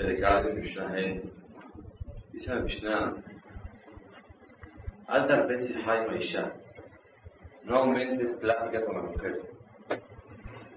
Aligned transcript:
Predicado 0.00 0.48
de 0.48 0.54
Mishnah 0.54 0.94
Dice 2.32 2.54
la 2.54 2.60
Mishnah, 2.62 3.14
Alta 5.06 5.42
veces 5.42 5.76
Jaime 5.84 6.24
Isha, 6.24 6.54
no 7.64 7.76
aumentes 7.76 8.32
plática 8.38 8.82
con 8.86 8.96
la 8.96 9.02
mujer. 9.02 9.42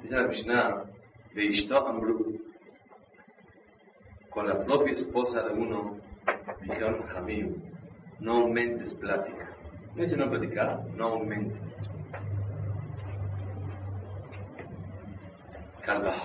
Dice 0.01 0.13
la 0.13 0.23
Mishnah, 0.23 0.83
Veishto 1.33 1.87
Amru, 1.87 2.37
con 4.29 4.45
la 4.45 4.61
propia 4.65 4.91
esposa 4.91 5.41
de 5.43 5.53
uno, 5.53 6.01
dijeron 6.59 7.01
Jamim, 7.03 7.63
no 8.19 8.41
aumentes 8.41 8.93
plática. 8.95 9.55
No 9.95 10.03
dice 10.03 10.17
no 10.17 10.29
platicar, 10.29 10.83
no 10.97 11.05
aumentes. 11.05 11.61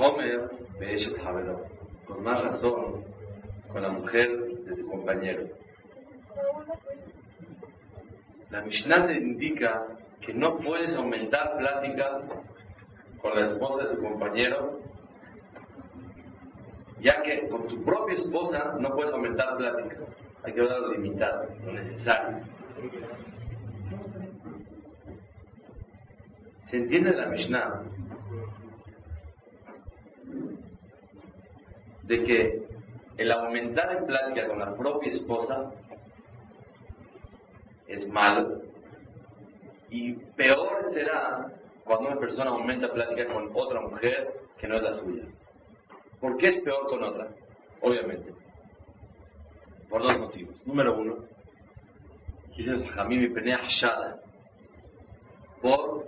Homer 0.01 0.51
Beeshet 0.81 1.17
Havelo, 1.25 1.78
con 2.09 2.25
más 2.25 2.43
razón 2.43 3.05
con 3.71 3.83
la 3.83 3.91
mujer 3.91 4.31
de 4.65 4.77
tu 4.77 4.89
compañero. 4.89 5.47
La 8.51 8.63
Mishnah 8.63 9.07
te 9.07 9.15
indica 9.15 9.87
que 10.21 10.33
no 10.33 10.57
puedes 10.59 10.95
aumentar 10.95 11.59
plática 11.59 12.23
con 13.21 13.39
la 13.39 13.47
esposa 13.47 13.89
de 13.89 13.97
tu 13.97 14.03
compañero, 14.03 14.81
ya 17.01 17.21
que 17.23 17.47
con 17.49 17.69
tu 17.69 17.85
propia 17.85 18.15
esposa 18.15 18.77
no 18.81 18.91
puedes 18.95 19.13
aumentar 19.13 19.57
plática. 19.59 19.97
Hay 20.45 20.53
que 20.55 20.61
hablar 20.61 20.81
limitado, 20.97 21.47
lo 21.65 21.73
necesario. 21.73 22.39
¿Se 26.71 26.77
entiende 26.77 27.13
la 27.13 27.27
Mishnah? 27.27 27.83
De 32.09 32.25
que 32.25 32.63
el 33.19 33.31
aumentar 33.31 33.97
en 33.97 34.07
plática 34.07 34.49
con 34.49 34.59
la 34.59 34.75
propia 34.75 35.13
esposa 35.13 35.71
es 37.87 38.09
malo 38.09 38.63
y 39.91 40.15
peor 40.37 40.91
será 40.93 41.53
cuando 41.85 42.09
una 42.11 42.21
persona 42.21 42.51
aumenta 42.51 42.93
plática 42.93 43.27
con 43.33 43.51
otra 43.55 43.81
mujer 43.81 44.33
que 44.59 44.69
no 44.69 44.77
es 44.77 44.83
la 44.83 44.93
suya. 44.95 45.25
¿Por 46.21 46.37
qué 46.37 46.49
es 46.49 46.61
peor 46.63 46.87
con 46.89 47.03
otra? 47.03 47.29
Obviamente. 47.81 48.33
Por 49.89 50.03
dos 50.03 50.19
motivos. 50.19 50.55
Número 50.67 50.99
uno, 50.99 51.17
dice 52.57 52.79
Jamim 52.89 53.35
Hashada, 53.35 54.21
por 55.63 56.07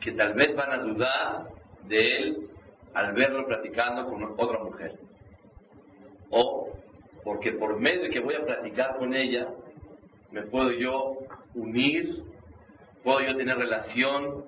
que 0.00 0.12
tal 0.12 0.34
vez 0.34 0.54
van 0.54 0.72
a 0.72 0.78
dudar 0.78 1.48
de 1.84 2.16
él 2.18 2.50
al 2.96 3.12
verlo 3.12 3.46
platicando 3.46 4.06
con 4.06 4.24
otra 4.38 4.58
mujer. 4.64 4.98
O 6.30 6.72
porque 7.22 7.52
por 7.52 7.78
medio 7.78 8.04
de 8.04 8.10
que 8.10 8.20
voy 8.20 8.34
a 8.36 8.44
platicar 8.44 8.96
con 8.96 9.14
ella, 9.14 9.48
me 10.32 10.42
puedo 10.42 10.72
yo 10.72 11.18
unir, 11.54 12.24
puedo 13.04 13.20
yo 13.20 13.36
tener 13.36 13.58
relación 13.58 14.46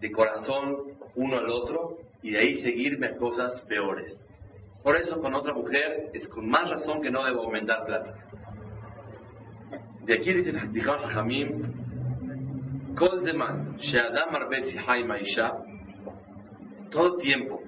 de 0.00 0.10
corazón 0.10 0.76
uno 1.14 1.38
al 1.38 1.48
otro 1.50 1.98
y 2.20 2.32
de 2.32 2.38
ahí 2.38 2.54
seguirme 2.54 3.06
a 3.06 3.16
cosas 3.16 3.60
peores. 3.68 4.28
Por 4.82 4.96
eso 4.96 5.20
con 5.20 5.32
otra 5.34 5.54
mujer 5.54 6.10
es 6.12 6.26
con 6.26 6.48
más 6.48 6.68
razón 6.68 7.00
que 7.00 7.10
no 7.10 7.24
debo 7.24 7.44
aumentar 7.44 7.86
plata. 7.86 8.14
De 10.04 10.14
aquí 10.14 10.32
dice 10.32 10.52
Jamim, 10.52 11.74
Kol 12.96 13.20
Sheadam 13.78 15.06
Maisha, 15.06 15.69
todo 16.90 17.16
tiempo 17.16 17.62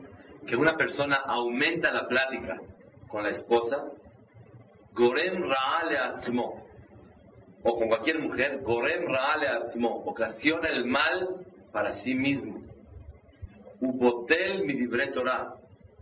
que 0.46 0.56
una 0.56 0.76
persona 0.76 1.16
aumenta 1.16 1.92
la 1.92 2.08
plática 2.08 2.60
con 3.08 3.22
la 3.22 3.30
esposa, 3.30 3.84
Gorem 4.92 5.42
Raale 5.42 5.98
Atzmo, 5.98 6.66
o 7.62 7.78
con 7.78 7.88
cualquier 7.88 8.18
mujer, 8.18 8.60
Gorem 8.62 9.06
Raale 9.06 9.48
Atzmo, 9.48 10.04
ocasiona 10.04 10.68
el 10.68 10.84
mal 10.84 11.46
para 11.72 11.94
sí 12.02 12.14
mismo. 12.14 12.60
Ubotel 13.80 14.64
Midibre 14.64 15.08
Torah, 15.08 15.54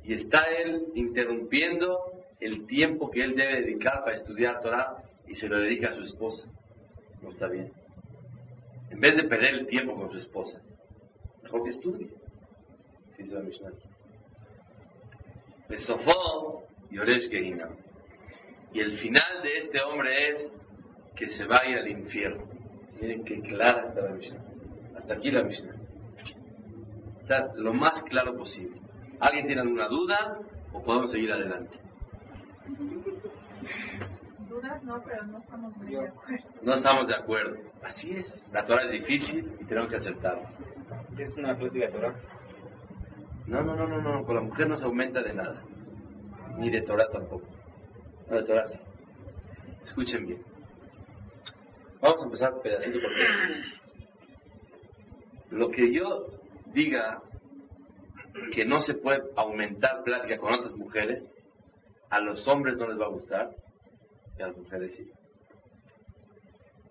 y 0.04 0.14
está 0.14 0.44
él 0.44 0.86
interrumpiendo 0.94 1.98
el 2.40 2.66
tiempo 2.66 3.10
que 3.10 3.22
él 3.22 3.34
debe 3.34 3.60
dedicar 3.60 4.00
para 4.04 4.16
estudiar 4.16 4.60
Torah 4.60 4.96
y 5.26 5.34
se 5.34 5.48
lo 5.48 5.58
dedica 5.58 5.88
a 5.88 5.92
su 5.92 6.02
esposa. 6.02 6.46
No 7.22 7.30
está 7.30 7.48
bien. 7.48 7.70
En 8.90 9.00
vez 9.00 9.16
de 9.16 9.24
perder 9.24 9.54
el 9.54 9.66
tiempo 9.66 9.94
con 9.94 10.10
su 10.10 10.18
esposa, 10.18 10.60
mejor 11.42 11.62
que 11.64 11.70
estudie. 11.70 12.19
Dice 13.20 13.34
la 13.34 13.42
Mishnah. 13.42 13.70
Yoresh 16.90 17.30
Y 18.72 18.80
el 18.80 18.98
final 18.98 19.42
de 19.42 19.58
este 19.58 19.82
hombre 19.82 20.30
es 20.30 20.54
que 21.14 21.28
se 21.28 21.44
vaya 21.44 21.80
al 21.80 21.88
infierno. 21.88 22.44
Miren 23.00 23.24
qué 23.24 23.40
clara 23.42 23.88
está 23.88 24.00
la 24.00 24.10
Mishnah. 24.10 24.40
Hasta 24.96 25.14
aquí 25.14 25.30
la 25.30 25.42
Mishnah. 25.44 25.74
Está 27.20 27.52
lo 27.56 27.74
más 27.74 28.02
claro 28.04 28.34
posible. 28.36 28.80
¿Alguien 29.20 29.46
tiene 29.46 29.60
alguna 29.60 29.88
duda 29.88 30.38
o 30.72 30.82
podemos 30.82 31.12
seguir 31.12 31.30
adelante? 31.30 31.78
Dudas 34.48 34.82
no, 34.82 35.02
pero 35.04 35.26
no 35.26 35.38
estamos 35.38 35.76
muy 35.76 35.90
de 35.90 36.08
acuerdo. 36.08 36.48
No 36.62 36.74
estamos 36.74 37.06
de 37.06 37.14
acuerdo. 37.14 37.56
Así 37.82 38.12
es. 38.12 38.46
La 38.50 38.64
Torah 38.64 38.84
es 38.84 38.92
difícil 38.92 39.56
y 39.60 39.64
tenemos 39.66 39.90
que 39.90 39.96
aceptarlo. 39.96 40.48
¿Es 41.18 41.36
una 41.36 41.56
plática 41.56 41.86
de 41.86 41.92
Torah? 41.92 42.14
No, 43.50 43.62
no, 43.62 43.74
no, 43.74 43.88
no, 43.88 44.00
no. 44.00 44.24
Con 44.24 44.36
la 44.36 44.42
mujer 44.42 44.68
no 44.68 44.76
se 44.76 44.84
aumenta 44.84 45.22
de 45.22 45.34
nada. 45.34 45.60
Ni 46.56 46.70
de 46.70 46.82
Torah 46.82 47.08
tampoco. 47.10 47.46
No, 48.28 48.36
de 48.36 48.44
Torah 48.44 48.68
sí. 48.68 48.78
Escuchen 49.82 50.24
bien. 50.24 50.42
Vamos 52.00 52.20
a 52.20 52.24
empezar 52.26 52.62
pedacito 52.62 53.00
por 53.00 53.12
pedacito. 53.12 53.76
Lo 55.50 55.68
que 55.70 55.92
yo 55.92 56.26
diga 56.66 57.20
que 58.54 58.64
no 58.64 58.80
se 58.82 58.94
puede 58.94 59.20
aumentar 59.34 60.04
plática 60.04 60.38
con 60.38 60.54
otras 60.54 60.76
mujeres, 60.76 61.34
a 62.08 62.20
los 62.20 62.46
hombres 62.46 62.76
no 62.76 62.86
les 62.86 63.00
va 63.00 63.06
a 63.06 63.10
gustar 63.10 63.50
y 64.38 64.42
a 64.42 64.46
las 64.46 64.56
mujeres 64.56 64.94
sí. 64.94 65.10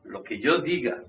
Lo 0.03 0.24
que 0.24 0.40
yo 0.40 0.59
diga 0.59 1.03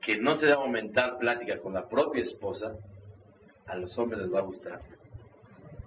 que 0.00 0.16
no 0.16 0.36
se 0.36 0.46
debe 0.46 0.56
aumentar 0.56 1.18
plática 1.18 1.58
con 1.60 1.74
la 1.74 1.86
propia 1.86 2.22
esposa, 2.22 2.72
a 3.66 3.76
los 3.76 3.96
hombres 3.98 4.20
les 4.22 4.32
va 4.32 4.40
a 4.40 4.42
gustar 4.42 4.80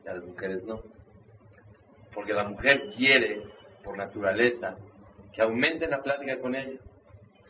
y 0.03 0.07
a 0.07 0.15
las 0.15 0.23
mujeres 0.23 0.63
no. 0.63 0.81
Porque 2.13 2.33
la 2.33 2.47
mujer 2.47 2.89
quiere, 2.95 3.43
por 3.83 3.97
naturaleza, 3.97 4.77
que 5.33 5.41
aumente 5.41 5.87
la 5.87 6.01
plática 6.01 6.39
con 6.39 6.55
ella. 6.55 6.79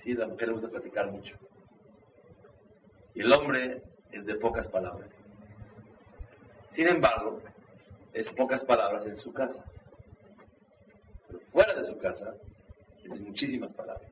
Sí, 0.01 0.13
la 0.13 0.27
mujer 0.27 0.47
le 0.47 0.53
gusta 0.53 0.69
platicar 0.69 1.11
mucho. 1.11 1.35
Y 3.13 3.21
el 3.21 3.31
hombre 3.31 3.81
es 4.11 4.25
de 4.25 4.35
pocas 4.35 4.67
palabras. 4.67 5.09
Sin 6.71 6.87
embargo, 6.87 7.41
es 8.13 8.29
pocas 8.31 8.63
palabras 8.65 9.05
en 9.05 9.15
su 9.15 9.33
casa. 9.33 9.63
Pero 11.27 11.39
fuera 11.51 11.75
de 11.75 11.83
su 11.83 11.97
casa, 11.97 12.33
es 13.03 13.19
muchísimas 13.19 13.73
palabras. 13.73 14.11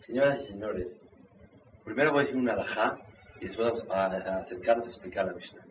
Señoras 0.00 0.42
y 0.42 0.46
señores, 0.46 1.02
primero 1.84 2.12
voy 2.12 2.20
a 2.20 2.22
decir 2.24 2.36
una 2.36 2.52
alajá 2.52 2.98
y 3.44 3.48
después 3.48 3.72
vamos 3.72 3.90
a, 3.90 4.06
acercarnos 4.38 4.86
a 4.86 4.88
explicar 4.88 5.26
la 5.26 5.34
Mishnah. 5.34 5.62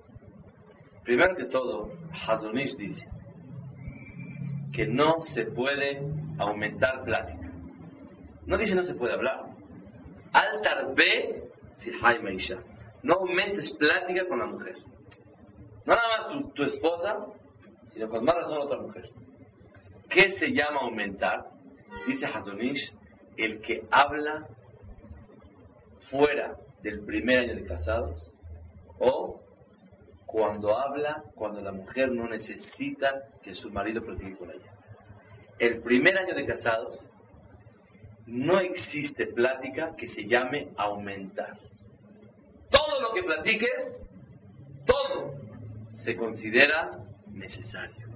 Primero 1.03 1.35
que 1.35 1.45
todo, 1.45 1.91
Hazonish 2.27 2.77
dice 2.77 3.03
que 4.71 4.85
no 4.85 5.23
se 5.23 5.45
puede 5.47 6.07
aumentar 6.37 7.03
plática. 7.03 7.51
No 8.45 8.57
dice 8.57 8.75
no 8.75 8.83
se 8.83 8.93
puede 8.93 9.13
hablar. 9.13 9.45
Altar 10.33 10.93
B 10.93 11.49
si 11.77 11.91
Jaime 11.93 12.35
Isha 12.35 12.59
no 13.01 13.15
aumentes 13.15 13.71
plática 13.71 14.27
con 14.27 14.37
la 14.37 14.45
mujer. 14.45 14.75
No 15.85 15.95
nada 15.95 16.07
más 16.19 16.53
tu, 16.53 16.63
esposa, 16.63 17.25
sino 17.87 18.07
con 18.07 18.23
más 18.23 18.35
razón 18.35 18.59
otra 18.59 18.79
mujer. 18.79 19.09
¿Qué 20.09 20.31
se 20.33 20.53
llama 20.53 20.81
aumentar? 20.81 21.49
Dice 22.05 22.27
Hazonish, 22.27 22.93
el 23.35 23.61
que 23.61 23.83
habla 23.89 24.47
fuera 26.11 26.55
del 26.83 27.03
primer 27.05 27.39
año 27.39 27.55
de 27.55 27.65
casados 27.65 28.31
o 28.99 29.41
cuando 30.27 30.77
habla, 30.77 31.23
cuando 31.35 31.61
la 31.61 31.71
mujer 31.71 32.11
no 32.11 32.27
necesita 32.27 33.23
que 33.41 33.55
su 33.55 33.71
marido 33.71 34.03
platique 34.03 34.35
con 34.35 34.51
ella. 34.51 34.71
El 35.59 35.81
primer 35.81 36.17
año 36.17 36.35
de 36.35 36.45
casados 36.45 36.99
no 38.27 38.59
existe 38.59 39.27
plática 39.27 39.95
que 39.97 40.07
se 40.07 40.27
llame 40.27 40.69
aumentar 40.77 41.57
todo 42.73 43.01
lo 43.01 43.13
que 43.13 43.23
platiques, 43.23 44.03
todo 44.85 45.35
se 46.03 46.15
considera 46.17 46.89
necesario. 47.27 48.07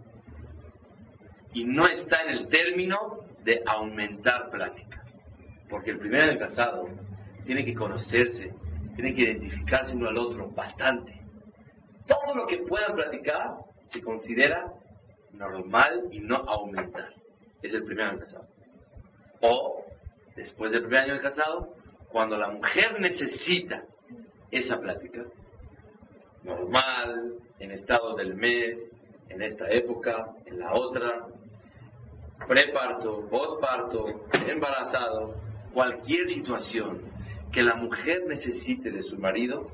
Y 1.54 1.64
no 1.64 1.88
está 1.88 2.24
en 2.24 2.30
el 2.32 2.48
término 2.48 3.20
de 3.44 3.62
aumentar 3.66 4.50
plática. 4.50 5.04
Porque 5.70 5.92
el 5.92 6.00
primer 6.00 6.22
año 6.22 6.40
casado 6.40 6.88
tiene 7.48 7.64
que 7.64 7.74
conocerse, 7.74 8.54
tiene 8.96 9.16
que 9.16 9.22
identificarse 9.22 9.96
uno 9.96 10.10
al 10.10 10.18
otro 10.18 10.50
bastante. 10.50 11.14
todo 12.06 12.36
lo 12.36 12.46
que 12.46 12.58
puedan 12.60 12.94
platicar 12.94 13.56
se 13.88 14.02
considera 14.02 14.72
normal 15.34 16.04
y 16.12 16.20
no 16.20 16.36
aumentar. 16.36 17.10
Es 17.62 17.74
el 17.74 17.84
primer 17.84 18.06
año 18.06 18.20
casado. 18.20 18.48
O, 19.42 19.86
después 20.36 20.72
del 20.72 20.82
primer 20.82 21.02
año 21.02 21.14
de 21.16 21.22
casado, 21.22 21.74
cuando 22.12 22.38
la 22.38 22.50
mujer 22.50 23.00
necesita 23.00 23.84
esa 24.52 24.80
plática, 24.80 25.24
normal, 26.44 27.34
en 27.60 27.72
estado 27.72 28.16
del 28.16 28.36
mes, 28.36 28.78
en 29.30 29.42
esta 29.42 29.70
época, 29.70 30.34
en 30.46 30.60
la 30.60 30.74
otra, 30.74 31.28
preparto, 32.48 33.28
posparto, 33.30 34.26
embarazado, 34.48 35.36
cualquier 35.74 36.30
situación 36.30 37.17
que 37.52 37.62
la 37.62 37.76
mujer 37.76 38.24
necesite 38.28 38.92
de 38.92 39.04
su 39.04 39.18
marido, 39.18 39.72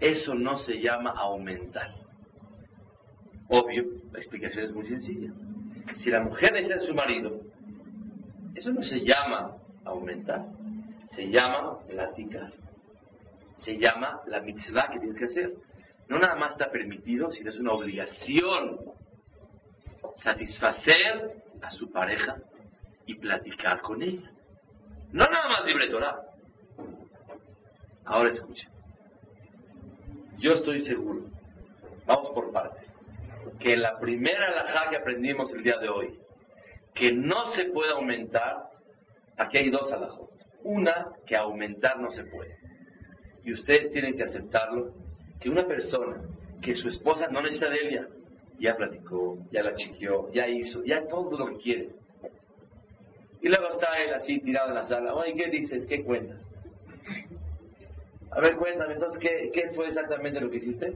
eso 0.00 0.34
no 0.34 0.58
se 0.58 0.80
llama 0.80 1.10
aumentar. 1.10 1.94
Obvio, 3.48 3.84
la 4.12 4.18
explicación 4.18 4.64
es 4.64 4.72
muy 4.72 4.86
sencilla. 4.86 5.32
Si 5.96 6.10
la 6.10 6.20
mujer 6.20 6.52
necesita 6.52 6.80
de 6.80 6.86
su 6.86 6.94
marido, 6.94 7.40
eso 8.54 8.72
no 8.72 8.82
se 8.82 9.00
llama 9.00 9.56
aumentar, 9.84 10.44
se 11.14 11.28
llama 11.28 11.78
platicar. 11.86 12.52
Se 13.58 13.76
llama 13.78 14.20
la 14.26 14.40
mitzvah 14.40 14.88
que 14.92 14.98
tienes 14.98 15.18
que 15.18 15.24
hacer. 15.24 15.52
No 16.08 16.18
nada 16.18 16.36
más 16.36 16.52
está 16.52 16.70
permitido, 16.70 17.30
sino 17.32 17.50
es 17.50 17.58
una 17.58 17.72
obligación 17.72 18.78
satisfacer 20.22 21.42
a 21.62 21.70
su 21.70 21.90
pareja 21.90 22.36
y 23.06 23.14
platicar 23.14 23.80
con 23.80 24.02
ella. 24.02 24.30
No 25.12 25.24
nada 25.24 25.48
más 25.48 25.64
libre 25.66 25.88
Torah. 25.88 26.16
Ahora 28.06 28.30
escuchen. 28.30 28.70
Yo 30.38 30.52
estoy 30.52 30.80
seguro, 30.80 31.24
vamos 32.06 32.30
por 32.30 32.52
partes, 32.52 32.88
que 33.58 33.76
la 33.76 33.98
primera 33.98 34.46
alajá 34.46 34.90
que 34.90 34.96
aprendimos 34.96 35.52
el 35.52 35.62
día 35.64 35.78
de 35.78 35.88
hoy, 35.88 36.18
que 36.94 37.12
no 37.12 37.52
se 37.52 37.64
puede 37.66 37.90
aumentar, 37.92 38.68
aquí 39.36 39.58
hay 39.58 39.70
dos 39.70 39.90
alajot. 39.92 40.30
Una, 40.62 41.08
que 41.26 41.36
aumentar 41.36 41.98
no 41.98 42.10
se 42.10 42.24
puede. 42.24 42.56
Y 43.44 43.52
ustedes 43.52 43.90
tienen 43.92 44.16
que 44.16 44.24
aceptarlo, 44.24 44.92
que 45.40 45.50
una 45.50 45.66
persona 45.66 46.22
que 46.62 46.74
su 46.74 46.88
esposa 46.88 47.28
no 47.28 47.42
necesita 47.42 47.70
de 47.70 47.88
ella, 47.88 48.08
ya 48.58 48.76
platicó, 48.76 49.38
ya 49.50 49.62
la 49.62 49.74
chiquió, 49.74 50.32
ya 50.32 50.46
hizo, 50.48 50.84
ya 50.84 51.06
todo 51.08 51.36
lo 51.38 51.48
que 51.48 51.56
quiere. 51.62 51.88
Y 53.42 53.48
luego 53.48 53.68
está 53.68 53.98
él 53.98 54.14
así 54.14 54.40
tirado 54.40 54.68
en 54.68 54.74
la 54.76 54.84
sala, 54.84 55.14
oye, 55.14 55.34
¿qué 55.34 55.48
dices? 55.50 55.86
¿Qué 55.86 56.04
cuentas? 56.04 56.45
A 58.36 58.40
ver, 58.40 58.56
cuéntame, 58.56 58.92
entonces, 58.92 59.18
¿qué, 59.18 59.50
qué 59.50 59.70
fue 59.74 59.88
exactamente 59.88 60.38
lo 60.40 60.50
que 60.50 60.58
hiciste? 60.58 60.94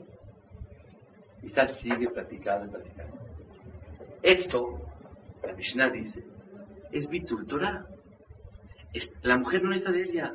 Y 1.43 1.47
está, 1.47 1.67
sigue 1.69 2.11
platicando 2.11 2.67
y 2.67 2.69
platicando. 2.69 3.17
Esto, 4.23 4.79
la 5.43 5.55
Mishnah 5.55 5.89
dice, 5.89 6.23
es 6.93 7.09
Bitul 7.09 7.47
Torah. 7.47 7.87
la 9.23 9.39
mujer 9.39 9.63
no 9.63 9.75
está 9.75 9.91
de 9.91 10.03
ella. 10.03 10.35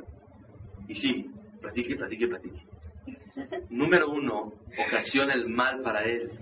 Y 0.88 0.96
sí, 0.96 1.30
platique, 1.60 1.94
platique, 1.94 2.26
platique. 2.26 2.66
Número 3.70 4.10
uno, 4.10 4.54
ocasiona 4.84 5.34
el 5.34 5.48
mal 5.48 5.82
para 5.82 6.02
él. 6.02 6.32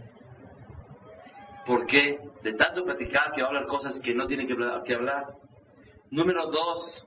¿Por 1.67 1.85
qué? 1.85 2.19
De 2.43 2.55
tanto 2.55 2.85
platicar 2.85 3.33
que 3.33 3.43
va 3.43 3.49
a 3.49 3.51
hablar 3.51 3.67
cosas 3.67 4.01
que 4.01 4.15
no 4.15 4.27
tiene 4.27 4.47
que 4.47 4.95
hablar. 4.95 5.27
Número 6.11 6.51
dos, 6.51 7.07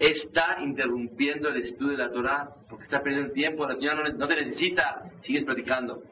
está 0.00 0.56
interrumpiendo 0.62 1.50
el 1.50 1.58
estudio 1.58 1.98
de 1.98 2.04
la 2.04 2.10
Torah 2.10 2.48
porque 2.68 2.84
está 2.84 3.02
perdiendo 3.02 3.32
tiempo. 3.32 3.66
La 3.66 3.76
señora 3.76 4.08
no, 4.08 4.26
te 4.26 4.36
necesita, 4.36 5.04
sigues 5.20 5.44
platicando. 5.44 6.02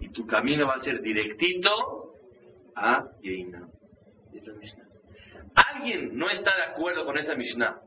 Y 0.00 0.10
tu 0.10 0.26
camino 0.26 0.66
va 0.66 0.74
a 0.74 0.80
ser 0.80 1.00
directito 1.00 2.14
a 2.76 3.06
Yeina. 3.22 3.66
Alguien 5.54 6.16
no 6.16 6.28
está 6.28 6.54
de 6.56 6.62
acuerdo 6.64 7.06
con 7.06 7.16
esta 7.16 7.34
Mishnah. 7.34 7.80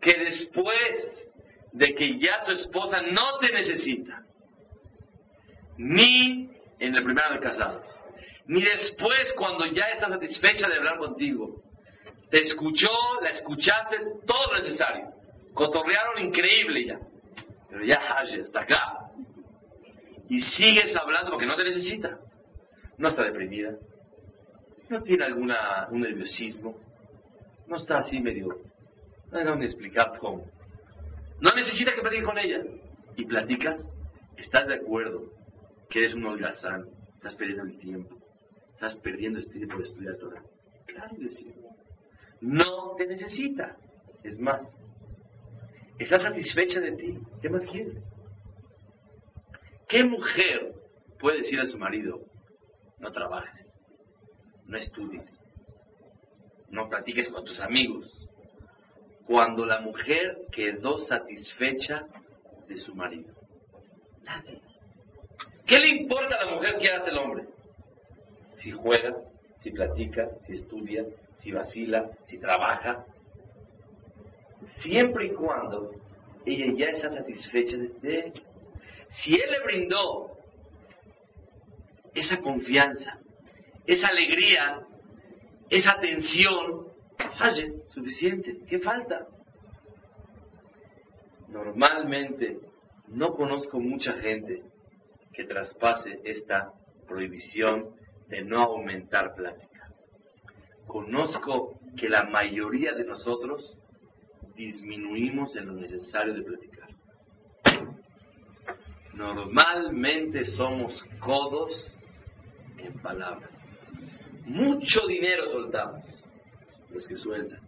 Que 0.00 0.18
después 0.18 1.30
de 1.72 1.94
que 1.94 2.18
ya 2.18 2.44
tu 2.44 2.52
esposa 2.52 3.02
no 3.02 3.38
te 3.40 3.52
necesita, 3.52 4.22
ni 5.76 6.50
en 6.78 6.94
el 6.94 7.04
primer 7.04 7.24
año 7.24 7.34
de 7.34 7.40
casados, 7.40 7.86
ni 8.46 8.62
después 8.62 9.34
cuando 9.36 9.66
ya 9.66 9.88
está 9.90 10.08
satisfecha 10.08 10.66
de 10.68 10.76
hablar 10.76 10.98
contigo. 10.98 11.62
Te 12.30 12.40
escuchó, 12.40 12.90
la 13.22 13.30
escuchaste, 13.30 13.96
todo 14.26 14.52
lo 14.52 14.58
necesario. 14.58 15.10
Cotorrearon 15.52 16.24
increíble 16.24 16.86
ya. 16.86 16.98
Pero 17.70 17.84
ya 17.84 17.96
hasta 17.96 18.60
acá. 18.60 19.10
Y 20.28 20.40
sigues 20.40 20.94
hablando 20.96 21.30
porque 21.30 21.46
no 21.46 21.56
te 21.56 21.64
necesita. 21.64 22.18
No 22.98 23.08
está 23.08 23.24
deprimida. 23.24 23.76
No 24.88 25.02
tiene 25.02 25.24
alguna 25.24 25.88
un 25.90 26.00
nerviosismo. 26.00 26.76
No 27.66 27.76
está 27.76 27.98
así 27.98 28.20
medio. 28.20 28.48
No 29.30 29.38
hay 29.38 29.64
explicar 29.64 30.18
cómo. 30.18 30.46
No 31.40 31.50
necesita 31.54 31.94
que 31.94 32.00
platiques 32.00 32.26
con 32.26 32.38
ella. 32.38 32.62
Y 33.16 33.24
platicas, 33.26 33.80
estás 34.36 34.66
de 34.66 34.74
acuerdo 34.74 35.30
que 35.88 36.00
eres 36.00 36.14
un 36.14 36.24
holgazán, 36.24 36.88
estás 37.14 37.36
perdiendo 37.36 37.64
el 37.64 37.78
tiempo, 37.78 38.16
estás 38.72 38.96
perdiendo 38.96 39.38
este 39.38 39.52
tiempo 39.52 39.78
de 39.78 39.84
estudiar 39.84 40.16
Torah. 40.16 40.42
Claro 40.86 41.16
que 41.16 41.28
sí. 41.28 41.54
No 42.44 42.94
te 42.96 43.06
necesita. 43.06 43.74
Es 44.22 44.38
más, 44.38 44.60
está 45.98 46.18
satisfecha 46.18 46.78
de 46.78 46.92
ti. 46.92 47.18
¿Qué 47.40 47.48
más 47.48 47.64
quieres? 47.64 48.04
¿Qué 49.88 50.04
mujer 50.04 50.74
puede 51.18 51.38
decir 51.38 51.58
a 51.58 51.64
su 51.64 51.78
marido, 51.78 52.20
no 52.98 53.12
trabajes, 53.12 53.66
no 54.66 54.76
estudies, 54.76 55.30
no 56.68 56.88
platiques 56.90 57.30
con 57.30 57.46
tus 57.46 57.60
amigos, 57.60 58.10
cuando 59.26 59.64
la 59.64 59.80
mujer 59.80 60.36
quedó 60.52 60.98
satisfecha 60.98 62.06
de 62.68 62.76
su 62.76 62.94
marido? 62.94 63.32
Nadie. 64.22 64.60
¿Qué 65.66 65.78
le 65.78 65.88
importa 65.88 66.36
a 66.36 66.44
la 66.44 66.54
mujer 66.56 66.76
que 66.78 66.90
hace 66.90 67.08
el 67.08 67.18
hombre? 67.18 67.46
Si 68.56 68.70
juega, 68.70 69.16
si 69.58 69.70
platica, 69.70 70.28
si 70.42 70.54
estudia, 70.54 71.06
si 71.36 71.52
vacila, 71.52 72.10
si 72.26 72.38
trabaja. 72.38 73.04
Siempre 74.80 75.26
y 75.26 75.34
cuando 75.34 75.90
ella 76.46 76.72
ya 76.76 76.86
está 76.86 77.10
satisfecha 77.10 77.76
de 77.76 78.18
él. 78.18 78.42
Si 79.08 79.34
él 79.34 79.50
le 79.50 79.62
brindó 79.64 80.36
esa 82.14 82.38
confianza, 82.40 83.18
esa 83.86 84.08
alegría, 84.08 84.80
esa 85.68 85.92
atención, 85.92 86.88
falle, 87.38 87.72
suficiente. 87.92 88.58
¿Qué 88.68 88.78
falta? 88.78 89.26
Normalmente 91.48 92.58
no 93.08 93.34
conozco 93.34 93.80
mucha 93.80 94.14
gente 94.14 94.62
que 95.32 95.44
traspase 95.44 96.20
esta 96.24 96.72
prohibición 97.06 97.90
de 98.28 98.42
no 98.42 98.62
aumentar 98.62 99.34
plática. 99.34 99.73
Conozco 100.86 101.78
que 101.96 102.08
la 102.08 102.24
mayoría 102.24 102.92
de 102.94 103.04
nosotros 103.04 103.80
disminuimos 104.54 105.56
en 105.56 105.66
lo 105.66 105.72
necesario 105.74 106.34
de 106.34 106.42
platicar. 106.42 106.88
Normalmente 109.12 110.44
somos 110.44 111.02
codos 111.20 111.94
en 112.78 113.00
palabras. 113.00 113.50
Mucho 114.44 115.06
dinero 115.06 115.52
soltamos, 115.52 116.04
los 116.90 117.06
que 117.06 117.16
sueltan. 117.16 117.60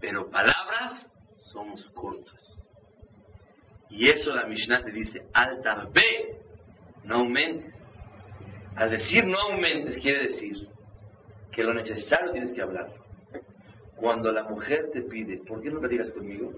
Pero 0.00 0.28
palabras 0.30 1.10
somos 1.52 1.86
cortos. 1.94 2.34
Y 3.88 4.08
eso 4.08 4.34
la 4.34 4.46
Mishnah 4.46 4.82
te 4.82 4.90
dice, 4.90 5.26
al 5.32 5.60
tarbe, 5.62 6.40
no 7.04 7.16
aumentes. 7.16 7.74
Al 8.76 8.90
decir 8.90 9.24
no 9.24 9.38
aumentes 9.38 9.98
quiere 9.98 10.28
decir 10.28 10.68
que 11.54 11.62
lo 11.62 11.72
necesario 11.72 12.32
tienes 12.32 12.52
que 12.52 12.62
hablar. 12.62 12.90
Cuando 13.96 14.32
la 14.32 14.42
mujer 14.44 14.90
te 14.92 15.02
pide, 15.02 15.38
¿por 15.38 15.62
qué 15.62 15.70
no 15.70 15.80
platicas 15.80 16.10
conmigo? 16.12 16.52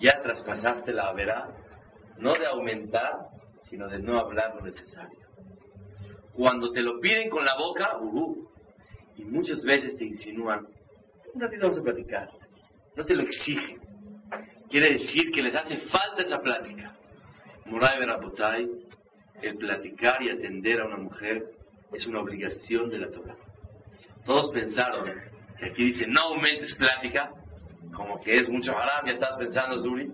Ya 0.00 0.20
traspasaste 0.22 0.92
la 0.92 1.12
verá, 1.12 1.48
no 2.18 2.34
de 2.34 2.46
aumentar, 2.46 3.28
sino 3.62 3.88
de 3.88 3.98
no 3.98 4.18
hablar 4.18 4.54
lo 4.54 4.62
necesario. 4.62 5.18
Cuando 6.32 6.72
te 6.72 6.80
lo 6.80 7.00
piden 7.00 7.28
con 7.28 7.44
la 7.44 7.56
boca, 7.56 7.98
uh, 7.98 8.48
y 9.16 9.24
muchas 9.24 9.62
veces 9.62 9.96
te 9.96 10.04
insinúan, 10.04 10.66
no 11.34 11.48
te 11.48 11.58
vamos 11.58 11.78
a 11.78 11.82
platicar, 11.82 12.30
no 12.96 13.04
te 13.04 13.14
lo 13.14 13.22
exigen. 13.22 13.80
Quiere 14.70 14.92
decir 14.92 15.30
que 15.32 15.42
les 15.42 15.54
hace 15.54 15.78
falta 15.88 16.22
esa 16.22 16.40
plática. 16.40 16.94
Murai 17.66 17.98
Berabotay, 17.98 18.68
el 19.42 19.56
platicar 19.56 20.22
y 20.22 20.30
atender 20.30 20.80
a 20.80 20.86
una 20.86 20.98
mujer 20.98 21.44
es 21.92 22.06
una 22.06 22.20
obligación 22.20 22.88
de 22.90 22.98
la 22.98 23.10
Torah. 23.10 23.36
Todos 24.24 24.50
pensaron 24.50 25.10
que 25.58 25.66
aquí 25.66 25.84
dice 25.84 26.06
no 26.06 26.20
aumentes 26.20 26.74
plática, 26.74 27.30
como 27.94 28.20
que 28.20 28.38
es 28.38 28.48
mucho 28.48 28.76
haram, 28.76 29.06
ya 29.06 29.12
estás 29.12 29.36
pensando, 29.36 29.82
Zuri. 29.82 30.10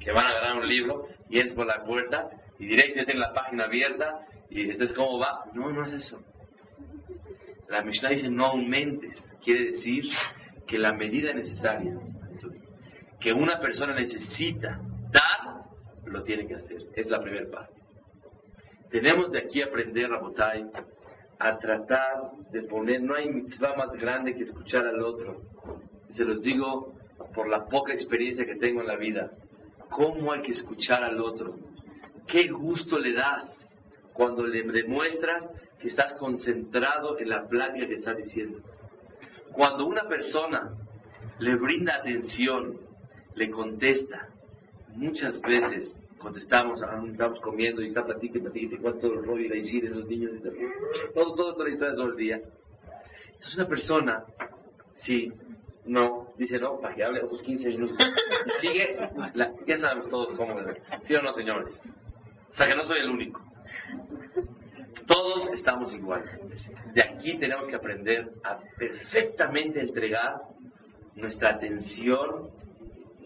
que 0.00 0.12
van 0.12 0.26
a 0.26 0.28
agarrar 0.30 0.56
un 0.58 0.68
libro 0.68 1.08
y 1.28 1.38
entras 1.38 1.56
por 1.56 1.66
la 1.66 1.84
puerta 1.84 2.28
y 2.58 2.66
directo 2.66 3.00
ya 3.06 3.18
la 3.18 3.32
página 3.32 3.64
abierta 3.64 4.26
y 4.50 4.70
entonces 4.70 4.96
¿cómo 4.96 5.18
va? 5.18 5.44
No, 5.52 5.70
no 5.70 5.84
es 5.84 5.92
eso. 5.92 6.20
La 7.68 7.82
Mishnah 7.82 8.10
dice 8.10 8.28
no 8.28 8.46
aumentes, 8.46 9.22
quiere 9.42 9.66
decir 9.66 10.04
que 10.66 10.78
la 10.78 10.92
medida 10.92 11.32
necesaria 11.32 11.98
que 13.20 13.32
una 13.32 13.58
persona 13.60 13.94
necesita 13.94 14.80
dar, 15.10 15.64
lo 16.06 16.22
tiene 16.22 16.46
que 16.46 16.54
hacer. 16.54 16.78
Es 16.94 17.10
la 17.10 17.20
primera 17.20 17.50
parte. 17.50 17.74
Tenemos 18.90 19.30
de 19.32 19.38
aquí 19.38 19.60
aprender, 19.60 20.08
Rabotai, 20.08 20.64
a 21.38 21.58
tratar 21.58 22.32
de 22.50 22.62
poner, 22.62 23.02
no 23.02 23.14
hay 23.14 23.28
mitzvah 23.28 23.76
más 23.76 23.92
grande 23.92 24.34
que 24.34 24.42
escuchar 24.42 24.86
al 24.86 25.02
otro. 25.02 25.42
Se 26.12 26.24
los 26.24 26.42
digo 26.42 26.94
por 27.34 27.48
la 27.48 27.66
poca 27.66 27.92
experiencia 27.92 28.44
que 28.44 28.56
tengo 28.56 28.80
en 28.80 28.88
la 28.88 28.96
vida. 28.96 29.30
¿Cómo 29.90 30.32
hay 30.32 30.42
que 30.42 30.52
escuchar 30.52 31.04
al 31.04 31.20
otro? 31.20 31.46
¿Qué 32.26 32.48
gusto 32.48 32.98
le 32.98 33.12
das 33.12 33.50
cuando 34.12 34.44
le 34.44 34.62
demuestras 34.64 35.48
que 35.80 35.88
estás 35.88 36.16
concentrado 36.16 37.18
en 37.18 37.28
la 37.28 37.46
plática 37.46 37.86
que 37.86 37.94
estás 37.94 38.16
diciendo? 38.16 38.58
Cuando 39.52 39.86
una 39.86 40.08
persona 40.08 40.70
le 41.38 41.56
brinda 41.56 41.96
atención, 41.96 42.78
le 43.34 43.50
contesta, 43.50 44.28
muchas 44.88 45.40
veces 45.42 45.94
contestamos, 46.18 46.80
estamos 47.10 47.40
comiendo 47.40 47.82
y 47.82 47.88
está 47.88 48.04
platique, 48.04 48.40
platique, 48.40 48.74
y 48.74 48.78
cuánto 48.78 49.12
el 49.12 49.24
rollo 49.24 49.44
y 49.44 49.48
la 49.48 49.54
de 49.54 49.94
los 49.94 50.06
niños, 50.06 50.32
y 50.36 51.14
todo, 51.14 51.34
todo, 51.34 51.54
toda 51.54 51.68
la 51.68 51.70
historia 51.70 51.94
todo 51.94 52.08
el 52.08 52.16
día. 52.16 52.40
Entonces 53.26 53.56
una 53.56 53.68
persona, 53.68 54.24
sí, 54.94 55.32
no, 55.86 56.32
dice 56.36 56.58
no, 56.58 56.80
para 56.80 56.94
que 56.94 57.04
hable 57.04 57.22
otros 57.22 57.40
15 57.42 57.68
minutos. 57.70 57.96
Y 58.46 58.60
sigue, 58.60 58.98
ya 59.66 59.78
sabemos 59.78 60.08
todos 60.08 60.36
cómo, 60.36 60.56
¿sí 61.04 61.14
o 61.14 61.22
no, 61.22 61.32
señores? 61.32 61.72
O 62.50 62.54
sea 62.54 62.66
que 62.66 62.74
no 62.74 62.84
soy 62.84 63.00
el 63.00 63.10
único. 63.10 63.40
Todos 65.06 65.48
estamos 65.52 65.94
iguales. 65.94 66.38
De 66.92 67.02
aquí 67.02 67.38
tenemos 67.38 67.66
que 67.66 67.76
aprender 67.76 68.30
a 68.44 68.58
perfectamente 68.76 69.80
entregar 69.80 70.34
nuestra 71.14 71.50
atención 71.50 72.50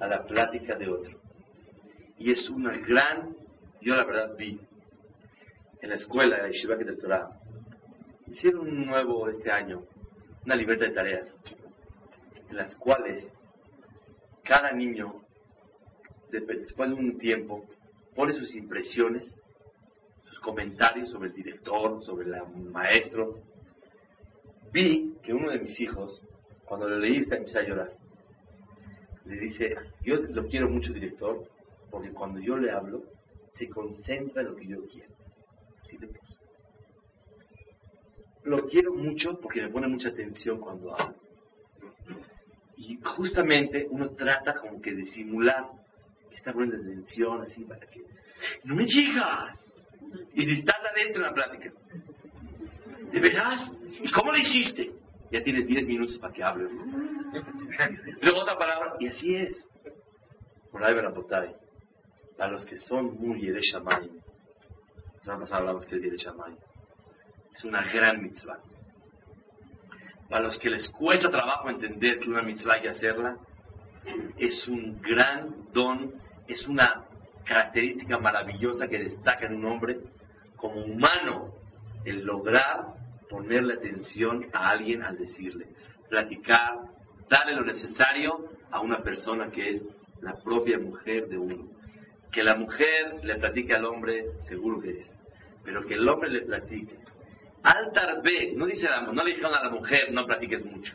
a 0.00 0.06
la 0.06 0.24
plática 0.24 0.76
de 0.76 0.88
otro. 0.88 1.21
Y 2.22 2.30
es 2.30 2.48
una 2.48 2.78
gran, 2.78 3.34
yo 3.80 3.96
la 3.96 4.04
verdad 4.04 4.36
vi 4.36 4.60
en 5.80 5.88
la 5.88 5.96
escuela 5.96 6.44
de 6.44 6.52
Shiva 6.52 6.76
de 6.76 6.94
Torah, 6.94 7.30
hicieron 8.28 8.60
un 8.60 8.86
nuevo 8.86 9.28
este 9.28 9.50
año, 9.50 9.82
una 10.44 10.54
libreta 10.54 10.84
de 10.84 10.92
tareas, 10.92 11.40
en 12.48 12.56
las 12.56 12.76
cuales 12.76 13.28
cada 14.44 14.70
niño, 14.70 15.20
después 16.30 16.90
de 16.90 16.94
un 16.94 17.18
tiempo, 17.18 17.66
pone 18.14 18.32
sus 18.34 18.54
impresiones, 18.54 19.44
sus 20.22 20.38
comentarios 20.38 21.10
sobre 21.10 21.30
el 21.30 21.34
director, 21.34 22.04
sobre 22.04 22.28
el 22.28 22.40
maestro. 22.70 23.40
Vi 24.72 25.16
que 25.24 25.34
uno 25.34 25.50
de 25.50 25.58
mis 25.58 25.80
hijos, 25.80 26.22
cuando 26.66 26.88
lo 26.88 27.00
leí, 27.00 27.16
empezó 27.16 27.58
a 27.58 27.62
llorar. 27.62 27.92
Le 29.24 29.40
dice, 29.40 29.74
yo 30.04 30.20
lo 30.20 30.46
quiero 30.46 30.68
mucho, 30.70 30.92
director, 30.92 31.50
porque 31.92 32.10
cuando 32.10 32.40
yo 32.40 32.56
le 32.56 32.72
hablo, 32.72 33.02
se 33.54 33.68
concentra 33.68 34.40
en 34.40 34.48
lo 34.48 34.56
que 34.56 34.66
yo 34.66 34.78
quiero. 34.88 35.14
Así 35.82 35.98
le 35.98 36.08
puse. 36.08 36.32
Lo 38.44 38.66
quiero 38.66 38.94
mucho 38.94 39.38
porque 39.38 39.60
me 39.60 39.68
pone 39.68 39.86
mucha 39.86 40.08
atención 40.08 40.58
cuando 40.58 40.98
hablo. 40.98 41.14
Y 42.78 42.98
justamente 43.04 43.86
uno 43.90 44.10
trata 44.10 44.54
como 44.54 44.80
que 44.80 44.92
de 44.94 45.04
simular 45.06 45.70
está 46.32 46.52
poniendo 46.52 46.76
atención 46.78 47.42
así 47.42 47.62
para 47.64 47.86
que 47.86 48.00
no 48.64 48.74
me 48.74 48.84
llegas. 48.84 49.56
Y 50.34 50.46
si 50.46 50.58
estás 50.60 50.80
adentro 50.90 51.22
en 51.22 51.28
la 51.28 51.34
plática. 51.34 51.72
¿De 53.12 53.20
veras? 53.20 53.70
¿Y 54.02 54.10
cómo 54.10 54.32
lo 54.32 54.38
hiciste? 54.38 54.92
Ya 55.30 55.44
tienes 55.44 55.66
10 55.66 55.86
minutos 55.86 56.18
para 56.18 56.32
que 56.32 56.42
hable. 56.42 56.68
Luego 58.22 58.40
otra 58.40 58.58
palabra, 58.58 58.96
y 58.98 59.06
así 59.08 59.36
es. 59.36 59.70
Por 60.72 60.82
ahí, 60.82 60.94
Berapotay 60.94 61.61
a 62.42 62.48
los 62.48 62.66
que 62.66 62.76
son 62.76 63.20
muy 63.20 63.40
Yereshamay. 63.40 64.10
La 65.24 65.38
pasada 65.38 65.58
hablamos 65.58 65.86
que 65.86 65.94
es 65.94 66.02
Yereshamay. 66.02 66.56
Es 67.54 67.64
una 67.64 67.84
gran 67.92 68.20
mitzvah. 68.20 68.58
Para 70.28 70.42
los 70.42 70.58
que 70.58 70.68
les 70.68 70.88
cuesta 70.90 71.30
trabajo 71.30 71.70
entender 71.70 72.18
que 72.18 72.28
una 72.28 72.42
mitzvah 72.42 72.74
hay 72.74 72.82
que 72.82 72.88
hacerla, 72.88 73.36
es 74.38 74.66
un 74.66 75.00
gran 75.00 75.70
don, 75.72 76.14
es 76.48 76.66
una 76.66 77.04
característica 77.44 78.18
maravillosa 78.18 78.88
que 78.88 78.98
destaca 78.98 79.46
en 79.46 79.54
un 79.54 79.64
hombre 79.66 80.00
como 80.56 80.84
humano 80.84 81.54
el 82.04 82.24
lograr 82.24 82.86
ponerle 83.30 83.74
atención 83.74 84.46
a 84.52 84.70
alguien 84.70 85.04
al 85.04 85.16
decirle, 85.16 85.68
platicar, 86.08 86.74
darle 87.30 87.54
lo 87.54 87.64
necesario 87.64 88.48
a 88.72 88.80
una 88.80 89.00
persona 89.00 89.48
que 89.48 89.70
es 89.70 89.88
la 90.20 90.34
propia 90.42 90.80
mujer 90.80 91.28
de 91.28 91.38
uno. 91.38 91.81
Que 92.32 92.42
la 92.42 92.56
mujer 92.56 93.22
le 93.22 93.36
platique 93.36 93.74
al 93.74 93.84
hombre, 93.84 94.24
seguro 94.48 94.80
que 94.80 94.90
es. 94.90 95.18
Pero 95.64 95.84
que 95.86 95.94
el 95.94 96.08
hombre 96.08 96.30
le 96.30 96.42
platique. 96.42 96.96
Al 97.62 97.92
tarbe, 97.92 98.52
no 98.56 98.66
dice 98.66 98.88
la, 98.88 99.02
no 99.02 99.22
le 99.22 99.30
dijeron 99.30 99.54
a 99.54 99.62
la 99.62 99.70
mujer, 99.70 100.10
no 100.12 100.26
platiques 100.26 100.64
mucho. 100.64 100.94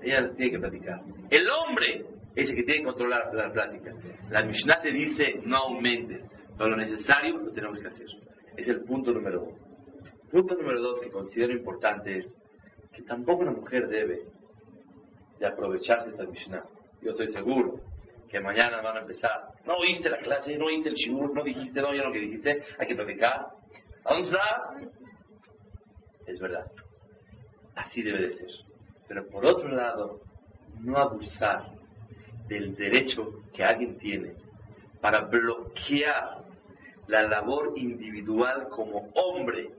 Ella 0.00 0.30
tiene 0.36 0.52
que 0.52 0.58
platicar. 0.58 1.00
El 1.28 1.48
hombre 1.50 2.06
es 2.34 2.48
el 2.48 2.56
que 2.56 2.62
tiene 2.62 2.80
que 2.80 2.86
controlar 2.86 3.34
la 3.34 3.52
plática. 3.52 3.92
La 4.30 4.42
Mishnah 4.42 4.80
te 4.80 4.90
dice, 4.90 5.40
no 5.44 5.56
aumentes. 5.56 6.26
Pero 6.56 6.70
lo 6.70 6.76
necesario 6.76 7.38
lo 7.38 7.50
tenemos 7.50 7.78
que 7.78 7.88
hacer. 7.88 8.06
Es 8.56 8.68
el 8.68 8.82
punto 8.84 9.12
número 9.12 9.42
uno. 9.42 9.58
Punto 10.30 10.54
número 10.54 10.80
dos 10.80 11.00
que 11.00 11.10
considero 11.10 11.52
importante 11.52 12.18
es 12.18 12.40
que 12.94 13.02
tampoco 13.02 13.42
una 13.42 13.52
mujer 13.52 13.88
debe 13.88 14.20
de 15.38 15.46
aprovecharse 15.46 16.06
de 16.06 16.12
esta 16.12 16.24
Mishnah. 16.24 16.64
Yo 17.02 17.10
estoy 17.10 17.28
seguro 17.28 17.74
que 18.32 18.40
mañana 18.40 18.80
van 18.80 18.96
a 18.96 19.00
empezar. 19.00 19.42
No 19.66 19.76
oíste 19.76 20.08
la 20.08 20.16
clase, 20.16 20.56
no 20.56 20.64
oíste 20.64 20.88
el 20.88 20.94
shibur, 20.94 21.34
no 21.34 21.44
dijiste, 21.44 21.82
no 21.82 21.90
oíste 21.90 22.06
lo 22.06 22.12
que 22.12 22.18
dijiste, 22.18 22.64
hay 22.78 22.86
que 22.86 22.94
platicar. 22.94 23.48
¿A 24.06 24.14
dónde? 24.14 24.38
Es 26.26 26.40
verdad. 26.40 26.64
Así 27.74 28.02
debe 28.02 28.22
de 28.22 28.30
ser. 28.30 28.48
Pero 29.06 29.28
por 29.28 29.44
otro 29.44 29.68
lado, 29.68 30.22
no 30.80 30.96
abusar 30.96 31.72
del 32.48 32.74
derecho 32.74 33.34
que 33.52 33.62
alguien 33.62 33.98
tiene 33.98 34.32
para 35.02 35.20
bloquear 35.26 36.38
la 37.08 37.24
labor 37.24 37.74
individual 37.76 38.68
como 38.70 39.10
hombre 39.14 39.72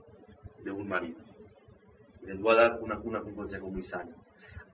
de 0.63 0.69
un 0.69 0.88
marido. 0.88 1.19
Les 2.22 2.39
voy 2.39 2.55
a 2.55 2.62
dar 2.62 2.79
una, 2.81 3.00
una, 3.00 3.19
un 3.19 3.33
consejo 3.33 3.67
muy 3.67 3.81
sano. 3.81 4.12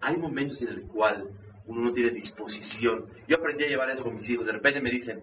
Hay 0.01 0.17
momentos 0.17 0.61
en 0.63 0.67
el 0.67 0.81
cual 0.87 1.29
uno 1.69 1.81
no 1.81 1.93
tiene 1.93 2.09
disposición. 2.09 3.05
Yo 3.27 3.37
aprendí 3.37 3.63
a 3.63 3.67
llevar 3.67 3.91
eso 3.91 4.03
con 4.03 4.15
mis 4.15 4.27
hijos. 4.27 4.43
De 4.43 4.51
repente 4.51 4.81
me 4.81 4.89
dicen, 4.89 5.21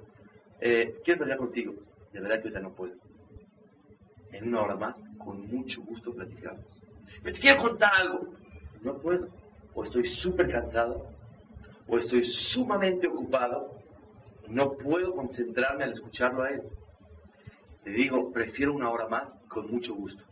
eh, 0.61 0.95
quiero 1.05 1.21
pelear 1.21 1.39
contigo. 1.39 1.75
De 2.13 2.21
verdad 2.21 2.37
que 2.37 2.43
ahorita 2.43 2.61
no 2.61 2.73
puedo. 2.73 2.95
En 4.31 4.49
una 4.49 4.63
hora 4.63 4.77
más, 4.77 4.95
con 5.19 5.45
mucho 5.49 5.83
gusto 5.83 6.15
platicamos. 6.15 6.65
Me 7.25 7.33
te 7.33 7.41
quiero 7.41 7.61
contar 7.61 7.91
algo. 7.97 8.33
No 8.83 8.97
puedo. 8.99 9.29
O 9.75 9.83
estoy 9.83 10.09
súper 10.09 10.51
cansado, 10.51 11.09
o 11.89 11.99
estoy 11.99 12.23
sumamente 12.25 13.09
ocupado. 13.09 13.73
No 14.49 14.77
puedo 14.77 15.17
concentrarme 15.17 15.83
al 15.83 15.93
escucharlo 15.93 16.45
a 16.45 16.51
él. 16.51 16.63
Le 17.85 17.91
digo, 17.91 18.33
prefiero 18.33 18.73
una 18.73 18.89
hora 18.91 19.09
más 19.09 19.33
con 19.49 19.69
mucho 19.69 19.95
gusto. 19.95 20.23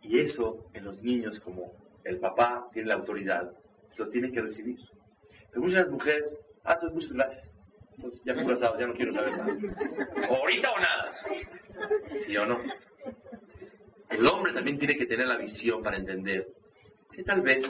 Y 0.00 0.18
eso 0.18 0.64
en 0.72 0.86
los 0.86 1.02
niños, 1.02 1.38
como 1.40 1.72
el 2.04 2.18
papá 2.18 2.68
tiene 2.72 2.88
la 2.88 2.94
autoridad, 2.94 3.52
lo 3.98 4.08
tiene 4.08 4.32
que 4.32 4.40
recibir. 4.40 4.78
Pero 5.50 5.62
muchas 5.62 5.88
mujeres, 5.88 6.36
ah, 6.64 6.74
entonces 6.74 6.94
muchas 6.94 7.12
gracias. 7.12 7.58
Entonces 7.96 8.22
ya 8.24 8.34
fui 8.34 8.46
casado, 8.46 8.78
ya 8.78 8.86
no 8.86 8.94
quiero 8.94 9.12
saber 9.12 9.36
nada. 9.36 9.56
Ahorita 10.28 10.70
o 10.70 10.78
nada. 10.78 11.14
¿Sí 12.24 12.36
o 12.36 12.46
no? 12.46 12.58
El 14.10 14.26
hombre 14.26 14.52
también 14.52 14.78
tiene 14.78 14.96
que 14.96 15.06
tener 15.06 15.26
la 15.26 15.36
visión 15.36 15.82
para 15.82 15.96
entender 15.96 16.46
que 17.12 17.22
tal 17.24 17.42
vez 17.42 17.64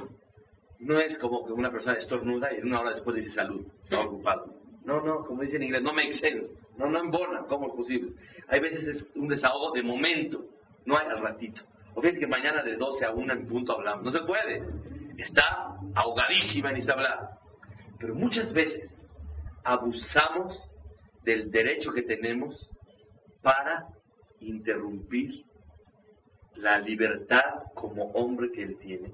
no 0.79 0.99
es 1.01 1.19
como 1.19 1.45
que 1.45 1.53
una 1.53 1.71
persona 1.71 1.97
estornuda 1.97 2.53
y 2.55 2.61
una 2.61 2.81
hora 2.81 2.91
después 2.91 3.17
dice 3.17 3.31
salud, 3.31 3.67
está 3.83 4.01
ocupado. 4.01 4.55
No, 4.85 5.01
no, 5.03 5.25
como 5.25 5.43
dice 5.43 5.57
en 5.57 5.65
inglés, 5.65 5.83
no 5.83 5.93
makes 5.93 6.15
sense. 6.15 6.53
No, 6.77 6.87
no 6.87 7.01
embona, 7.01 7.45
¿cómo 7.49 7.69
es 7.69 7.75
posible? 7.75 8.13
Hay 8.49 8.61
veces 8.61 8.85
es 8.85 9.09
un 9.17 9.29
desahogo 9.29 9.73
de 9.73 9.83
momento, 9.83 10.45
no 10.87 10.97
hay 10.97 11.07
al 11.07 11.21
ratito. 11.21 11.63
O 11.95 12.01
bien 12.01 12.19
que 12.19 12.27
mañana 12.27 12.63
de 12.63 12.77
12 12.77 13.05
a 13.05 13.11
1 13.11 13.33
en 13.33 13.49
punto 13.49 13.73
hablamos. 13.73 14.05
No 14.05 14.11
se 14.11 14.21
puede. 14.21 14.63
Está 15.19 15.75
ahogadísima 15.95 16.71
en 16.71 16.91
hablar. 16.91 17.38
Pero 17.99 18.15
muchas 18.15 18.53
veces 18.53 19.11
abusamos 19.65 20.73
del 21.25 21.51
derecho 21.51 21.93
que 21.93 22.03
tenemos 22.03 22.77
para 23.43 23.89
interrumpir 24.41 25.45
la 26.57 26.79
libertad 26.79 27.65
como 27.75 28.05
hombre 28.13 28.51
que 28.53 28.63
él 28.63 28.79
tiene. 28.79 29.13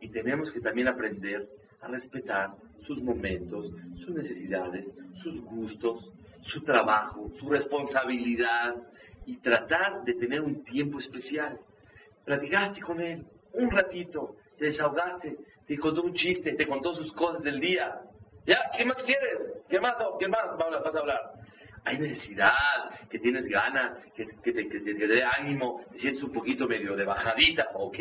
Y 0.00 0.08
tenemos 0.08 0.50
que 0.52 0.60
también 0.60 0.88
aprender 0.88 1.48
a 1.80 1.88
respetar 1.88 2.54
sus 2.80 3.02
momentos, 3.02 3.70
sus 3.96 4.10
necesidades, 4.10 4.92
sus 5.22 5.40
gustos, 5.42 6.12
su 6.42 6.62
trabajo, 6.62 7.30
su 7.38 7.48
responsabilidad 7.48 8.74
y 9.26 9.36
tratar 9.38 10.04
de 10.04 10.14
tener 10.14 10.40
un 10.40 10.64
tiempo 10.64 10.98
especial. 10.98 11.58
Platicaste 12.24 12.80
con 12.80 13.00
él 13.00 13.24
un 13.54 13.70
ratito, 13.70 14.36
te 14.58 14.66
desahogaste, 14.66 15.36
te 15.66 15.78
contó 15.78 16.02
un 16.02 16.14
chiste, 16.14 16.54
te 16.54 16.66
contó 16.66 16.94
sus 16.94 17.12
cosas 17.12 17.42
del 17.42 17.60
día. 17.60 18.00
¿Ya? 18.46 18.58
¿Qué 18.76 18.84
más 18.84 19.02
quieres? 19.02 19.52
¿Qué 19.68 19.80
más, 19.80 19.94
qué 20.18 20.28
más 20.28 20.56
vas 20.58 20.94
a 20.94 20.98
hablar? 20.98 21.20
Hay 21.84 21.98
necesidad, 21.98 22.52
que 23.10 23.18
tienes 23.18 23.46
ganas, 23.46 24.02
que, 24.14 24.24
te, 24.52 25.06
dé 25.06 25.22
ánimo, 25.22 25.80
te 25.92 25.98
sientes 25.98 26.22
un 26.22 26.32
poquito 26.32 26.66
medio 26.66 26.96
de 26.96 27.04
bajadita. 27.04 27.68
Ok, 27.74 27.98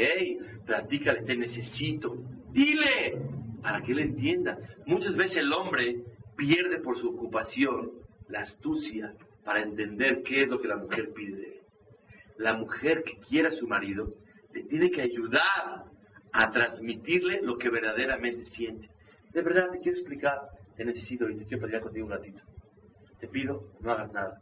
platícale, 0.65 1.23
te 1.23 1.35
necesito. 1.35 2.15
Dile, 2.51 3.21
para 3.61 3.81
que 3.81 3.91
él 3.91 3.99
entienda. 3.99 4.57
Muchas 4.85 5.15
veces 5.17 5.37
el 5.37 5.51
hombre 5.51 5.97
pierde 6.37 6.79
por 6.79 6.97
su 6.97 7.09
ocupación 7.09 7.91
la 8.29 8.41
astucia 8.41 9.13
para 9.43 9.61
entender 9.61 10.23
qué 10.23 10.43
es 10.43 10.49
lo 10.49 10.61
que 10.61 10.67
la 10.67 10.77
mujer 10.77 11.09
pide 11.13 11.35
de 11.35 11.43
él. 11.43 11.61
La 12.37 12.53
mujer 12.53 13.03
que 13.03 13.17
quiera 13.27 13.49
a 13.49 13.51
su 13.51 13.67
marido 13.67 14.13
le 14.53 14.63
tiene 14.63 14.91
que 14.91 15.01
ayudar 15.01 15.83
a 16.31 16.51
transmitirle 16.51 17.41
lo 17.41 17.57
que 17.57 17.69
verdaderamente 17.69 18.45
siente. 18.45 18.92
De 19.33 19.41
verdad, 19.41 19.71
te 19.71 19.79
quiero 19.79 19.97
explicar, 19.97 20.39
te 20.75 20.85
necesito 20.85 21.29
y 21.29 21.37
te 21.37 21.45
quiero 21.45 21.59
platicar 21.59 21.81
contigo 21.81 22.05
un 22.05 22.11
ratito. 22.11 22.41
Te 23.19 23.27
pido, 23.27 23.63
no 23.79 23.91
hagas 23.91 24.11
nada. 24.11 24.39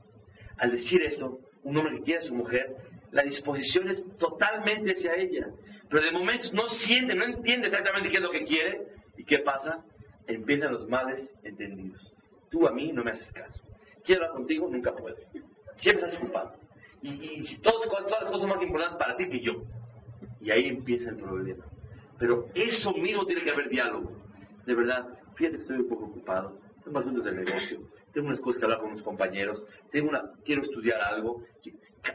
Al 0.58 0.72
decir 0.72 1.02
eso, 1.04 1.40
un 1.64 1.78
hombre 1.78 1.98
que 1.98 2.04
quiere 2.04 2.20
a 2.20 2.28
su 2.28 2.36
mujer, 2.36 2.76
la 3.12 3.24
disposición 3.24 3.90
es 3.90 4.04
totalmente 4.18 4.92
hacia 4.92 5.16
ella. 5.16 5.48
Pero 5.90 6.04
de 6.04 6.12
momentos 6.12 6.54
no 6.54 6.68
siente, 6.68 7.14
no 7.16 7.26
entiende 7.26 7.68
exactamente 7.68 8.10
qué 8.10 8.18
es 8.18 8.22
lo 8.22 8.32
que 8.32 8.44
quiere. 8.44 8.82
¿Y 9.18 9.26
qué 9.26 9.40
pasa? 9.40 9.84
Empiezan 10.28 10.74
los 10.74 10.88
males 10.88 11.34
entendidos. 11.44 12.14
Tú 12.50 12.68
a 12.68 12.72
mí 12.72 12.92
no 12.92 13.04
me 13.04 13.12
haces 13.12 13.32
caso. 13.32 13.62
Quiero 14.04 14.24
hablar 14.24 14.38
contigo, 14.38 14.70
nunca 14.70 14.94
puedo. 14.94 15.16
Siempre 15.78 16.06
estás 16.06 16.22
ocupado. 16.22 16.54
Y, 17.02 17.10
y 17.10 17.58
todas, 17.62 17.88
todas 17.90 18.06
las 18.10 18.24
cosas 18.26 18.40
son 18.40 18.50
más 18.50 18.62
importantes 18.62 18.98
para 18.98 19.16
ti 19.18 19.30
que 19.30 19.40
yo. 19.42 19.64
Y 20.40 20.52
ahí 20.52 20.68
empieza 20.68 21.10
el 21.10 21.18
problema. 21.18 21.66
Pero 22.18 22.48
eso 22.54 22.94
mismo 22.94 23.26
tiene 23.26 23.44
que 23.44 23.52
haber 23.52 23.70
diálogo. 23.70 24.21
De 24.66 24.76
verdad, 24.76 25.08
fíjate 25.36 25.58
que 25.58 25.62
estoy 25.62 25.78
un 25.78 25.90
poco 25.90 26.06
ocupado. 26.06 26.60
Tengo 26.84 27.00
asuntos 27.00 27.26
de 27.26 27.32
negocio. 27.32 27.80
Tengo 28.14 28.28
unas 28.28 28.40
cosas 28.40 28.60
que 28.60 28.66
hablar 28.66 28.80
con 28.80 28.92
unos 28.92 29.04
compañeros. 29.04 29.64
Tengo 29.92 30.10
una, 30.10 30.22
quiero 30.44 30.64
estudiar 30.64 31.02
algo. 31.02 31.44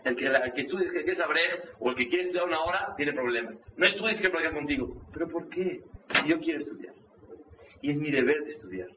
El 0.04 0.16
que, 0.16 0.26
el 0.26 0.52
que 0.52 0.60
estudie, 0.60 0.90
que, 0.90 1.04
que 1.04 1.10
es 1.12 1.18
o 1.78 1.90
el 1.90 1.94
que 1.94 2.08
quiere 2.08 2.24
estudiar 2.24 2.46
una 2.46 2.60
hora, 2.62 2.94
tiene 2.96 3.12
problemas. 3.12 3.58
No 3.76 3.86
estudies 3.86 4.20
que 4.20 4.28
platicar 4.28 4.54
contigo. 4.54 4.96
¿Pero 5.12 5.28
por 5.28 5.48
qué? 5.48 5.82
Si 6.20 6.28
yo 6.28 6.38
quiero 6.40 6.60
estudiar. 6.60 6.94
Y 7.80 7.90
es 7.90 7.98
mi 7.98 8.10
deber 8.10 8.42
de 8.44 8.50
estudiar. 8.50 8.88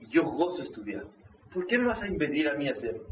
Y 0.00 0.08
yo 0.08 0.24
gozo 0.24 0.62
estudiar. 0.62 1.04
¿Por 1.52 1.66
qué 1.66 1.78
me 1.78 1.86
vas 1.86 2.02
a 2.02 2.08
impedir 2.08 2.48
a 2.48 2.54
mí 2.54 2.68
hacerlo? 2.68 3.06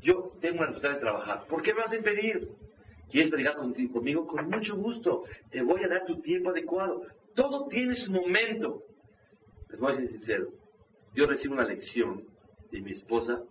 Yo 0.00 0.32
tengo 0.40 0.62
la 0.62 0.68
necesidad 0.68 0.94
de 0.94 1.00
trabajar. 1.00 1.46
¿Por 1.48 1.62
qué 1.62 1.74
me 1.74 1.80
vas 1.80 1.92
a 1.92 1.96
impedir? 1.96 2.48
¿Quieres 3.10 3.30
platicar 3.30 3.56
contigo, 3.56 3.92
conmigo? 3.92 4.26
Con 4.26 4.48
mucho 4.48 4.76
gusto. 4.76 5.24
Te 5.50 5.62
voy 5.62 5.82
a 5.82 5.88
dar 5.88 6.06
tu 6.06 6.20
tiempo 6.20 6.50
adecuado. 6.50 7.02
Todo 7.34 7.66
tiene 7.68 7.96
su 7.96 8.12
momento. 8.12 8.82
Les 9.70 9.80
voy 9.80 9.92
a 9.92 9.96
ser 9.96 10.08
sincero. 10.08 10.48
Yo 11.14 11.26
recibo 11.26 11.54
una 11.54 11.64
lección 11.64 12.24
de 12.70 12.80
mi 12.80 12.92
esposa 12.92 13.42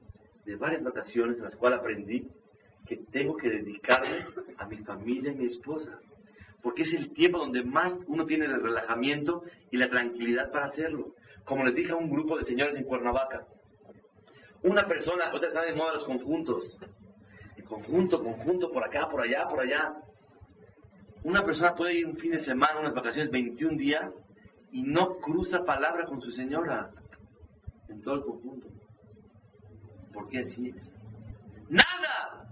de 0.46 0.56
varias 0.56 0.84
vacaciones 0.84 1.38
en 1.38 1.44
las 1.44 1.56
cuales 1.56 1.80
aprendí 1.80 2.28
que 2.88 2.98
tengo 3.12 3.36
que 3.38 3.50
dedicarme 3.50 4.26
a 4.58 4.66
mi 4.68 4.78
familia 4.78 5.32
y 5.32 5.36
mi 5.36 5.46
esposa. 5.46 6.00
Porque 6.62 6.84
es 6.84 6.94
el 6.94 7.14
tiempo 7.14 7.38
donde 7.38 7.64
más 7.64 7.94
uno 8.08 8.26
tiene 8.26 8.46
el 8.46 8.62
relajamiento 8.62 9.44
y 9.72 9.78
la 9.78 9.90
tranquilidad 9.90 10.52
para 10.52 10.66
hacerlo. 10.66 11.14
Como 11.46 11.64
les 11.66 11.76
dije 11.76 11.92
a 11.92 11.96
un 11.96 12.10
grupo 12.10 12.38
de 12.38 12.46
señores 12.46 12.76
en 12.76 12.84
Cuernavaca. 12.84 13.46
Una 14.64 14.86
persona, 14.88 15.34
otra 15.34 15.48
están 15.48 15.66
de 15.66 15.74
moda 15.74 15.94
los 15.94 16.04
conjuntos 16.04 16.78
conjunto, 17.70 18.22
conjunto, 18.22 18.72
por 18.72 18.84
acá, 18.84 19.08
por 19.08 19.22
allá, 19.22 19.48
por 19.48 19.62
allá. 19.62 19.94
Una 21.24 21.46
persona 21.46 21.76
puede 21.76 22.00
ir 22.00 22.08
un 22.08 22.18
fin 22.18 22.32
de 22.32 22.40
semana, 22.40 22.80
unas 22.80 22.94
vacaciones, 22.94 23.32
21 23.32 23.78
días, 23.78 24.26
y 24.72 24.84
no 24.84 25.18
cruza 25.18 25.64
palabra 25.64 26.06
con 26.06 26.22
su 26.22 26.32
señora 26.32 26.92
en 27.88 28.02
todo 28.02 28.16
el 28.16 28.22
conjunto. 28.24 28.68
¿Por 30.14 30.30
qué 30.30 30.40
así 30.40 30.70
es? 30.70 31.02
¡Nada! 31.70 32.48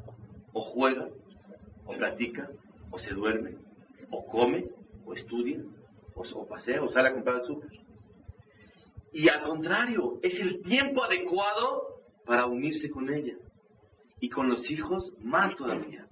O 0.54 0.62
juega, 0.62 1.08
o 1.86 1.94
platica, 1.96 2.50
o 2.92 2.98
se 2.98 3.14
duerme, 3.14 3.56
o 4.10 4.26
come, 4.26 4.66
o 5.06 5.14
estudia, 5.14 5.62
o, 6.16 6.48
pasea, 6.48 6.82
o 6.82 6.88
sale 6.88 7.10
a 7.10 7.14
comprar 7.14 7.38
el 7.38 7.44
súper. 7.44 7.70
Y 9.14 9.30
al 9.30 9.42
contrario, 9.42 10.20
es 10.22 10.40
el 10.40 10.62
tiempo 10.64 11.04
adecuado 11.04 12.02
para 12.26 12.46
unirse 12.46 12.90
con 12.90 13.14
ella 13.14 13.36
y 14.20 14.30
con 14.30 14.50
los 14.50 14.70
hijos 14.72 15.12
más 15.20 15.56
todavía. 15.56 16.08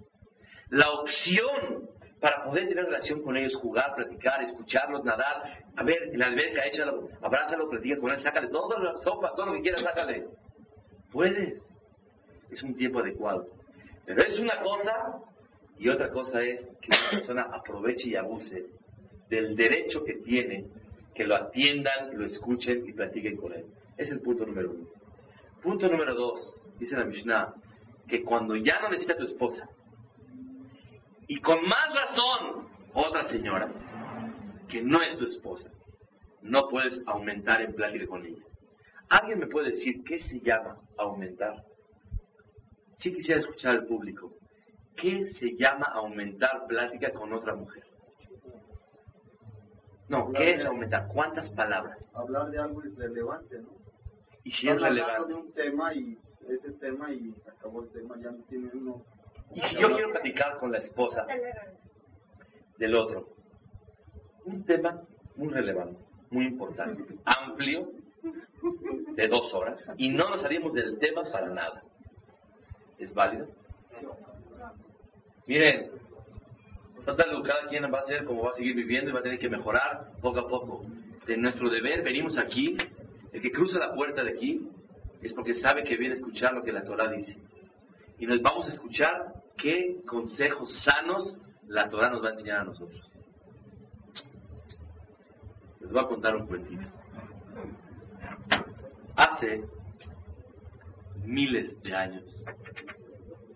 La 0.70 0.92
opción 0.92 1.85
para 2.20 2.44
poder 2.44 2.68
tener 2.68 2.86
relación 2.86 3.22
con 3.22 3.36
ellos, 3.38 3.56
jugar, 3.56 3.94
platicar, 3.96 4.42
escucharlos, 4.42 5.04
nadar, 5.04 5.44
a 5.76 5.84
ver, 5.84 6.10
en 6.12 6.20
la 6.20 6.28
alberca, 6.28 6.66
échalo, 6.66 7.10
abrázalo, 7.22 7.70
platica 7.70 7.98
con 7.98 8.12
él, 8.12 8.22
sácale 8.22 8.48
toda 8.48 8.80
la 8.80 8.98
sopa, 8.98 9.34
todo 9.36 9.48
lo 9.48 9.54
que 9.54 9.62
quieras, 9.62 9.84
sácale. 9.84 10.26
Puedes. 11.12 11.62
Es 12.50 12.64
un 12.64 12.76
tiempo 12.76 13.00
adecuado. 13.00 13.48
Pero 14.06 14.22
es 14.22 14.40
una 14.40 14.60
cosa 14.60 15.22
y 15.78 15.90
otra 15.90 16.10
cosa 16.10 16.42
es 16.42 16.66
que 16.82 16.88
una 16.88 17.10
persona 17.12 17.42
aproveche 17.52 18.10
y 18.10 18.16
abuse 18.16 18.66
del 19.30 19.56
derecho 19.56 20.04
que 20.04 20.16
tiene 20.16 20.66
que 21.14 21.24
lo 21.24 21.36
atiendan, 21.36 22.18
lo 22.18 22.26
escuchen 22.26 22.88
y 22.88 22.94
platiquen 22.94 23.38
con 23.38 23.54
él. 23.54 23.66
Es 23.98 24.12
el 24.12 24.20
punto 24.20 24.46
número 24.46 24.72
uno. 24.72 24.88
Punto 25.64 25.88
número 25.88 26.14
dos, 26.14 26.62
dice 26.78 26.96
la 26.96 27.06
Mishnah, 27.06 27.54
que 28.08 28.22
cuando 28.24 28.56
ya 28.56 28.82
no 28.82 28.90
necesita 28.90 29.18
tu 29.18 29.24
esposa, 29.24 29.68
y 31.28 31.40
con 31.40 31.62
más 31.68 31.94
razón 31.94 32.68
otra 32.94 33.24
señora, 33.24 33.70
que 34.68 34.82
no 34.82 35.02
es 35.02 35.18
tu 35.18 35.26
esposa, 35.26 35.70
no 36.42 36.68
puedes 36.68 37.02
aumentar 37.08 37.62
en 37.62 37.74
plática 37.74 38.08
con 38.08 38.26
ella. 38.26 38.44
¿Alguien 39.10 39.40
me 39.40 39.48
puede 39.48 39.72
decir 39.72 40.04
qué 40.04 40.20
se 40.20 40.40
llama 40.40 40.78
aumentar? 40.98 41.64
Si 42.96 43.14
quisiera 43.14 43.40
escuchar 43.40 43.72
al 43.72 43.86
público. 43.86 44.34
¿Qué 44.96 45.28
se 45.28 45.56
llama 45.58 45.88
aumentar 45.94 46.66
plática 46.68 47.12
con 47.12 47.34
otra 47.34 47.54
mujer? 47.54 47.84
No, 50.08 50.32
¿qué 50.32 50.52
es 50.52 50.66
aumentar? 50.66 51.08
¿Cuántas 51.08 51.50
palabras? 51.52 52.10
Hablar 52.14 52.50
de 52.50 52.60
algo 52.60 52.82
relevante, 52.82 53.60
¿no? 53.60 53.70
Y 54.44 54.52
si 54.52 54.70
es 54.70 54.80
relevante. 54.80 55.28
de 55.28 55.34
un 55.34 55.52
tema 55.52 55.94
y 55.94 56.18
ese 56.48 56.72
tema 56.74 57.12
y 57.12 57.34
acabó 57.48 57.82
el 57.82 57.90
tema, 57.90 58.16
ya 58.22 58.32
no 58.32 58.44
tiene 58.44 58.70
uno. 58.74 59.02
Y 59.54 59.62
si 59.62 59.80
yo 59.80 59.92
quiero 59.92 60.12
platicar 60.12 60.58
con 60.60 60.72
la 60.72 60.80
esposa 60.80 61.26
del 62.78 62.96
otro, 62.96 63.30
un 64.46 64.66
tema 64.66 65.02
muy 65.36 65.54
relevante, 65.54 66.00
muy 66.30 66.46
importante, 66.46 67.04
amplio, 67.24 67.92
de 69.16 69.28
dos 69.28 69.54
horas, 69.54 69.80
y 69.98 70.10
no 70.10 70.30
nos 70.30 70.42
salimos 70.42 70.74
del 70.74 70.98
tema 70.98 71.24
para 71.32 71.50
nada. 71.50 71.84
¿Es 72.98 73.14
válido? 73.14 73.48
Miren, 75.48 75.92
cada 77.44 77.68
quien 77.68 77.84
va 77.94 78.00
a 78.00 78.04
ser 78.04 78.26
como 78.26 78.44
va 78.44 78.52
a 78.52 78.54
seguir 78.54 78.76
viviendo 78.76 79.10
y 79.10 79.14
va 79.14 79.20
a 79.20 79.24
tener 79.24 79.40
que 79.40 79.50
mejorar 79.50 80.12
poco 80.22 80.40
a 80.40 80.48
poco. 80.48 80.86
De 81.28 81.38
nuestro 81.38 81.70
deber 81.70 82.04
venimos 82.04 82.38
aquí, 82.38 82.78
el 83.32 83.42
que 83.42 83.52
cruza 83.52 83.80
la 83.80 83.94
puerta 83.94 84.24
de 84.24 84.32
aquí 84.32 84.68
es 85.22 85.34
porque 85.34 85.54
sabe 85.54 85.84
que 85.84 85.98
viene 85.98 86.14
a 86.14 86.18
escuchar 86.18 86.54
lo 86.54 86.64
que 86.64 86.72
la 86.72 86.84
Torah 86.84 87.10
dice. 87.12 87.38
Y 88.18 88.26
nos 88.26 88.42
vamos 88.42 88.66
a 88.68 88.70
escuchar 88.70 89.34
qué 89.58 90.02
consejos 90.06 90.84
sanos 90.84 91.38
la 91.68 91.90
Torah 91.90 92.10
nos 92.10 92.24
va 92.24 92.30
a 92.30 92.34
enseñar 92.34 92.60
a 92.60 92.64
nosotros. 92.66 93.02
Les 95.80 95.92
voy 95.92 96.04
a 96.04 96.08
contar 96.08 96.36
un 96.36 96.48
cuentito. 96.48 96.88
Hace 99.16 99.64
miles 101.24 101.82
de 101.82 101.96
años, 101.96 102.46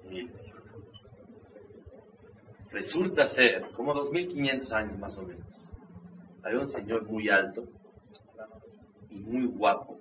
miles, 0.09 0.53
resulta 2.71 3.27
ser, 3.29 3.69
como 3.71 3.93
2500 3.93 4.71
años 4.71 4.99
más 4.99 5.17
o 5.17 5.23
menos, 5.23 5.45
había 6.43 6.59
un 6.59 6.69
señor 6.69 7.03
muy 7.05 7.29
alto 7.29 7.65
y 9.09 9.19
muy 9.19 9.45
guapo 9.47 9.99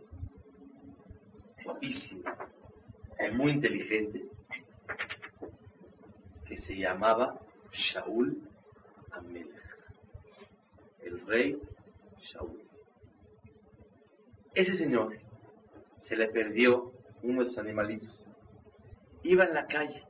guapísimo, 1.65 2.23
muy 3.35 3.53
inteligente, 3.53 4.25
que 6.49 6.59
se 6.59 6.77
llamaba 6.77 7.39
Shaul 7.71 8.43
Amelech, 9.13 9.77
el 11.01 11.27
rey 11.27 11.59
Shaul. 12.21 12.63
Ese 14.55 14.77
señor 14.77 15.17
se 16.01 16.17
le 16.17 16.29
perdió 16.29 16.93
uno 17.23 17.43
de 17.43 17.49
sus 17.49 17.59
animalitos. 17.59 18.29
Iba 19.23 19.45
en 19.45 19.55
la 19.55 19.67
calle 19.67 20.03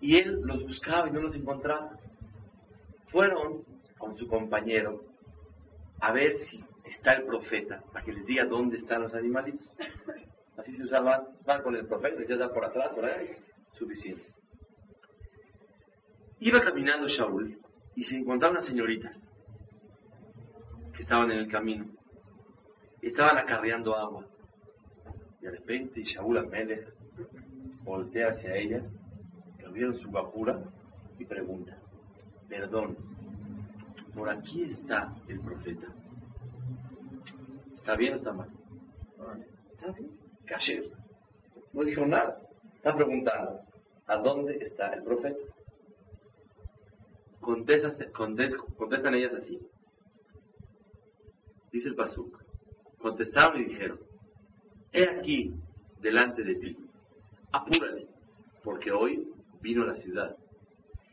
y 0.00 0.16
él 0.16 0.40
los 0.44 0.62
buscaba 0.62 1.08
y 1.08 1.10
no 1.10 1.20
los 1.20 1.34
encontraba. 1.34 1.98
Fueron 3.08 3.64
con 3.98 4.16
su 4.16 4.28
compañero 4.28 5.02
a 6.00 6.12
ver 6.12 6.38
si 6.38 6.64
está 6.84 7.14
el 7.14 7.24
profeta, 7.24 7.82
para 7.92 8.04
que 8.04 8.12
les 8.12 8.26
diga 8.26 8.44
dónde 8.44 8.76
están 8.76 9.02
los 9.02 9.14
animalitos. 9.14 9.68
Así 10.56 10.76
se 10.76 10.84
usaba. 10.84 11.26
Van 11.44 11.62
con 11.62 11.74
el 11.74 11.86
profeta, 11.86 12.22
ya 12.24 12.34
está 12.34 12.52
por 12.52 12.64
atrás, 12.64 12.92
por 12.94 13.04
ahí, 13.04 13.30
suficiente. 13.78 14.24
Iba 16.40 16.60
caminando 16.60 17.06
Shaul 17.08 17.58
y 17.96 18.04
se 18.04 18.16
encontraron 18.16 18.56
unas 18.56 18.68
señoritas 18.68 19.16
que 20.92 21.02
estaban 21.02 21.30
en 21.30 21.38
el 21.38 21.48
camino. 21.48 21.86
Estaban 23.00 23.38
acarreando 23.38 23.94
agua. 23.94 24.26
Y 25.40 25.44
de 25.44 25.50
repente 25.50 26.02
Shaul 26.02 26.38
Amelech 26.38 26.92
voltea 27.82 28.28
hacia 28.28 28.56
ellas, 28.56 28.98
que 29.58 29.68
vieron 29.68 29.98
su 29.98 30.10
guapura 30.10 30.62
y 31.18 31.24
pregunta, 31.24 31.78
perdón, 32.48 32.96
por 34.14 34.28
aquí 34.28 34.64
está 34.64 35.14
el 35.28 35.40
profeta. 35.40 35.88
¿Está 37.74 37.96
bien 37.96 38.14
o 38.14 38.16
está 38.16 38.32
mal? 38.32 38.48
Está 39.72 39.92
bien. 39.92 40.10
Kasher. 40.46 40.90
No 41.72 41.82
dijo 41.84 42.06
nada. 42.06 42.43
Está 42.84 42.96
preguntando, 42.96 43.60
¿a 44.06 44.18
dónde 44.18 44.58
está 44.58 44.92
el 44.92 45.02
profeta? 45.04 45.38
Contestan, 47.40 48.12
contestan 48.12 49.14
ellas 49.14 49.32
así. 49.32 49.58
Dice 51.72 51.88
el 51.88 51.94
Pasuk. 51.94 52.44
Contestaron 52.98 53.62
y 53.62 53.64
dijeron, 53.70 53.98
he 54.92 55.08
aquí 55.08 55.54
delante 56.02 56.42
de 56.42 56.56
ti, 56.56 56.76
apúrate, 57.52 58.06
porque 58.62 58.92
hoy 58.92 59.32
vino 59.62 59.84
a 59.84 59.86
la 59.86 59.94
ciudad. 59.94 60.36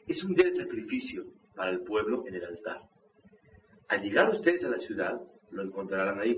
Es 0.08 0.22
un 0.26 0.34
día 0.34 0.48
de 0.48 0.56
sacrificio 0.56 1.24
para 1.56 1.72
el 1.72 1.84
pueblo 1.84 2.28
en 2.28 2.36
el 2.36 2.44
altar. 2.44 2.82
Al 3.88 4.02
llegar 4.02 4.30
ustedes 4.30 4.66
a 4.66 4.70
la 4.70 4.78
ciudad, 4.78 5.22
lo 5.52 5.64
encontrarán 5.64 6.20
ahí. 6.20 6.38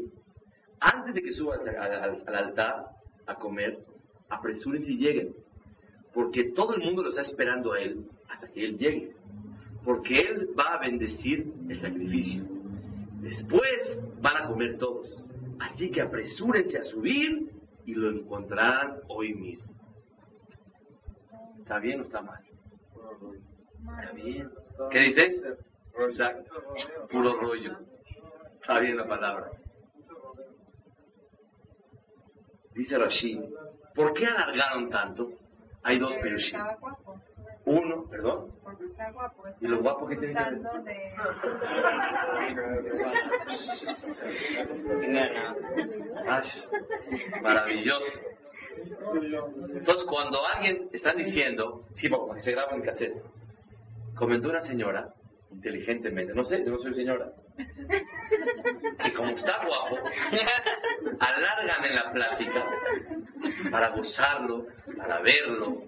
Antes 0.79 1.15
de 1.15 1.23
que 1.23 1.31
suban 1.31 1.59
al 1.67 2.35
altar 2.35 2.85
a 3.25 3.33
comer, 3.33 3.79
apresúrense 4.35 4.91
y 4.91 4.97
lleguen, 4.97 5.35
porque 6.13 6.51
todo 6.51 6.75
el 6.75 6.81
mundo 6.81 7.03
lo 7.03 7.09
está 7.09 7.21
esperando 7.21 7.73
a 7.73 7.79
él 7.79 8.05
hasta 8.29 8.47
que 8.49 8.65
él 8.65 8.77
llegue, 8.77 9.11
porque 9.83 10.15
él 10.15 10.49
va 10.57 10.75
a 10.75 10.79
bendecir 10.79 11.51
el 11.69 11.79
sacrificio. 11.79 12.43
Después 13.21 14.01
van 14.21 14.43
a 14.43 14.47
comer 14.47 14.77
todos. 14.77 15.23
Así 15.59 15.89
que 15.91 16.01
apresúrense 16.01 16.77
a 16.77 16.83
subir 16.83 17.51
y 17.85 17.93
lo 17.93 18.11
encontrarán 18.11 18.99
hoy 19.07 19.33
mismo. 19.33 19.73
¿Está 21.57 21.79
bien 21.79 22.01
o 22.01 22.03
está 22.03 22.21
mal? 22.21 22.43
Está 23.97 24.11
bien. 24.11 24.49
¿Qué 24.91 24.99
dices? 24.99 25.43
Exacto. 25.97 26.53
Puro 27.11 27.39
rollo. 27.39 27.77
Está 28.61 28.79
bien 28.79 28.97
la 28.97 29.07
palabra. 29.07 29.51
Dice 32.73 32.97
Rashid, 32.97 33.39
¿por 33.95 34.13
qué 34.13 34.25
alargaron 34.25 34.89
tanto? 34.89 35.29
Hay 35.83 35.99
dos 35.99 36.13
perushim. 36.15 36.59
Uno, 37.65 38.05
perdón. 38.09 38.51
¿Y 39.61 39.67
lo 39.67 39.81
guapo 39.81 40.07
que 40.07 40.17
tiene 40.17 40.33
que 40.33 40.39
ver? 40.39 40.61
Ay, 46.27 46.41
maravilloso. 47.41 48.19
Entonces, 49.73 50.05
cuando 50.09 50.45
alguien 50.45 50.89
está 50.91 51.13
diciendo, 51.13 51.85
sí, 51.93 52.09
porque 52.09 52.41
se 52.41 52.51
graba 52.51 52.73
en 52.73 52.81
cassette, 52.81 53.23
comentó 54.15 54.49
una 54.49 54.61
señora, 54.61 55.13
inteligentemente, 55.53 56.33
no 56.33 56.43
sé, 56.45 56.63
yo 56.65 56.71
no 56.71 56.79
soy 56.79 56.93
señora, 56.93 57.31
que 59.03 59.13
como 59.13 59.29
está 59.29 59.65
guapo, 59.65 59.97
alargan 61.19 61.85
en 61.85 61.95
la 61.95 62.11
plática 62.11 62.65
para 63.71 63.89
gozarlo, 63.89 64.65
para 64.97 65.21
verlo. 65.21 65.83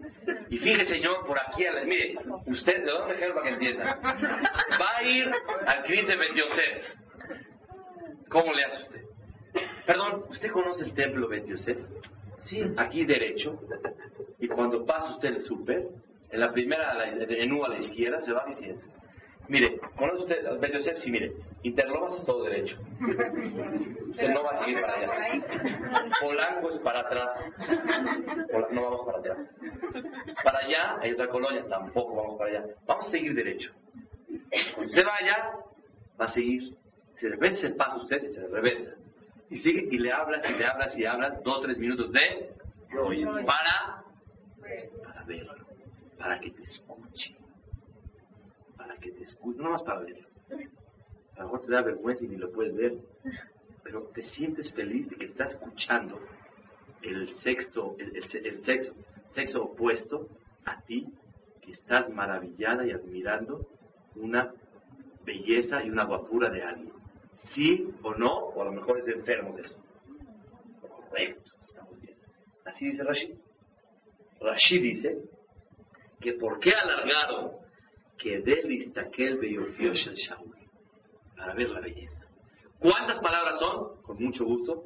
Y 0.49 0.57
fíjese, 0.57 0.85
señor, 0.85 1.25
por 1.25 1.37
aquí, 1.39 1.65
a 1.65 1.71
la, 1.73 1.83
mire, 1.83 2.15
usted, 2.47 2.83
le 2.83 2.91
doy 2.91 3.11
un 3.11 3.33
para 3.33 3.43
que 3.43 3.49
entienda. 3.53 3.99
Va 4.81 4.97
a 4.97 5.03
ir 5.03 5.31
al 5.67 5.83
Cris 5.83 6.07
de 6.07 6.15
Yosef. 6.35 6.95
¿Cómo 8.29 8.53
le 8.53 8.63
hace 8.63 8.83
usted? 8.83 9.01
Perdón, 9.85 10.23
¿usted 10.29 10.49
conoce 10.51 10.83
el 10.83 10.93
templo 10.93 11.31
Yosef? 11.45 11.77
Sí, 12.39 12.61
aquí 12.77 13.05
derecho. 13.05 13.59
Y 14.39 14.47
cuando 14.47 14.85
pasa 14.85 15.11
usted 15.13 15.29
el 15.29 15.39
súper, 15.41 15.87
en 16.29 16.39
la 16.39 16.51
primera, 16.51 16.95
en 17.07 17.53
U 17.53 17.63
a 17.63 17.69
la 17.69 17.77
izquierda, 17.77 18.21
se 18.21 18.33
va 18.33 18.45
diciendo. 18.47 18.81
Mire, 19.47 19.79
conoce 19.95 20.23
usted 20.23 20.59
Bet 20.59 20.73
Yosef, 20.73 20.97
sí, 20.97 21.11
mire, 21.11 21.31
Interlomas 21.65 22.19
es 22.19 22.25
todo 22.25 22.43
derecho. 22.43 22.77
Usted 24.09 24.29
no 24.29 24.43
va 24.43 24.51
a 24.51 24.63
seguir 24.63 24.81
para 24.81 24.97
allá. 24.97 26.11
Polanco 26.21 26.69
es 26.69 26.77
para 26.77 26.99
atrás. 26.99 27.31
No 28.71 28.83
vamos 28.83 29.05
para 29.05 29.17
atrás. 29.17 29.49
Para 30.43 30.59
allá 30.59 30.97
hay 31.01 31.11
otra 31.13 31.27
colonia, 31.27 31.65
tampoco 31.67 32.15
vamos 32.15 32.37
para 32.37 32.51
allá. 32.51 32.65
Vamos 32.85 33.07
a 33.07 33.09
seguir 33.09 33.33
derecho. 33.33 33.73
Cuando 34.75 34.91
usted 34.91 35.07
va 35.07 35.15
allá, 35.15 35.53
va 36.21 36.25
a 36.25 36.33
seguir. 36.33 36.75
Si 37.17 37.25
de 37.25 37.31
repente 37.31 37.61
se 37.61 37.69
pasa 37.71 37.97
usted 37.97 38.29
se 38.29 38.47
regresa. 38.47 38.93
Y 39.49 39.57
sigue 39.57 39.87
y 39.89 39.97
le 39.97 40.11
hablas 40.11 40.47
y 40.47 40.53
le 40.53 40.65
hablas 40.65 40.95
y 40.95 40.99
le 40.99 41.07
hablas 41.07 41.43
dos 41.43 41.61
tres 41.61 41.79
minutos 41.79 42.11
de 42.11 42.51
para 43.45 44.03
para 45.03 45.23
verlo, 45.25 45.53
para 46.17 46.39
que 46.39 46.51
te 46.51 46.63
escuche, 46.63 47.35
que 48.99 49.11
te 49.11 49.23
escuche, 49.23 49.61
no 49.61 49.71
más 49.71 49.83
para 49.83 50.01
verlo. 50.01 50.27
A 51.35 51.39
lo 51.39 51.45
mejor 51.45 51.65
te 51.65 51.71
da 51.71 51.81
vergüenza 51.81 52.23
y 52.25 52.27
ni 52.29 52.37
lo 52.37 52.51
puedes 52.51 52.75
ver, 52.75 52.97
pero 53.83 54.03
te 54.13 54.21
sientes 54.21 54.73
feliz 54.73 55.09
de 55.09 55.15
que 55.17 55.25
estás 55.25 55.53
escuchando 55.53 56.19
el 57.01 57.35
sexto, 57.35 57.95
el, 57.99 58.15
el 58.15 58.63
sexo, 58.63 58.93
sexo 59.27 59.63
opuesto 59.63 60.27
a 60.65 60.81
ti, 60.81 61.07
que 61.61 61.71
estás 61.71 62.09
maravillada 62.09 62.85
y 62.85 62.91
admirando 62.91 63.67
una 64.15 64.53
belleza 65.23 65.83
y 65.83 65.89
una 65.89 66.05
guapura 66.05 66.49
de 66.49 66.63
alguien. 66.63 66.93
Sí 67.53 67.89
o 68.01 68.13
no, 68.15 68.33
o 68.33 68.61
a 68.61 68.65
lo 68.65 68.71
mejor 68.71 68.99
es 68.99 69.07
enfermo 69.07 69.55
de 69.55 69.63
eso. 69.63 69.79
Correcto, 70.81 71.51
estamos 71.67 71.99
bien. 72.01 72.15
Así 72.65 72.85
dice 72.85 73.03
Rashid. 73.03 73.35
Rashid 74.39 74.81
dice 74.81 75.17
que 76.21 76.33
por 76.33 76.59
qué 76.59 76.71
alargaron 76.71 77.64
para 81.35 81.53
ver 81.53 81.69
la 81.69 81.81
belleza. 81.81 82.21
¿Cuántas 82.79 83.19
palabras 83.19 83.59
son? 83.59 84.01
Con 84.03 84.23
mucho 84.23 84.45
gusto. 84.45 84.85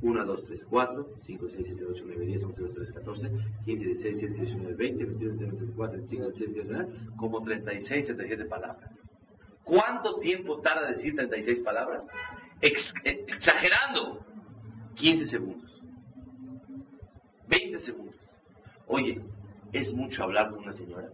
1, 0.00 0.24
2, 0.24 0.44
3, 0.44 0.64
4, 0.64 1.06
5, 1.26 1.48
6, 1.50 1.66
7, 1.66 1.84
8, 1.90 2.04
9, 2.06 2.26
10, 2.26 2.44
11, 2.44 2.60
12, 2.60 2.74
13, 2.74 2.92
14, 2.92 3.30
15, 3.64 3.84
16, 3.84 4.20
17, 4.20 4.28
18, 4.28 4.58
19, 4.58 4.74
20, 4.76 5.04
21, 5.04 5.36
22, 5.38 5.60
24, 5.60 5.96
25, 5.98 6.24
26, 6.24 6.66
27, 6.68 7.16
como 7.16 7.42
36, 7.42 8.06
77 8.06 8.44
palabras. 8.48 8.90
¿Cuánto 9.64 10.20
tiempo 10.20 10.60
tarda 10.60 10.88
decir 10.92 11.14
36 11.14 11.60
palabras? 11.60 12.06
Ex 12.60 12.94
exagerando. 13.04 14.24
15 14.94 15.26
segundos. 15.26 15.82
20 17.48 17.78
segundos. 17.80 18.16
Oye, 18.86 19.20
es 19.72 19.92
mucho 19.92 20.22
hablar 20.22 20.50
con 20.50 20.60
una 20.60 20.72
señora. 20.72 21.08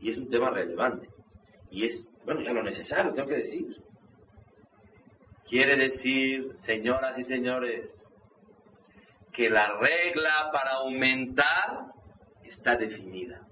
Y 0.00 0.10
es 0.10 0.18
un 0.18 0.30
tema 0.30 0.50
relevante. 0.50 1.08
Y 1.70 1.86
es, 1.86 2.10
bueno, 2.24 2.40
ya 2.40 2.52
lo 2.52 2.62
necesario, 2.62 3.12
tengo 3.12 3.28
que 3.28 3.36
decir. 3.36 3.76
Quiere 5.48 5.76
decir, 5.76 6.54
señoras 6.58 7.18
y 7.18 7.24
señores, 7.24 7.88
que 9.32 9.50
la 9.50 9.78
regla 9.78 10.50
para 10.52 10.72
aumentar 10.74 11.86
está 12.44 12.76
definida. 12.76 13.46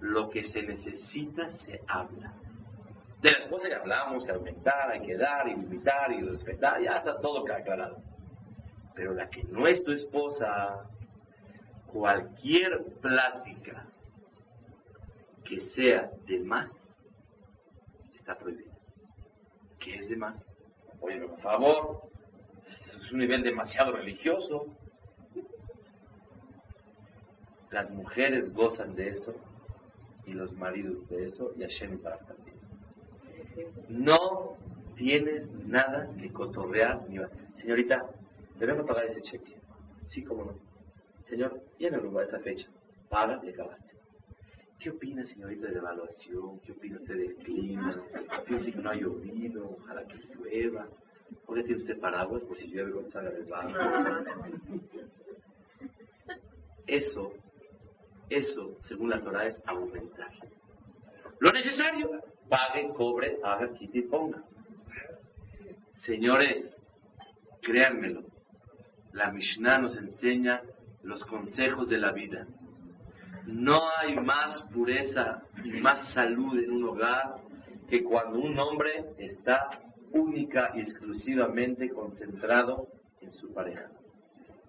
Lo 0.00 0.30
que 0.30 0.44
se 0.44 0.62
necesita 0.62 1.50
se 1.50 1.80
habla. 1.86 2.34
De 3.20 3.32
la 3.32 3.38
esposa 3.38 3.68
ya 3.68 3.78
hablamos, 3.78 4.24
que 4.24 4.32
aumentar, 4.32 4.90
hay 4.90 5.02
que 5.02 5.16
dar, 5.16 5.46
y 5.46 5.54
limitar, 5.54 6.10
y 6.12 6.22
respetar, 6.22 6.80
ya 6.82 6.98
está 6.98 7.18
todo 7.18 7.44
aclarado. 7.52 8.02
Pero 8.94 9.12
la 9.12 9.28
que 9.28 9.42
no 9.44 9.66
es 9.66 9.84
tu 9.84 9.92
esposa, 9.92 10.88
cualquier 11.86 12.82
plática 13.02 13.89
que 15.50 15.60
sea 15.74 16.08
de 16.28 16.38
más, 16.38 16.70
está 18.14 18.38
prohibida. 18.38 18.72
¿Qué 19.80 19.96
es 19.96 20.08
de 20.08 20.16
más? 20.16 20.40
Oye, 21.00 21.20
por 21.22 21.40
favor, 21.40 22.02
es 22.62 23.12
un 23.12 23.18
nivel 23.18 23.42
demasiado 23.42 23.92
religioso. 23.92 24.66
Las 27.72 27.90
mujeres 27.90 28.52
gozan 28.54 28.94
de 28.94 29.08
eso 29.08 29.34
y 30.24 30.34
los 30.34 30.52
maridos 30.52 31.08
de 31.08 31.24
eso 31.24 31.52
y 31.56 31.62
Hashem 31.62 32.00
para 32.00 32.18
también. 32.18 32.56
No 33.88 34.56
tienes 34.94 35.50
nada 35.66 36.08
que 36.16 36.32
cotorrear 36.32 37.08
ni 37.08 37.18
Señorita, 37.56 38.08
debemos 38.56 38.86
pagar 38.86 39.06
ese 39.06 39.22
cheque. 39.22 39.56
Sí, 40.06 40.22
cómo 40.22 40.44
no. 40.44 40.54
Señor, 41.24 41.60
llénalo 41.76 42.16
a 42.20 42.22
esta 42.22 42.38
fecha. 42.38 42.68
Paga 43.08 43.40
y 43.42 43.48
acabaste. 43.48 43.99
¿Qué 44.80 44.88
opina, 44.88 45.26
señorita, 45.26 45.68
de 45.68 45.76
evaluación? 45.76 46.58
¿Qué 46.60 46.72
opina 46.72 46.96
usted 46.96 47.14
del 47.14 47.34
clima? 47.36 48.02
Fíjese 48.46 48.72
que 48.72 48.78
no 48.78 48.88
ha 48.88 48.94
llovido, 48.94 49.76
ojalá 49.78 50.06
que 50.06 50.16
llueva. 50.34 50.88
¿Por 51.44 51.56
qué 51.56 51.64
tiene 51.64 51.82
usted 51.82 52.00
paraguas 52.00 52.42
por 52.44 52.56
si 52.56 52.68
llueve 52.68 52.92
cuando 52.92 53.10
salga 53.10 53.30
del 53.30 53.44
barco? 53.44 53.78
Eso, 56.86 57.32
eso, 58.30 58.76
según 58.80 59.10
la 59.10 59.20
Torah, 59.20 59.48
es 59.48 59.60
aumentar. 59.66 60.32
Lo 61.40 61.52
necesario, 61.52 62.22
pague, 62.48 62.88
cobre, 62.94 63.38
haga, 63.44 63.74
quite 63.74 63.98
y 63.98 64.02
ponga. 64.02 64.42
Señores, 66.06 66.74
créanmelo, 67.60 68.22
la 69.12 69.30
Mishnah 69.30 69.78
nos 69.78 69.94
enseña 69.98 70.62
los 71.02 71.22
consejos 71.26 71.86
de 71.90 71.98
la 71.98 72.12
vida. 72.12 72.46
No 73.50 73.82
hay 73.98 74.16
más 74.16 74.62
pureza 74.72 75.42
y 75.64 75.70
más 75.80 76.12
salud 76.12 76.58
en 76.58 76.72
un 76.72 76.84
hogar 76.84 77.36
que 77.88 78.04
cuando 78.04 78.38
un 78.38 78.58
hombre 78.58 79.06
está 79.18 79.68
única 80.12 80.70
y 80.74 80.80
exclusivamente 80.80 81.90
concentrado 81.90 82.88
en 83.20 83.32
su 83.32 83.52
pareja. 83.52 83.90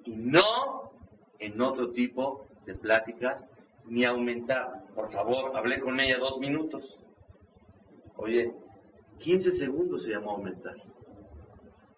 Y 0.03 0.15
no 0.15 0.91
en 1.39 1.61
otro 1.61 1.91
tipo 1.91 2.47
de 2.65 2.75
pláticas 2.75 3.47
ni 3.85 4.05
aumentar. 4.05 4.67
Por 4.95 5.11
favor, 5.11 5.55
hablé 5.55 5.79
con 5.79 5.99
ella 5.99 6.17
dos 6.17 6.39
minutos. 6.39 7.03
Oye, 8.15 8.51
15 9.19 9.51
segundos 9.53 10.03
se 10.03 10.11
llamó 10.11 10.31
aumentar. 10.31 10.75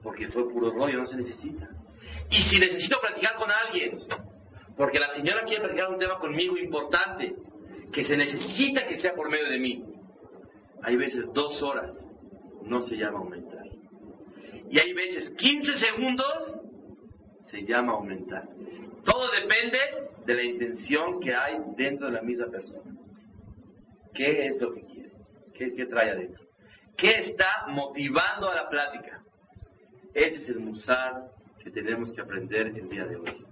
Porque 0.01 0.27
fue 0.27 0.49
puro 0.49 0.71
rollo, 0.71 0.99
no 0.99 1.05
se 1.05 1.15
necesita. 1.15 1.69
Y 2.29 2.41
si 2.43 2.59
necesito 2.59 2.97
platicar 2.99 3.35
con 3.35 3.49
alguien, 3.49 3.99
porque 4.77 4.99
la 4.99 5.13
señora 5.13 5.43
quiere 5.45 5.61
platicar 5.61 5.89
un 5.89 5.99
tema 5.99 6.19
conmigo 6.19 6.57
importante, 6.57 7.35
que 7.91 8.03
se 8.03 8.17
necesita 8.17 8.87
que 8.87 8.97
sea 8.97 9.13
por 9.13 9.29
medio 9.29 9.49
de 9.49 9.59
mí, 9.59 9.83
hay 10.81 10.95
veces 10.95 11.25
dos 11.33 11.61
horas, 11.61 11.93
no 12.63 12.81
se 12.81 12.95
llama 12.95 13.19
aumentar. 13.19 13.63
Y 14.69 14.79
hay 14.79 14.93
veces 14.93 15.31
15 15.37 15.77
segundos, 15.77 16.65
se 17.51 17.63
llama 17.63 17.93
aumentar. 17.93 18.47
Todo 19.03 19.29
depende 19.31 19.77
de 20.25 20.33
la 20.33 20.43
intención 20.43 21.19
que 21.19 21.35
hay 21.35 21.57
dentro 21.77 22.07
de 22.07 22.13
la 22.13 22.21
misma 22.21 22.47
persona. 22.47 22.91
¿Qué 24.13 24.47
es 24.47 24.61
lo 24.61 24.73
que 24.73 24.81
quiere? 24.81 25.11
¿Qué, 25.53 25.85
trae 25.85 26.11
adentro? 26.11 26.43
¿Qué 26.97 27.19
está 27.19 27.65
motivando 27.67 28.49
a 28.49 28.55
la 28.55 28.69
plática? 28.69 29.23
Ese 30.13 30.41
es 30.41 30.49
el 30.49 30.59
musar 30.59 31.31
que 31.63 31.71
tenemos 31.71 32.13
que 32.13 32.21
aprender 32.21 32.67
el 32.67 32.89
día 32.89 33.05
de 33.05 33.15
hoy. 33.17 33.45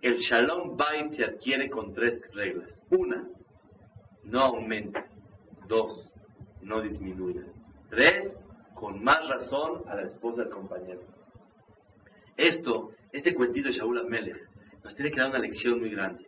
El 0.00 0.16
Shalom 0.16 0.76
Bait 0.76 1.12
se 1.12 1.24
adquiere 1.24 1.68
con 1.68 1.92
tres 1.92 2.20
reglas. 2.32 2.80
Una, 2.90 3.26
no 4.24 4.40
aumentes. 4.40 5.30
Dos, 5.66 6.12
no 6.62 6.80
disminuyas. 6.80 7.52
Tres, 7.90 8.38
con 8.74 9.02
más 9.02 9.28
razón 9.28 9.82
a 9.88 9.96
la 9.96 10.02
esposa 10.02 10.42
del 10.42 10.52
compañero. 10.52 11.00
Esto, 12.36 12.92
este 13.12 13.34
cuentito 13.34 13.68
de 13.68 13.74
Shaul 13.74 13.98
Amelech, 13.98 14.48
nos 14.84 14.94
tiene 14.94 15.10
que 15.10 15.18
dar 15.18 15.30
una 15.30 15.40
lección 15.40 15.80
muy 15.80 15.90
grande. 15.90 16.26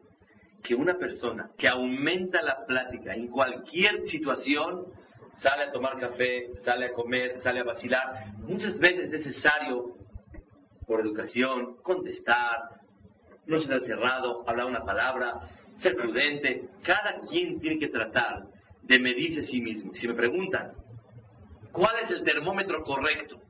Que 0.64 0.74
una 0.74 0.98
persona 0.98 1.50
que 1.56 1.68
aumenta 1.68 2.42
la 2.42 2.66
plática 2.66 3.14
en 3.14 3.28
cualquier 3.28 4.08
situación, 4.08 4.86
sale 5.34 5.64
a 5.64 5.72
tomar 5.72 5.98
café, 5.98 6.50
sale 6.64 6.86
a 6.86 6.92
comer, 6.92 7.38
sale 7.40 7.60
a 7.60 7.64
vacilar, 7.64 8.34
muchas 8.38 8.78
veces 8.78 9.04
es 9.04 9.12
necesario 9.12 9.94
por 10.86 11.00
educación, 11.00 11.76
contestar, 11.82 12.79
no 13.50 13.60
ser 13.60 13.84
cerrado, 13.84 14.48
hablar 14.48 14.66
una 14.66 14.84
palabra, 14.84 15.40
ser 15.76 15.96
prudente. 15.96 16.68
Cada 16.82 17.20
quien 17.28 17.60
tiene 17.60 17.78
que 17.78 17.88
tratar 17.88 18.44
de 18.82 18.98
medirse 18.98 19.40
a 19.40 19.42
sí 19.42 19.60
mismo. 19.60 19.92
Si 19.94 20.08
me 20.08 20.14
preguntan, 20.14 20.72
¿cuál 21.72 21.98
es 22.02 22.10
el 22.10 22.22
termómetro 22.22 22.82
correcto? 22.82 23.40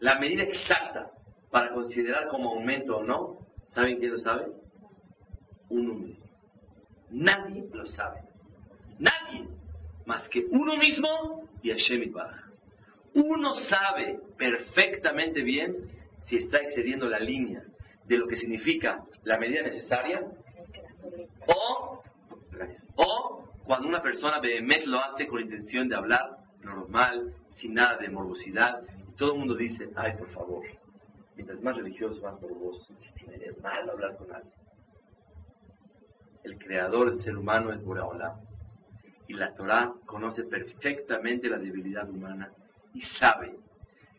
La 0.00 0.18
medida 0.18 0.44
exacta 0.44 1.10
para 1.50 1.72
considerar 1.72 2.28
como 2.28 2.50
aumento 2.50 2.98
o 2.98 3.02
no, 3.02 3.38
¿saben 3.68 3.98
quién 3.98 4.12
lo 4.12 4.20
sabe? 4.20 4.46
Uno 5.68 5.94
mismo. 5.94 6.28
Nadie 7.10 7.64
lo 7.72 7.86
sabe. 7.86 8.20
Nadie. 8.98 9.48
Más 10.06 10.28
que 10.28 10.44
uno 10.50 10.76
mismo 10.76 11.48
y 11.62 11.70
Hashem 11.70 12.12
Baraj. 12.12 12.48
Uno 13.14 13.54
sabe 13.54 14.20
perfectamente 14.36 15.42
bien 15.42 15.74
si 16.22 16.36
está 16.36 16.58
excediendo 16.58 17.08
la 17.08 17.18
línea 17.18 17.62
de 18.08 18.18
lo 18.18 18.26
que 18.26 18.36
significa 18.36 19.04
la 19.24 19.38
medida 19.38 19.62
necesaria, 19.62 20.26
o, 21.46 22.02
o 22.96 23.44
cuando 23.64 23.86
una 23.86 24.02
persona 24.02 24.40
mes 24.62 24.86
lo 24.86 24.98
hace 24.98 25.26
con 25.26 25.40
intención 25.40 25.88
de 25.88 25.96
hablar 25.96 26.38
normal, 26.62 27.34
sin 27.50 27.74
nada 27.74 27.98
de 27.98 28.08
morbosidad, 28.08 28.82
y 29.08 29.12
todo 29.14 29.32
el 29.32 29.38
mundo 29.38 29.54
dice, 29.54 29.90
ay, 29.94 30.16
por 30.16 30.30
favor, 30.30 30.64
mientras 31.36 31.60
más 31.62 31.76
religioso, 31.76 32.22
más 32.22 32.40
morboso, 32.40 32.94
tiene 33.14 33.38
de 33.38 33.52
malo 33.60 33.92
hablar 33.92 34.16
con 34.16 34.32
alguien? 34.32 34.54
El 36.44 36.58
creador 36.58 37.10
del 37.10 37.18
ser 37.18 37.36
humano 37.36 37.72
es 37.72 37.84
Boreolam. 37.84 38.40
Y 39.26 39.34
la 39.34 39.52
Torah 39.52 39.92
conoce 40.06 40.44
perfectamente 40.44 41.50
la 41.50 41.58
debilidad 41.58 42.08
humana 42.08 42.50
y 42.94 43.02
sabe 43.02 43.54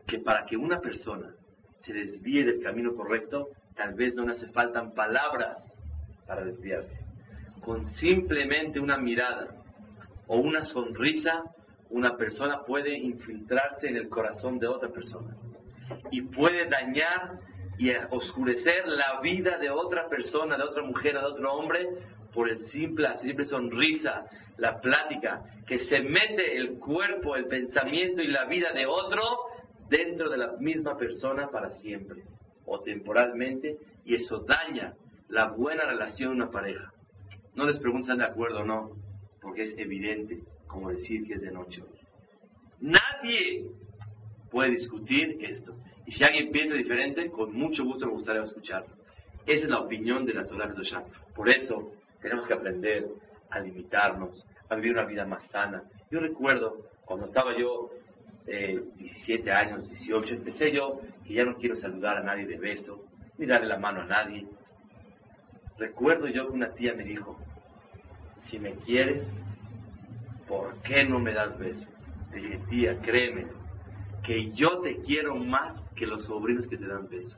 que 0.05 0.19
para 0.19 0.45
que 0.45 0.55
una 0.55 0.79
persona 0.79 1.33
se 1.79 1.93
desvíe 1.93 2.45
del 2.45 2.61
camino 2.61 2.93
correcto, 2.93 3.49
tal 3.79 3.93
vez 3.93 4.13
no 4.13 4.25
le 4.25 4.33
hace 4.33 4.47
falta 4.49 4.93
palabras 4.93 5.57
para 6.27 6.43
desviarse. 6.43 7.01
Con 7.61 7.87
simplemente 7.91 8.77
una 8.77 8.97
mirada 8.97 9.55
o 10.27 10.37
una 10.37 10.65
sonrisa, 10.65 11.43
una 11.89 12.17
persona 12.17 12.63
puede 12.65 12.97
infiltrarse 12.97 13.87
en 13.87 13.95
el 13.95 14.09
corazón 14.09 14.59
de 14.59 14.67
otra 14.67 14.89
persona 14.89 15.33
y 16.11 16.21
puede 16.23 16.67
dañar 16.67 17.39
y 17.77 17.91
oscurecer 18.11 18.85
la 18.85 19.21
vida 19.21 19.57
de 19.57 19.69
otra 19.69 20.09
persona, 20.09 20.57
de 20.57 20.63
otra 20.63 20.83
mujer, 20.83 21.13
de 21.13 21.25
otro 21.25 21.53
hombre, 21.53 21.87
por 22.33 22.49
el 22.49 22.65
simple, 22.65 23.07
simple 23.19 23.45
sonrisa, 23.45 24.25
la 24.57 24.81
plática, 24.81 25.41
que 25.65 25.79
se 25.79 26.01
mete 26.01 26.57
el 26.57 26.77
cuerpo, 26.79 27.37
el 27.37 27.45
pensamiento 27.45 28.21
y 28.21 28.27
la 28.27 28.43
vida 28.45 28.73
de 28.73 28.85
otro 28.85 29.21
dentro 29.87 30.29
de 30.29 30.37
la 30.37 30.51
misma 30.59 30.97
persona 30.97 31.47
para 31.47 31.71
siempre 31.77 32.23
o 32.69 32.81
temporalmente 32.81 33.77
y 34.05 34.15
eso 34.15 34.39
daña 34.39 34.93
la 35.27 35.49
buena 35.49 35.85
relación 35.85 36.31
de 36.31 36.43
una 36.43 36.51
pareja. 36.51 36.91
No 37.55 37.65
les 37.65 37.79
están 37.79 38.19
de 38.19 38.25
acuerdo 38.25 38.59
o 38.59 38.65
no, 38.65 38.91
porque 39.41 39.63
es 39.63 39.75
evidente, 39.77 40.39
como 40.67 40.89
decir 40.89 41.25
que 41.27 41.33
es 41.33 41.41
de 41.41 41.51
noche. 41.51 41.83
Nadie 42.79 43.69
puede 44.49 44.71
discutir 44.71 45.37
esto. 45.41 45.75
Y 46.05 46.13
si 46.13 46.23
alguien 46.23 46.51
piensa 46.51 46.73
diferente, 46.75 47.29
con 47.29 47.53
mucho 47.53 47.83
gusto 47.83 48.05
me 48.05 48.13
gustaría 48.13 48.43
escucharlo. 48.43 48.95
Esa 49.45 49.65
es 49.65 49.69
la 49.69 49.79
opinión 49.79 50.25
de 50.25 50.33
la 50.33 50.45
Torah. 50.45 50.73
Por 51.35 51.49
eso 51.49 51.91
tenemos 52.21 52.47
que 52.47 52.53
aprender 52.53 53.07
a 53.49 53.59
limitarnos, 53.59 54.45
a 54.69 54.75
vivir 54.75 54.93
una 54.93 55.05
vida 55.05 55.25
más 55.25 55.47
sana. 55.49 55.83
Yo 56.11 56.19
recuerdo 56.19 56.85
cuando 57.05 57.25
estaba 57.25 57.57
yo 57.57 57.89
17 58.45 59.51
años, 59.51 59.89
18, 59.89 60.35
empecé 60.35 60.71
yo 60.71 61.01
que 61.25 61.33
ya 61.33 61.45
no 61.45 61.55
quiero 61.55 61.75
saludar 61.75 62.17
a 62.17 62.23
nadie 62.23 62.47
de 62.47 62.57
beso, 62.57 63.05
ni 63.37 63.45
darle 63.45 63.67
la 63.67 63.77
mano 63.77 64.01
a 64.01 64.05
nadie. 64.05 64.47
Recuerdo 65.77 66.27
yo 66.27 66.47
que 66.47 66.53
una 66.53 66.73
tía 66.73 66.93
me 66.93 67.03
dijo, 67.03 67.37
si 68.49 68.59
me 68.59 68.73
quieres, 68.73 69.27
¿por 70.47 70.81
qué 70.81 71.05
no 71.05 71.19
me 71.19 71.33
das 71.33 71.57
beso? 71.57 71.89
Dije, 72.33 72.59
tía, 72.69 72.99
créeme, 72.99 73.47
que 74.23 74.51
yo 74.51 74.79
te 74.81 74.97
quiero 75.01 75.35
más 75.35 75.81
que 75.95 76.05
los 76.05 76.23
sobrinos 76.25 76.67
que 76.67 76.77
te 76.77 76.87
dan 76.87 77.07
beso. 77.07 77.37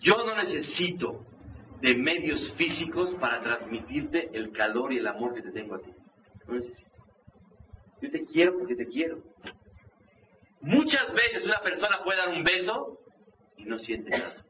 Yo 0.00 0.16
no 0.24 0.36
necesito 0.36 1.24
de 1.80 1.94
medios 1.94 2.52
físicos 2.56 3.14
para 3.16 3.42
transmitirte 3.42 4.30
el 4.32 4.52
calor 4.52 4.92
y 4.92 4.98
el 4.98 5.06
amor 5.06 5.34
que 5.34 5.42
te 5.42 5.50
tengo 5.50 5.74
a 5.74 5.80
ti. 5.80 5.90
No 6.46 6.54
necesito. 6.54 7.01
Yo 8.02 8.10
te 8.10 8.24
quiero 8.24 8.58
porque 8.58 8.74
te 8.74 8.86
quiero. 8.86 9.22
Muchas 10.60 11.12
veces 11.14 11.44
una 11.44 11.60
persona 11.60 12.02
puede 12.04 12.18
dar 12.18 12.28
un 12.28 12.44
beso 12.44 12.98
y 13.56 13.64
no 13.64 13.78
siente 13.78 14.10
nada. 14.10 14.44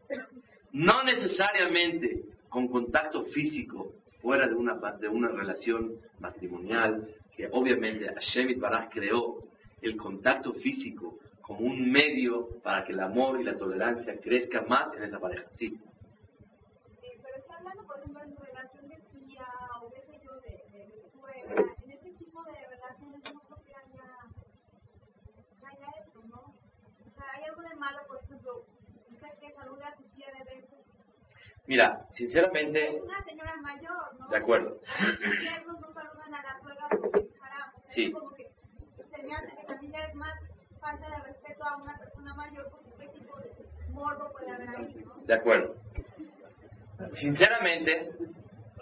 No 0.72 1.02
necesariamente 1.04 2.24
con 2.48 2.68
contacto 2.68 3.24
físico 3.26 3.94
fuera 4.20 4.46
de 4.48 4.54
una, 4.54 4.74
de 5.00 5.08
una 5.08 5.28
relación 5.28 5.96
matrimonial, 6.20 7.08
que 7.36 7.48
obviamente 7.50 8.06
Hashem 8.06 8.58
Baraj 8.60 8.90
creó 8.90 9.44
el 9.80 9.96
contacto 9.96 10.52
físico 10.54 11.18
como 11.40 11.60
un 11.66 11.90
medio 11.90 12.60
para 12.62 12.84
que 12.84 12.92
el 12.92 13.00
amor 13.00 13.40
y 13.40 13.44
la 13.44 13.56
tolerancia 13.56 14.18
crezcan 14.20 14.66
más 14.68 14.92
en 14.94 15.02
esa 15.02 15.18
pareja. 15.18 15.44
Sí. 15.54 15.76
pero 17.00 17.36
está 17.36 17.56
hablando, 17.56 17.84
por 17.84 17.98
ejemplo, 17.98 18.22
en 18.22 18.36
relación 18.36 18.88
de 18.88 18.96
tía 19.12 19.46
o 19.82 19.90
qué 19.92 20.00
sé 20.02 20.20
yo, 20.24 20.32
de, 20.40 20.62
de, 20.70 20.86
de 20.86 21.10
suegra. 21.10 21.64
En 21.84 21.90
este 21.90 22.10
tipo 22.12 22.42
de 22.44 22.66
relaciones 22.68 23.20
no 23.34 23.40
creo 23.40 23.58
que 23.64 23.74
haya, 23.74 24.04
haya 25.66 25.88
eso, 26.06 26.22
¿no? 26.28 26.54
O 27.06 27.10
sea, 27.14 27.24
¿hay 27.34 27.44
algo 27.44 27.62
de 27.62 27.71
malo, 27.82 27.98
por 28.06 28.22
ejemplo, 28.22 28.64
usted 29.10 29.28
que 29.40 29.52
salude 29.54 29.84
a 29.84 29.96
su 29.96 30.04
tía 30.14 30.26
de 30.38 30.54
beso? 30.54 30.76
Mira, 31.66 32.06
sinceramente, 32.12 32.96
Es 32.96 33.02
una 33.02 33.24
señora 33.24 33.56
mayor, 33.56 34.18
¿no? 34.18 34.28
de 34.28 34.36
acuerdo. 34.36 34.80
Los 35.66 35.80
no 35.80 35.92
saludan 35.92 36.34
a 36.34 36.42
la 36.42 36.60
suegra 36.60 36.88
porque 36.90 37.28
Sí. 37.94 38.12
Como 38.12 38.30
que 38.34 38.48
se 39.10 39.22
me 39.24 39.34
hace 39.34 39.56
que 39.56 39.66
también 39.66 39.94
es 39.94 40.14
más 40.14 40.32
falta 40.80 41.06
de 41.08 41.22
respeto 41.24 41.64
a 41.64 41.76
una 41.76 41.96
persona 41.98 42.34
mayor 42.34 42.70
porque 42.70 42.90
qué 42.98 43.08
tipo 43.18 43.36
de 43.38 43.52
morbo 43.90 44.30
puede 44.32 44.50
haber 44.52 44.68
ahí, 44.70 45.04
¿no? 45.04 45.14
De 45.26 45.34
acuerdo. 45.34 45.74
Sinceramente, 47.14 48.10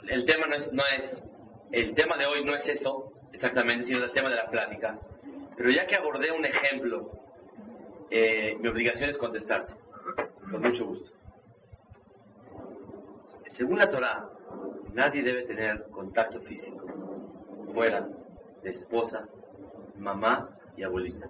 el 0.08 0.24
tema 0.26 0.46
no 0.46 0.56
es, 0.56 0.72
no 0.72 0.82
es, 0.98 1.24
el 1.72 1.94
tema 1.94 2.16
de 2.18 2.26
hoy 2.26 2.44
no 2.44 2.54
es 2.54 2.66
eso, 2.68 3.12
exactamente, 3.32 3.86
sino 3.86 4.04
el 4.04 4.12
tema 4.12 4.28
de 4.28 4.36
la 4.36 4.48
plática. 4.50 4.98
Pero 5.56 5.70
ya 5.70 5.86
que 5.86 5.96
abordé 5.96 6.30
un 6.32 6.44
ejemplo, 6.44 7.10
eh, 8.10 8.56
mi 8.60 8.68
obligación 8.68 9.08
es 9.10 9.16
contestarte, 9.16 9.74
con 10.50 10.62
mucho 10.62 10.84
gusto. 10.84 11.10
Según 13.46 13.78
la 13.78 13.88
Torah, 13.88 14.28
nadie 14.94 15.22
debe 15.22 15.44
tener 15.44 15.84
contacto 15.90 16.40
físico 16.40 16.86
fuera 17.72 18.08
de 18.62 18.70
esposa, 18.70 19.28
mamá 19.96 20.50
y 20.76 20.82
abuelita. 20.82 21.28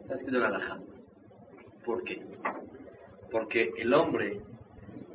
Está 0.00 0.14
escrito 0.14 0.38
en 0.38 0.44
Alajá. 0.44 0.78
¿Por 1.84 2.02
qué? 2.02 2.22
Porque 3.30 3.72
el 3.76 3.92
hombre, 3.94 4.40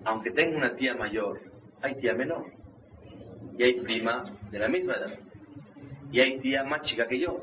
aunque 0.05 0.31
tenga 0.31 0.57
una 0.57 0.75
tía 0.75 0.95
mayor, 0.95 1.41
hay 1.81 1.95
tía 1.95 2.13
menor. 2.13 2.45
Y 3.57 3.63
hay 3.63 3.81
prima 3.81 4.37
de 4.49 4.59
la 4.59 4.67
misma 4.67 4.93
edad. 4.93 5.19
Y 6.11 6.19
hay 6.19 6.39
tía 6.39 6.63
más 6.63 6.81
chica 6.83 7.07
que 7.07 7.19
yo. 7.19 7.41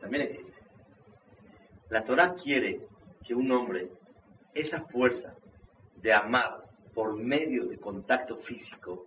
También 0.00 0.24
existe. 0.24 0.55
La 1.90 2.02
Torah 2.04 2.34
quiere 2.34 2.80
que 3.24 3.34
un 3.34 3.50
hombre, 3.52 3.90
esa 4.54 4.82
fuerza 4.86 5.34
de 5.96 6.12
amar 6.12 6.64
por 6.94 7.16
medio 7.16 7.66
de 7.66 7.78
contacto 7.78 8.36
físico, 8.38 9.06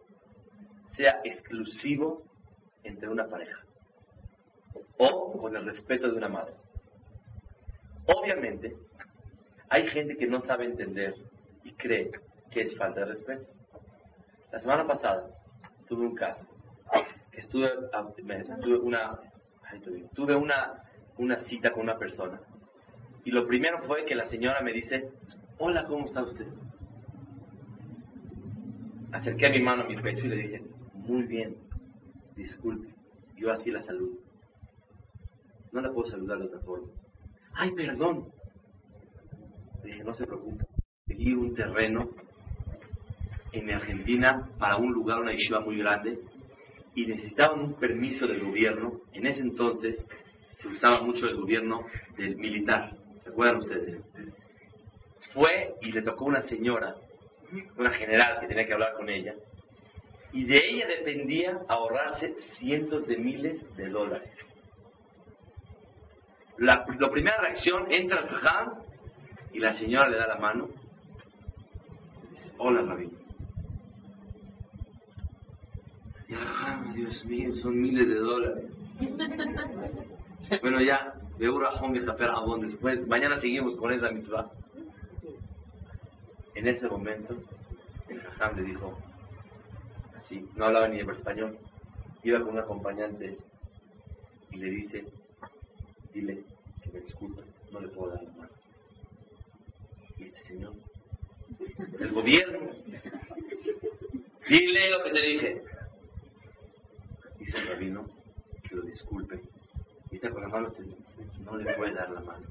sea 0.86 1.22
exclusivo 1.24 2.24
entre 2.84 3.10
una 3.10 3.28
pareja. 3.28 3.60
O 4.98 5.38
con 5.40 5.56
el 5.56 5.66
respeto 5.66 6.10
de 6.10 6.18
una 6.18 6.30
madre. 6.30 6.54
Obviamente, 8.08 8.76
hay 9.70 9.86
gente 9.88 10.18
que 10.18 10.28
no 10.28 10.42
sabe 10.42 10.66
entender 10.66 11.16
y 11.64 11.74
cree 11.74 12.12
que 12.52 12.62
es 12.62 12.76
falta 12.78 13.02
de 13.02 13.06
respeto. 13.08 13.48
La 14.52 14.60
semana 14.60 14.86
pasada 14.88 15.28
tuve 15.88 16.06
un 16.08 16.16
caso 16.16 16.46
que 17.32 17.42
estuve, 17.42 17.70
a- 17.94 18.08
me- 18.24 18.44
tuve 18.44 18.78
una 18.80 19.20
tuve 20.16 20.36
una, 20.36 20.84
una 21.18 21.40
cita 21.44 21.72
con 21.72 21.84
una 21.84 21.98
persona 21.98 22.42
y 23.26 23.32
lo 23.32 23.48
primero 23.48 23.84
fue 23.84 24.06
que 24.06 24.16
la 24.16 24.26
señora 24.26 24.62
me 24.62 24.74
dice 24.74 25.12
hola 25.58 25.86
cómo 25.86 26.06
está 26.06 26.24
usted 26.24 26.48
acerqué 29.12 29.50
mi 29.50 29.62
mano 29.62 29.84
a 29.84 29.88
mi 29.88 29.96
pecho 29.98 30.26
y 30.26 30.30
le 30.30 30.36
dije 30.36 30.64
muy 30.94 31.24
bien 31.24 31.56
disculpe 32.36 32.94
yo 33.36 33.52
así 33.52 33.72
la 33.72 33.82
saludo 33.84 34.18
no 35.72 35.82
la 35.82 35.92
puedo 35.92 36.10
saludar 36.10 36.40
de 36.40 36.46
otra 36.46 36.60
forma 36.62 36.88
ay 37.54 37.72
perdón 37.72 38.32
le 39.84 39.92
dije, 39.92 40.04
no 40.04 40.14
se 40.14 40.26
preocupe. 40.26 40.66
Conseguí 41.06 41.34
un 41.34 41.56
terreno 41.56 42.10
en 43.52 43.72
Argentina 43.72 44.50
para 44.60 44.78
un 44.78 44.92
lugar, 44.92 45.20
una 45.20 45.32
yeshiva 45.32 45.62
muy 45.62 45.78
grande, 45.78 46.20
y 46.96 47.06
necesitaban 47.06 47.60
un 47.62 47.74
permiso 47.76 48.28
del 48.28 48.46
gobierno. 48.46 49.02
En 49.14 49.26
ese 49.26 49.42
entonces 49.42 50.06
se 50.58 50.68
usaba 50.68 51.02
mucho 51.02 51.26
el 51.28 51.38
gobierno 51.38 51.86
del 52.18 52.36
militar. 52.36 52.98
¿Se 53.30 53.34
acuerdan 53.34 53.58
ustedes? 53.58 54.02
Fue 55.34 55.76
y 55.84 55.92
le 55.92 56.02
tocó 56.02 56.26
una 56.26 56.42
señora, 56.42 56.96
una 57.78 57.92
general 57.92 58.40
que 58.40 58.48
tenía 58.48 58.66
que 58.66 58.74
hablar 58.74 58.94
con 58.94 59.08
ella, 59.08 59.36
y 60.34 60.46
de 60.46 60.58
ella 60.58 60.88
dependía 60.88 61.60
ahorrarse 61.68 62.34
cientos 62.58 63.06
de 63.06 63.18
miles 63.18 63.76
de 63.78 63.90
dólares. 63.90 64.32
La, 66.58 66.84
la 66.98 67.12
primera 67.12 67.40
reacción, 67.40 67.92
entra 67.92 68.22
al 68.22 68.30
jajam 68.30 68.80
y 69.54 69.60
la 69.60 69.74
señora 69.74 70.10
le 70.10 70.18
da 70.18 70.26
la 70.26 70.38
mano. 70.38 70.70
Dice, 72.32 72.52
hola, 72.58 72.82
Rabí. 72.82 73.12
Y 76.28 76.34
el 76.34 76.40
jajam, 76.40 76.94
Dios 76.96 77.26
mío, 77.26 77.56
son 77.58 77.80
miles 77.80 78.08
de 78.08 78.16
dólares. 78.16 78.78
bueno, 80.62 80.82
ya, 80.82 81.14
después. 82.62 83.08
Mañana 83.08 83.38
seguimos 83.40 83.78
con 83.78 83.94
esa 83.94 84.12
mitzvah. 84.12 84.52
En 86.56 86.68
ese 86.68 86.88
momento, 86.88 87.36
el 88.10 88.20
jajam 88.20 88.58
le 88.58 88.64
dijo, 88.64 88.98
así, 90.18 90.46
no 90.56 90.66
hablaba 90.66 90.90
ni 90.90 91.00
español, 91.00 91.58
iba 92.24 92.40
con 92.42 92.50
un 92.50 92.60
acompañante 92.60 93.38
y 94.52 94.58
le 94.58 94.70
dice, 94.70 95.06
dile 96.14 96.44
que 96.84 96.92
me 96.92 97.00
disculpe, 97.00 97.42
no 97.72 97.80
le 97.80 97.88
puedo 97.88 98.12
dar 98.12 98.24
la 98.24 98.32
mano. 98.32 98.50
Y 100.18 100.24
este 100.26 100.42
señor, 100.42 100.74
el 102.00 102.12
gobierno, 102.12 102.60
dile 104.50 104.90
lo 104.90 105.04
que 105.04 105.12
te 105.12 105.22
dije. 105.22 105.64
Dice 107.40 107.58
el 107.58 107.68
rabino 107.68 108.06
que 108.68 108.76
lo 108.76 108.82
disculpe. 108.82 109.40
Y 110.12 110.16
está 110.16 110.30
con 110.32 110.42
la 110.42 110.50
mano 110.50 110.68
extendida, 110.68 110.98
no 111.44 111.58
le 111.58 111.74
puede 111.76 111.94
dar 111.94 112.10
la 112.12 112.22
mano. 112.22 112.46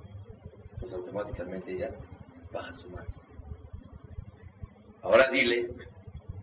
Pues 0.81 0.93
automáticamente 0.93 1.73
ella 1.73 1.91
baja 2.53 2.73
su 2.73 2.89
mano. 2.91 3.09
Ahora 5.03 5.31
dile 5.31 5.71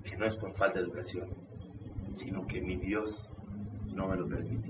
que 0.04 0.18
no 0.18 0.26
es 0.26 0.36
por 0.36 0.54
falta 0.56 0.80
de 0.80 0.86
educación, 0.86 1.30
sino 2.14 2.46
que 2.48 2.62
mi 2.62 2.78
Dios 2.78 3.30
no 3.94 4.08
me 4.08 4.16
lo 4.16 4.28
permite. 4.28 4.70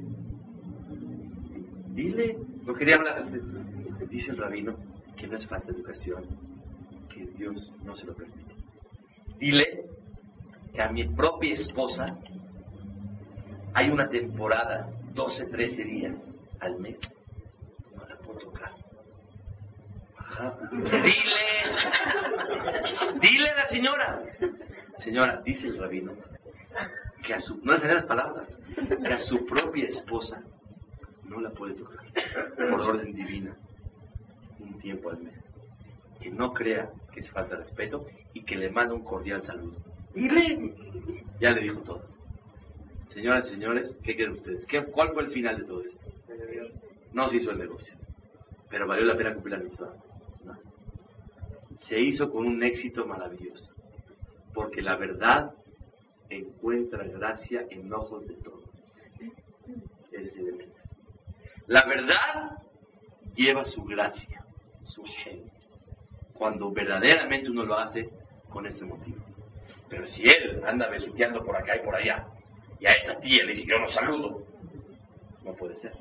Dile, 1.94 2.38
no 2.64 2.74
quería 2.74 2.96
hablar. 2.96 3.24
Dice 4.10 4.32
el 4.32 4.38
rabino 4.38 4.76
que 5.16 5.28
no 5.28 5.38
es 5.38 5.48
falta 5.48 5.72
de 5.72 5.78
educación, 5.78 6.26
que 7.10 7.26
Dios 7.38 7.74
no 7.84 7.96
se 7.96 8.06
lo 8.06 8.14
permite. 8.14 8.56
Dile 9.40 9.86
que 10.74 10.82
a 10.82 10.92
mi 10.92 11.08
propia 11.08 11.54
esposa 11.54 12.18
hay 13.74 13.90
una 13.90 14.10
temporada, 14.10 14.90
12, 15.14 15.46
13 15.48 15.84
días 15.84 16.22
al 16.60 16.80
mes, 16.80 17.00
tocar. 18.34 18.72
Ajá. 20.18 20.58
Dile, 20.72 21.12
dile 23.22 23.50
a 23.50 23.56
la 23.56 23.68
señora, 23.68 24.22
señora, 24.98 25.42
dice 25.44 25.68
el 25.68 25.78
rabino, 25.78 26.14
que 27.26 27.34
a 27.34 27.40
su, 27.40 27.58
no 27.64 27.74
las 27.74 28.06
palabras, 28.06 28.58
que 28.76 29.14
a 29.14 29.20
su 29.20 29.46
propia 29.46 29.86
esposa 29.86 30.42
no 31.24 31.40
la 31.40 31.50
puede 31.52 31.74
tocar 31.76 32.06
por 32.58 32.82
orden 32.82 33.14
divina 33.14 33.56
un 34.60 34.80
tiempo 34.80 35.10
al 35.10 35.20
mes. 35.20 35.54
Que 36.22 36.30
no 36.30 36.54
crea 36.54 36.90
que 37.14 37.20
es 37.20 37.32
falta 37.32 37.56
de 37.56 37.62
respeto 37.62 38.06
y 38.34 38.44
que 38.44 38.56
le 38.56 38.70
manda 38.70 38.94
un 38.94 39.04
cordial 39.04 39.44
saludo. 39.44 39.78
Dile. 40.14 40.74
Ya 41.40 41.52
le 41.52 41.62
dijo 41.62 41.82
todo. 41.82 42.06
Señoras 43.14 43.48
y 43.48 43.52
señores, 43.52 43.98
¿qué 44.04 44.16
quieren 44.16 44.36
ustedes? 44.36 44.66
¿Qué, 44.66 44.84
¿Cuál 44.86 45.14
fue 45.14 45.24
el 45.24 45.32
final 45.32 45.58
de 45.58 45.64
todo 45.64 45.82
esto? 45.84 46.06
No 47.14 47.30
se 47.30 47.38
hizo 47.38 47.52
el 47.52 47.60
negocio, 47.60 47.96
pero 48.70 48.88
valió 48.88 49.06
la 49.06 49.18
pena 49.18 49.34
cumplir 49.34 49.58
la 49.58 49.64
mitzvah. 49.64 49.94
Se 51.88 52.00
hizo 52.00 52.32
con 52.32 52.46
un 52.46 52.64
éxito 52.64 53.06
maravilloso, 53.06 53.72
porque 54.54 54.82
la 54.82 54.96
verdad 54.96 55.54
encuentra 56.30 57.04
gracia 57.04 57.66
en 57.70 57.94
ojos 57.94 58.26
de 58.28 58.36
todos. 58.36 58.64
Es 60.12 60.36
el. 60.36 60.72
La 61.68 61.86
verdad 61.86 62.58
lleva 63.36 63.66
su 63.66 63.84
gracia, 63.84 64.46
su 64.84 65.04
gen, 65.04 65.44
cuando 66.34 66.72
verdaderamente 66.72 67.50
uno 67.50 67.66
lo 67.66 67.78
hace 67.78 68.10
con 68.50 68.66
ese 68.66 68.86
motivo. 68.86 69.24
Pero 69.90 70.06
si 70.06 70.24
él 70.24 70.64
anda 70.66 70.90
besuqueando 70.90 71.44
por 71.44 71.56
acá 71.56 71.76
y 71.76 71.84
por 71.84 71.96
allá, 71.96 72.28
y 72.80 72.86
a 72.86 72.94
esta 72.94 73.20
tía 73.20 73.44
le 73.44 73.54
dice 73.54 73.68
yo 73.68 73.80
no 73.80 73.88
saludo, 73.90 74.44
no 75.44 75.54
puede 75.56 75.76
ser. 75.78 75.94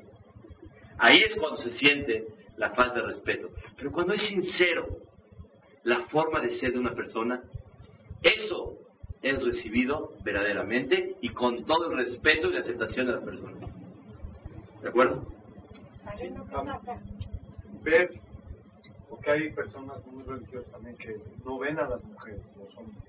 Ahí 0.97 1.21
es 1.23 1.35
cuando 1.35 1.57
se 1.57 1.71
siente 1.71 2.25
la 2.57 2.71
falta 2.71 2.99
de 2.99 3.07
respeto. 3.07 3.49
Pero 3.77 3.91
cuando 3.91 4.13
es 4.13 4.27
sincero 4.27 4.87
la 5.83 6.01
forma 6.07 6.41
de 6.41 6.49
ser 6.51 6.73
de 6.73 6.79
una 6.79 6.93
persona, 6.93 7.41
eso 8.21 8.77
es 9.21 9.43
recibido 9.43 10.13
verdaderamente 10.23 11.15
y 11.21 11.29
con 11.29 11.65
todo 11.65 11.91
el 11.91 11.97
respeto 11.97 12.47
y 12.49 12.53
la 12.53 12.59
aceptación 12.59 13.07
de 13.07 13.13
las 13.13 13.23
personas. 13.23 13.69
¿De 14.81 14.89
acuerdo? 14.89 15.25
Sí. 16.15 16.29
Ver, 17.83 18.11
porque 19.09 19.31
hay 19.31 19.51
personas 19.51 20.05
muy 20.07 20.23
religiosas 20.23 20.71
también 20.71 20.95
que 20.97 21.17
no 21.43 21.57
ven 21.59 21.77
a 21.79 21.89
las 21.89 22.03
mujeres, 22.03 22.41
los 22.57 22.75
hombres. 22.77 23.03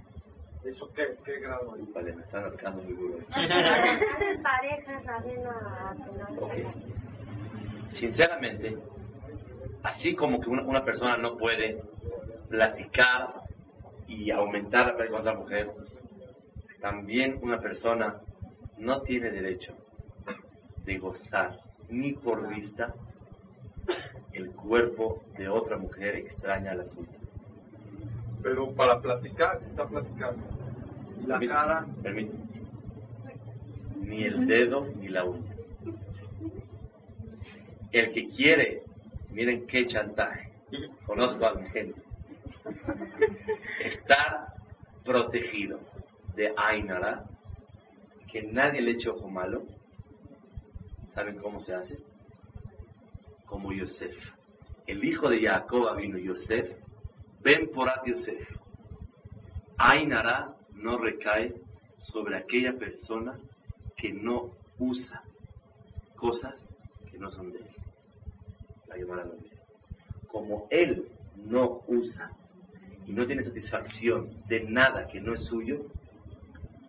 ¿Eso 0.65 0.91
qué, 0.95 1.17
qué 1.25 1.39
grado 1.39 1.75
hay? 1.75 1.83
Vale, 1.95 2.13
me 2.15 2.23
están 2.23 2.45
arcando 2.45 2.83
muy 2.83 2.95
duro. 2.95 3.19
Parejas, 3.29 5.07
hacen 5.07 5.47
a... 5.47 5.97
Ok. 6.41 6.53
Sinceramente, 7.91 8.77
así 9.87 10.16
como 10.16 10.41
que 10.41 10.51
una, 10.51 10.62
una 10.62 10.84
persona 10.84 11.16
no 11.16 11.37
puede 11.37 11.80
platicar 12.49 13.28
y 14.09 14.30
aumentar 14.32 14.97
la 14.99 15.07
con 15.07 15.20
otra 15.20 15.34
mujer, 15.34 15.70
también 16.80 17.39
una 17.41 17.61
persona 17.61 18.20
no 18.78 19.03
tiene 19.03 19.30
derecho 19.30 19.74
de 20.84 20.99
gozar 20.99 21.61
ni 21.89 22.14
por 22.14 22.49
vista 22.49 22.95
el 24.32 24.51
cuerpo 24.51 25.22
de 25.39 25.49
otra 25.49 25.78
mujer 25.78 26.16
extraña 26.16 26.72
a 26.72 26.74
la 26.74 26.87
suya. 26.87 27.18
Pero 28.43 28.72
para 28.74 29.01
platicar, 29.01 29.61
se 29.61 29.68
está 29.68 29.87
platicando. 29.87 30.43
La 31.26 31.41
cara, 31.41 31.87
permíteme. 32.03 32.45
Ni 34.01 34.24
el 34.24 34.47
dedo 34.47 34.87
ni 35.01 35.09
la 35.09 35.24
uña. 35.24 35.55
El 37.93 38.12
que 38.12 38.28
quiere, 38.28 38.82
miren 39.37 39.66
qué 39.66 39.84
chantaje. 39.87 40.51
Conozco 41.05 41.45
a 41.45 41.55
mi 41.55 41.68
gente. 41.68 42.01
Estar 43.80 44.55
protegido 45.05 45.78
de 46.34 46.55
Ainara, 46.57 47.24
que 48.32 48.43
nadie 48.43 48.80
le 48.80 48.93
eche 48.93 49.11
ojo 49.11 49.28
malo. 49.28 49.64
¿Saben 51.14 51.37
cómo 51.39 51.61
se 51.61 51.74
hace? 51.74 51.99
Como 53.45 53.72
Yosef. 53.72 54.16
El 54.87 55.05
hijo 55.05 55.28
de 55.28 55.43
Jacob 55.43 55.95
vino 55.97 56.16
Yosef. 56.16 56.70
Ven 57.43 57.70
por 57.74 57.91
Yosef. 58.07 58.49
Ainara 59.76 60.57
no 60.72 60.97
recae 60.97 61.55
sobre 61.99 62.39
aquella 62.39 62.72
persona 62.72 63.39
que 63.97 64.12
no 64.14 64.53
usa 64.78 65.22
cosas 66.16 66.55
que 67.11 67.18
no 67.18 67.30
son 67.30 67.53
de 67.53 67.59
él. 67.59 67.86
La 68.97 69.03
Gemara 69.03 69.25
lo 69.25 69.35
dice. 69.37 69.61
Como 70.29 70.67
él 70.71 71.09
no 71.37 71.83
usa 71.87 72.31
y 73.07 73.13
no 73.13 73.27
tiene 73.27 73.45
satisfacción 73.45 74.43
de 74.49 74.65
nada 74.65 75.07
que 75.07 75.21
no 75.21 75.35
es 75.35 75.45
suyo, 75.45 75.83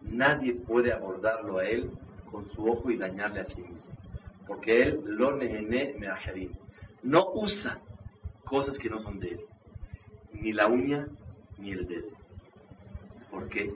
nadie 0.01 0.53
puede 0.53 0.93
abordarlo 0.93 1.59
a 1.59 1.65
él 1.65 1.91
con 2.31 2.49
su 2.51 2.65
ojo 2.65 2.89
y 2.91 2.97
dañarle 2.97 3.41
a 3.41 3.45
sí 3.45 3.61
mismo. 3.61 3.91
Porque 4.47 4.83
él 4.83 5.01
lo 5.05 5.35
nehene 5.35 5.95
meajarim. 5.99 6.53
No 7.03 7.33
usa 7.33 7.79
cosas 8.45 8.77
que 8.79 8.89
no 8.89 8.99
son 8.99 9.19
de 9.19 9.31
él. 9.31 9.41
Ni 10.33 10.53
la 10.53 10.67
uña 10.67 11.07
ni 11.57 11.71
el 11.71 11.87
dedo. 11.87 12.11
¿Por 13.29 13.49
qué? 13.49 13.73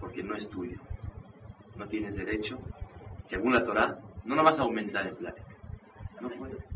Porque 0.00 0.22
no 0.22 0.34
es 0.36 0.48
tuyo. 0.48 0.78
No 1.76 1.86
tienes 1.86 2.16
derecho, 2.16 2.58
según 3.26 3.52
la 3.52 3.62
Torah, 3.62 3.98
no 4.24 4.34
nomás 4.34 4.58
a 4.58 4.62
aumentar 4.62 5.06
en 5.06 5.16
plática. 5.16 5.54
No 6.20 6.30
puede. 6.30 6.67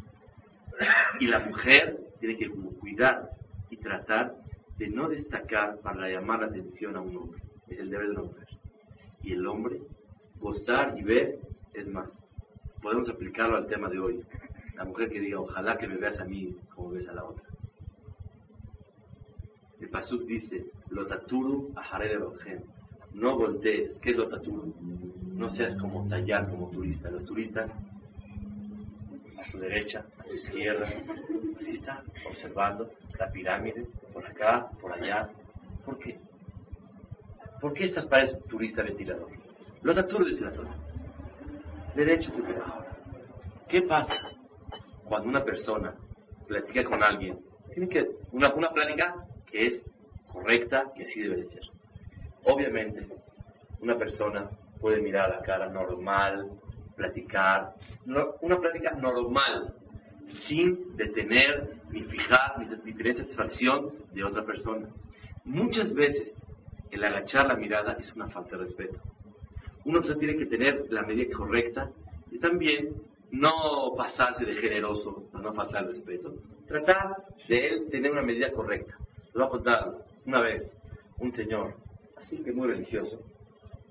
Y 1.21 1.27
la 1.27 1.41
mujer 1.41 1.99
tiene 2.21 2.37
que 2.37 2.49
cuidar 2.49 3.31
y 3.71 3.77
tratar 3.77 4.35
de 4.79 4.89
no 4.89 5.09
destacar 5.09 5.79
para 5.81 6.09
llamar 6.09 6.41
la 6.41 6.47
atención 6.47 6.97
a 6.97 7.01
un 7.01 7.17
hombre. 7.17 7.43
Es 7.69 7.79
el 7.79 7.91
deber 7.91 8.09
de 8.09 8.13
una 8.13 8.23
mujer. 8.25 8.49
Y 9.23 9.33
el 9.33 9.47
hombre, 9.47 9.81
gozar 10.39 10.99
y 10.99 11.03
ver, 11.03 11.39
es 11.75 11.87
más. 11.87 12.27
Podemos 12.81 13.09
aplicarlo 13.09 13.57
al 13.57 13.67
tema 13.67 13.89
de 13.89 13.99
hoy. 13.99 14.21
La 14.75 14.85
mujer 14.85 15.11
que 15.11 15.21
diga, 15.21 15.41
ojalá 15.41 15.77
que 15.79 15.87
me 15.87 15.97
veas 15.97 16.19
a 16.19 16.25
mí 16.25 16.57
como 16.75 16.91
ves 16.91 17.09
a 17.09 17.13
la 17.13 17.25
otra. 17.25 17.45
El 19.81 19.89
Pasuk 19.89 20.25
dice, 20.25 20.67
Lotaturu 20.91 21.73
aharele 21.77 22.19
rojem. 22.19 22.63
No 23.15 23.37
voltees. 23.37 23.99
¿Qué 24.01 24.11
es 24.11 24.17
Lotaturu? 24.17 24.75
No 25.35 25.51
seas 25.51 25.77
como 25.77 26.09
tallar 26.09 26.49
como 26.49 26.71
turista. 26.71 27.11
Los 27.11 27.25
turistas, 27.25 27.71
a 29.43 29.45
su 29.45 29.59
derecha, 29.59 30.05
a 30.19 30.25
su 30.25 30.35
izquierda, 30.35 30.87
así 31.59 31.73
está, 31.73 32.03
observando 32.29 32.91
la 33.19 33.31
pirámide, 33.31 33.87
por 34.13 34.25
acá, 34.25 34.69
por 34.81 34.93
allá. 34.93 35.29
¿Por 35.85 35.99
qué? 35.99 36.17
¿Por 37.61 37.73
qué 37.73 37.87
estas 37.87 38.07
paredes 38.07 38.39
turista 38.49 38.83
ventilador? 38.83 39.29
Lotaturu 39.83 40.27
dice 40.27 40.45
la 40.45 40.53
Torah. 40.53 40.77
Derecho 41.97 42.33
ahora. 42.33 42.87
¿Qué 43.69 43.83
pasa 43.83 44.15
cuando 45.05 45.29
una 45.29 45.45
persona 45.45 45.93
platica 46.47 46.85
con 46.85 47.03
alguien? 47.03 47.41
Tiene 47.75 47.89
que, 47.89 48.07
una, 48.31 48.55
una 48.55 48.71
plática 48.71 49.27
que 49.51 49.67
es 49.67 49.93
correcta, 50.27 50.93
que 50.95 51.05
así 51.05 51.21
debe 51.21 51.37
de 51.39 51.47
ser. 51.47 51.63
Obviamente, 52.45 53.09
una 53.81 53.99
persona 53.99 54.49
puede 54.81 55.01
mirar 55.01 55.31
la 55.31 55.43
cara 55.43 55.69
normal, 55.69 56.49
platicar, 56.97 57.75
una 58.41 58.59
plática 58.59 58.93
normal, 58.93 59.75
sin 60.47 60.97
detener, 60.97 61.77
ni 61.91 62.03
fijar, 62.05 62.59
ni, 62.59 62.67
ni 62.85 62.97
tener 62.97 63.17
satisfacción 63.17 63.93
de 64.13 64.25
otra 64.25 64.45
persona. 64.45 64.89
Muchas 65.45 65.93
veces, 65.95 66.33
el 66.91 67.05
agachar 67.05 67.47
la 67.47 67.57
mirada 67.57 67.97
es 67.99 68.13
una 68.15 68.29
falta 68.29 68.57
de 68.57 68.65
respeto. 68.65 69.01
Una 69.85 69.99
persona 69.99 70.19
tiene 70.21 70.37
que 70.37 70.47
tener 70.47 70.87
la 70.91 71.03
medida 71.03 71.35
correcta 71.37 71.91
y 72.31 72.39
también 72.39 72.95
no 73.33 73.95
pasarse 73.97 74.45
de 74.45 74.55
generoso, 74.55 75.25
para 75.33 75.45
no 75.45 75.55
faltar 75.55 75.87
respeto. 75.87 76.35
Tratar 76.69 77.17
de 77.49 77.69
él 77.69 77.89
tener 77.91 78.13
una 78.13 78.23
medida 78.23 78.53
correcta. 78.53 78.97
Les 79.35 79.49
voy 79.49 79.61
a. 79.67 79.93
Una 80.25 80.41
vez, 80.41 80.77
un 81.19 81.33
señor, 81.33 81.75
así 82.17 82.37
que 82.45 82.53
muy 82.53 82.69
religioso, 82.69 83.21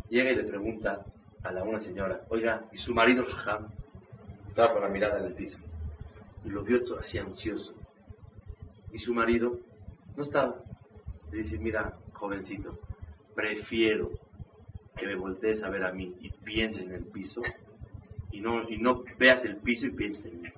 llega 0.09 0.31
y 0.31 0.35
le 0.35 0.45
pregunta 0.45 1.03
a 1.43 1.51
la 1.51 1.63
una 1.63 1.79
señora, 1.79 2.21
oiga, 2.29 2.65
¿y 2.71 2.77
su 2.77 2.93
marido 2.93 3.25
Jajam? 3.25 3.69
Estaba 4.47 4.73
con 4.73 4.81
la 4.83 4.89
mirada 4.89 5.19
en 5.19 5.25
el 5.25 5.33
piso. 5.33 5.57
Y 6.43 6.49
lo 6.49 6.63
vio 6.63 6.83
todo 6.83 6.99
así 6.99 7.17
ansioso. 7.17 7.73
Y 8.91 8.99
su 8.99 9.13
marido 9.13 9.57
no 10.15 10.23
estaba. 10.23 10.55
Le 11.31 11.39
dice, 11.39 11.57
mira, 11.57 11.97
jovencito, 12.13 12.77
prefiero 13.33 14.11
que 14.97 15.07
me 15.07 15.15
voltees 15.15 15.63
a 15.63 15.69
ver 15.69 15.83
a 15.83 15.91
mí 15.91 16.15
y 16.19 16.29
pienses 16.29 16.83
en 16.83 16.93
el 16.93 17.05
piso 17.05 17.41
y 18.31 18.41
no, 18.41 18.69
y 18.69 18.77
no 18.77 19.03
veas 19.17 19.43
el 19.45 19.57
piso 19.57 19.87
y 19.87 19.91
pienses 19.91 20.25
en 20.25 20.41
mí. 20.41 20.49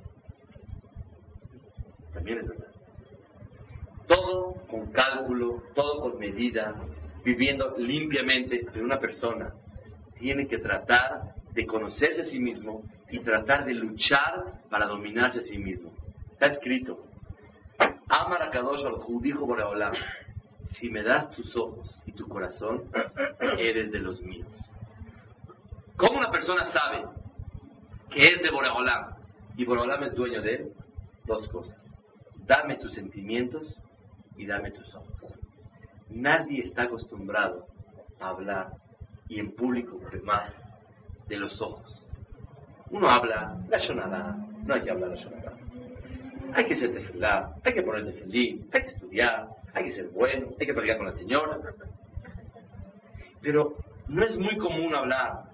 También 2.13 2.39
es 2.39 2.47
verdad. 2.47 2.67
Todo 4.07 4.53
con 4.67 4.91
cálculo, 4.91 5.63
todo 5.73 6.01
con 6.01 6.19
medida, 6.19 6.75
viviendo 7.23 7.75
limpiamente, 7.77 8.65
pero 8.71 8.83
una 8.83 8.99
persona 8.99 9.53
tiene 10.23 10.47
que 10.47 10.57
tratar 10.57 11.35
de 11.51 11.65
conocerse 11.65 12.21
a 12.21 12.23
sí 12.23 12.39
mismo 12.39 12.81
y 13.11 13.19
tratar 13.19 13.65
de 13.65 13.73
luchar 13.73 14.61
para 14.69 14.85
dominarse 14.85 15.41
a 15.41 15.43
sí 15.43 15.57
mismo. 15.57 15.91
Está 16.31 16.45
escrito, 16.45 16.97
Amar 18.07 18.41
a 18.41 18.49
Kadosh 18.49 18.85
dijo 19.21 19.45
Boreolam, 19.45 19.91
si 20.67 20.89
me 20.89 21.03
das 21.03 21.29
tus 21.31 21.53
ojos 21.57 22.01
y 22.05 22.13
tu 22.13 22.25
corazón, 22.29 22.89
eres 23.57 23.91
de 23.91 23.99
los 23.99 24.21
míos. 24.21 24.47
¿Cómo 25.97 26.19
una 26.19 26.31
persona 26.31 26.67
sabe 26.67 27.03
que 28.09 28.35
es 28.35 28.41
de 28.43 28.49
Boreolam 28.49 29.15
y 29.57 29.65
Boreolam 29.65 30.03
es 30.03 30.13
dueño 30.13 30.41
de 30.41 30.55
él? 30.55 30.73
Dos 31.25 31.49
cosas. 31.49 31.77
Dame 32.45 32.77
tus 32.77 32.93
sentimientos 32.93 33.83
y 34.37 34.45
dame 34.45 34.71
tus 34.71 34.95
ojos. 34.95 35.37
Nadie 36.09 36.61
está 36.61 36.83
acostumbrado 36.83 37.67
a 38.21 38.29
hablar, 38.29 38.71
y 39.33 39.39
en 39.39 39.55
público 39.55 39.99
más, 40.23 40.53
de 41.27 41.37
los 41.37 41.59
ojos. 41.59 42.15
Uno 42.91 43.09
habla 43.09 43.57
la 43.67 43.77
shonara, 43.79 44.37
no 44.63 44.73
hay 44.75 44.81
que 44.81 44.91
hablar 44.91 45.09
la 45.09 45.15
shonara. 45.15 45.53
Hay 46.53 46.65
que 46.67 46.75
ser 46.75 46.93
tefilá, 46.93 47.55
hay 47.63 47.73
que 47.73 47.81
ponerte 47.81 48.13
feliz, 48.13 48.61
hay 48.71 48.81
que 48.81 48.87
estudiar, 48.87 49.47
hay 49.73 49.85
que 49.85 49.91
ser 49.91 50.09
bueno, 50.09 50.49
hay 50.59 50.67
que 50.67 50.73
pelear 50.73 50.97
con 50.97 51.07
la 51.07 51.13
señora. 51.13 51.57
Pero 53.41 53.75
no 54.07 54.23
es 54.23 54.37
muy 54.37 54.55
común 54.57 54.93
hablar 54.93 55.45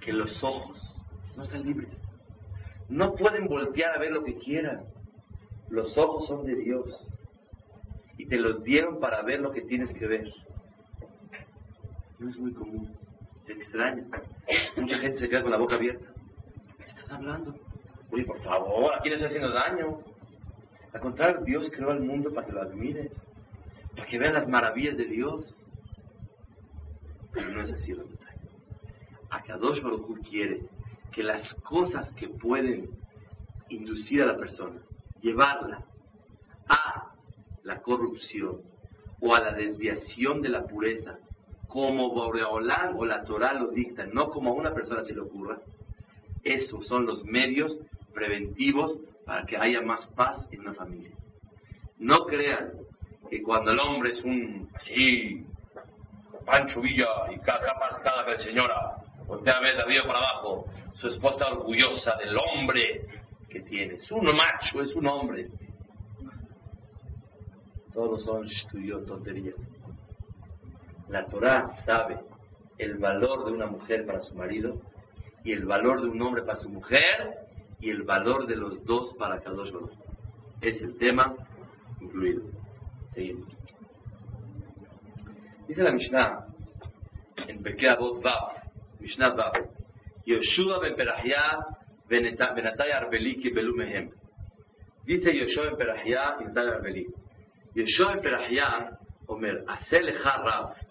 que 0.00 0.12
los 0.12 0.42
ojos 0.42 0.76
no 1.36 1.44
están 1.44 1.62
libres. 1.62 2.02
No 2.88 3.14
pueden 3.14 3.46
voltear 3.46 3.94
a 3.94 4.00
ver 4.00 4.10
lo 4.10 4.24
que 4.24 4.36
quieran. 4.36 4.84
Los 5.68 5.96
ojos 5.96 6.26
son 6.26 6.44
de 6.44 6.56
Dios. 6.56 7.08
Y 8.18 8.26
te 8.26 8.36
los 8.36 8.64
dieron 8.64 8.98
para 8.98 9.22
ver 9.22 9.40
lo 9.40 9.52
que 9.52 9.60
tienes 9.62 9.94
que 9.94 10.08
ver. 10.08 10.28
No 12.18 12.28
es 12.28 12.36
muy 12.38 12.52
común. 12.52 12.94
Se 13.46 13.52
extraña. 13.52 14.04
Mucha 14.76 14.98
gente 14.98 15.18
se 15.18 15.28
queda 15.28 15.42
con 15.42 15.50
la 15.50 15.58
boca 15.58 15.76
abierta. 15.76 16.06
¿Qué 16.78 16.84
estás 16.84 17.10
hablando? 17.10 17.54
Oye, 18.10 18.24
por 18.24 18.42
favor, 18.42 18.94
¿a 18.94 19.00
quién 19.00 19.10
le 19.10 19.16
estás 19.16 19.30
haciendo 19.30 19.52
daño? 19.52 20.00
Al 20.92 21.00
contrario, 21.00 21.42
Dios 21.44 21.70
creó 21.74 21.90
al 21.90 22.00
mundo 22.00 22.32
para 22.32 22.46
que 22.46 22.52
lo 22.52 22.62
admires. 22.62 23.12
Para 23.94 24.06
que 24.06 24.18
vean 24.18 24.34
las 24.34 24.48
maravillas 24.48 24.96
de 24.96 25.04
Dios. 25.04 25.56
Pero 27.32 27.50
no 27.50 27.62
es 27.62 27.70
así 27.70 27.92
la 27.92 28.04
montaña. 28.04 28.40
Akadosh 29.30 29.82
Baruj 29.82 30.08
Hu 30.08 30.20
quiere 30.22 30.62
que 31.12 31.22
las 31.22 31.54
cosas 31.62 32.12
que 32.12 32.28
pueden 32.28 32.90
inducir 33.68 34.22
a 34.22 34.26
la 34.26 34.36
persona, 34.36 34.80
llevarla 35.20 35.84
a 36.68 37.12
la 37.64 37.80
corrupción 37.82 38.62
o 39.20 39.34
a 39.34 39.40
la 39.40 39.52
desviación 39.52 40.40
de 40.40 40.50
la 40.50 40.64
pureza, 40.66 41.18
como 41.68 42.10
Boreolán 42.10 42.94
o 42.96 43.04
la 43.04 43.24
Torah 43.24 43.54
lo 43.54 43.70
dicta, 43.70 44.06
no 44.06 44.30
como 44.30 44.50
a 44.50 44.54
una 44.54 44.74
persona 44.74 45.04
se 45.04 45.14
le 45.14 45.20
ocurra, 45.20 45.58
esos 46.42 46.86
son 46.86 47.06
los 47.06 47.24
medios 47.24 47.78
preventivos 48.14 49.00
para 49.24 49.44
que 49.44 49.56
haya 49.56 49.80
más 49.82 50.06
paz 50.16 50.46
en 50.50 50.60
una 50.60 50.74
familia. 50.74 51.10
No 51.98 52.24
crean 52.26 52.72
que 53.28 53.42
cuando 53.42 53.72
el 53.72 53.80
hombre 53.80 54.10
es 54.10 54.22
un 54.22 54.68
así, 54.74 55.44
Pancho 56.44 56.80
Villa 56.80 57.06
y 57.34 57.38
cada, 57.40 57.74
cada, 57.74 58.02
cada 58.02 58.36
señora, 58.36 58.96
voltea 59.26 59.56
a 59.56 59.60
ver 59.60 59.76
para 60.06 60.18
abajo. 60.18 60.66
Su 60.94 61.08
esposa 61.08 61.48
orgullosa 61.48 62.16
del 62.16 62.36
hombre 62.38 63.06
que 63.50 63.60
tiene. 63.60 63.94
Es 63.94 64.10
un 64.10 64.24
macho, 64.24 64.80
es 64.80 64.94
un 64.94 65.06
hombre. 65.06 65.46
Todos 67.92 68.24
son 68.24 68.44
shtuyot, 68.46 69.06
tonterías. 69.06 69.75
La 71.08 71.24
Torah 71.26 71.68
sabe 71.84 72.18
el 72.78 72.98
valor 72.98 73.44
de 73.46 73.52
una 73.52 73.66
mujer 73.66 74.04
para 74.06 74.20
su 74.20 74.34
marido 74.34 74.80
y 75.44 75.52
el 75.52 75.64
valor 75.64 76.02
de 76.02 76.08
un 76.08 76.20
hombre 76.20 76.42
para 76.42 76.58
su 76.58 76.68
mujer 76.68 77.46
y 77.80 77.90
el 77.90 78.02
valor 78.02 78.46
de 78.46 78.56
los 78.56 78.84
dos 78.84 79.14
para 79.18 79.40
cada 79.40 79.62
uno. 79.62 79.90
Es 80.60 80.82
el 80.82 80.98
tema 80.98 81.34
incluido. 82.00 82.42
Seguimos. 83.08 83.56
Dice 85.68 85.82
la 85.82 85.92
Mishnah 85.92 86.46
en 87.48 87.62
Bekea 87.62 87.92
Avot 87.92 88.22
Mishnah 89.00 89.34
Vav, 89.34 89.52
Yoshua 90.24 90.80
ben 90.80 90.96
Perahia 90.96 91.58
benatay 92.08 92.90
arbeli 92.90 93.36
ki 93.40 93.50
belu 93.50 93.74
mehem. 93.76 94.10
Dice 95.04 95.30
Yoshua 95.32 95.66
ben 95.66 95.76
Perahia 95.76 96.36
y 96.40 96.58
arbeli. 96.58 97.06
Yoshua 97.74 98.14
ben 98.14 98.22
Perahia, 98.22 98.98
hace 99.68 100.02
leja 100.02 100.36
Rav. 100.38 100.85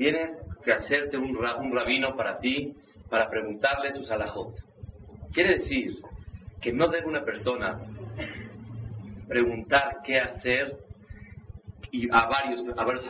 Tienes 0.00 0.30
que 0.64 0.72
hacerte 0.72 1.18
un, 1.18 1.36
rabino 1.74 2.16
para 2.16 2.38
ti, 2.38 2.74
para 3.10 3.28
preguntarle 3.28 3.92
tus 3.92 4.10
alajot. 4.10 4.54
Quiere 5.30 5.58
decir 5.58 5.92
que 6.58 6.72
no 6.72 6.88
debe 6.88 7.06
una 7.06 7.22
persona 7.22 7.78
preguntar 9.28 9.98
qué 10.02 10.18
hacer 10.18 10.78
y 11.90 12.08
a 12.10 12.24
varios, 12.28 12.64
a 12.78 12.82
varios 12.82 13.04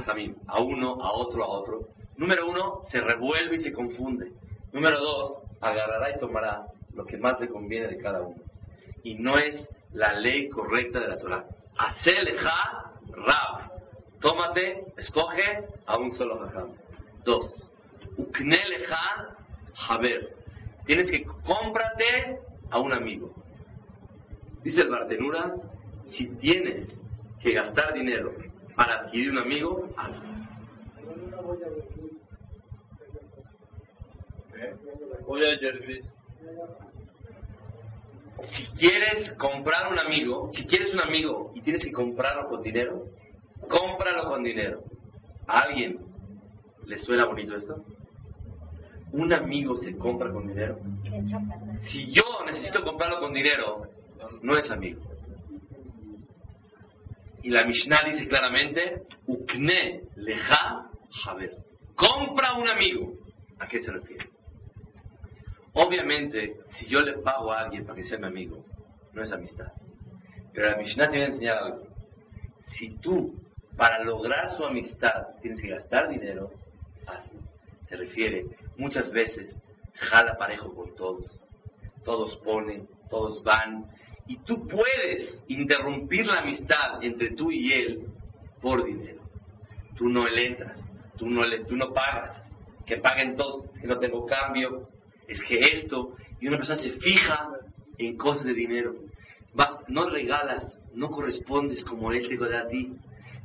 a 0.49 0.61
uno, 0.61 1.01
a 1.01 1.13
otro, 1.13 1.45
a 1.45 1.47
otro. 1.47 1.79
Número 2.17 2.51
uno, 2.51 2.81
se 2.89 2.99
revuelve 2.99 3.55
y 3.55 3.61
se 3.61 3.73
confunde. 3.73 4.33
Número 4.73 4.99
dos, 4.99 5.39
agarrará 5.61 6.11
y 6.11 6.19
tomará 6.19 6.67
lo 6.93 7.05
que 7.05 7.19
más 7.19 7.39
le 7.39 7.47
conviene 7.47 7.87
de 7.87 7.99
cada 7.99 8.21
uno. 8.23 8.43
Y 9.05 9.15
no 9.15 9.39
es 9.39 9.71
la 9.93 10.15
ley 10.15 10.49
correcta 10.49 10.99
de 10.99 11.07
la 11.07 11.19
Torah. 11.19 11.45
Haceleja 11.79 12.95
Rab. 13.13 13.80
Tómate, 14.21 14.93
escoge 14.99 15.65
a 15.87 15.97
un 15.97 16.13
solo 16.13 16.39
jajam. 16.39 16.73
Dos. 17.25 17.71
Ukneleja 18.17 19.37
Haber. 19.89 20.37
Tienes 20.85 21.11
que 21.11 21.25
cómprate 21.25 22.39
a 22.71 22.79
un 22.79 22.93
amigo. 22.93 23.33
Dice 24.63 24.83
el 24.83 24.91
Bartenura, 24.91 25.55
si 26.09 26.27
tienes 26.37 27.01
que 27.41 27.53
gastar 27.53 27.95
dinero 27.95 28.35
para 28.77 29.01
adquirir 29.01 29.31
un 29.31 29.39
amigo, 29.39 29.89
hazlo. 29.97 30.31
Si 38.43 38.67
quieres 38.79 39.33
comprar 39.39 39.93
un 39.93 39.99
amigo, 39.99 40.51
si 40.53 40.67
quieres 40.67 40.93
un 40.93 41.01
amigo 41.01 41.53
y 41.55 41.63
tienes 41.63 41.85
que 41.85 41.93
comprarlo 41.93 42.49
con 42.49 42.63
dinero, 42.63 42.97
cómpralo 43.69 44.25
con 44.29 44.43
dinero. 44.43 44.83
¿A 45.47 45.61
alguien 45.61 45.99
le 46.87 46.99
suena 46.99 47.27
bonito 47.27 47.57
esto? 47.57 47.85
Un 49.13 49.33
amigo 49.33 49.77
se 49.77 49.97
compra 49.97 50.31
con 50.31 50.47
dinero. 50.47 50.79
Si 51.91 52.13
yo 52.13 52.23
necesito 52.47 52.83
comprarlo 52.83 53.21
con 53.21 53.33
dinero, 53.33 53.83
no 54.43 54.57
es 54.57 54.71
amigo. 54.71 55.01
Y 57.43 57.51
la 57.51 57.65
Mishnah 57.65 58.05
dice 58.05 58.29
claramente, 58.29 59.03
Ukne 59.27 60.03
leja 60.17 60.91
haber. 61.27 61.57
Compra 61.95 62.55
un 62.55 62.69
amigo. 62.69 63.15
¿A 63.59 63.67
qué 63.67 63.81
se 63.81 63.91
refiere? 63.91 64.29
Obviamente, 65.73 66.57
si 66.71 66.87
yo 66.89 67.01
le 67.01 67.19
pago 67.19 67.53
a 67.53 67.61
alguien 67.61 67.85
para 67.85 67.97
que 67.97 68.05
sea 68.05 68.19
mi 68.19 68.27
amigo, 68.27 68.65
no 69.13 69.23
es 69.23 69.33
amistad. 69.33 69.73
Pero 70.53 70.71
la 70.71 70.77
Mishnah 70.77 71.09
viene 71.09 71.25
a 71.25 71.29
enseñar 71.29 71.59
algo. 71.59 71.87
Si 72.61 72.99
tú, 72.99 73.40
para 73.81 74.05
lograr 74.05 74.51
su 74.51 74.63
amistad, 74.63 75.39
tienes 75.41 75.59
que 75.63 75.69
gastar 75.69 76.11
dinero. 76.11 76.51
Se 77.87 77.97
refiere, 77.97 78.45
muchas 78.77 79.11
veces, 79.11 79.59
jala 79.95 80.37
parejo 80.37 80.75
con 80.75 80.95
todos. 80.95 81.51
Todos 82.05 82.37
ponen, 82.45 82.87
todos 83.09 83.43
van, 83.43 83.87
y 84.27 84.37
tú 84.41 84.69
puedes 84.69 85.43
interrumpir 85.49 86.27
la 86.27 86.41
amistad 86.41 87.03
entre 87.03 87.35
tú 87.35 87.51
y 87.51 87.73
él 87.73 88.07
por 88.61 88.85
dinero. 88.85 89.23
Tú 89.97 90.11
no 90.11 90.29
le 90.29 90.49
entras, 90.49 90.79
tú 91.17 91.31
no, 91.31 91.43
le, 91.43 91.65
tú 91.65 91.75
no 91.75 91.95
pagas, 91.95 92.37
que 92.85 92.99
paguen 92.99 93.35
todos, 93.35 93.71
que 93.81 93.87
no 93.87 93.99
tengo 93.99 94.27
cambio, 94.27 94.91
es 95.27 95.43
que 95.45 95.59
esto, 95.59 96.17
y 96.39 96.49
una 96.49 96.59
persona 96.59 96.83
se 96.83 96.93
fija 96.93 97.49
en 97.97 98.19
cosas 98.19 98.45
de 98.45 98.53
dinero. 98.53 98.93
no 99.89 100.11
regalas, 100.11 100.79
no 100.93 101.09
correspondes 101.09 101.83
como 101.83 102.13
él 102.13 102.29
te 102.29 102.57
a 102.57 102.69
ti. 102.69 102.95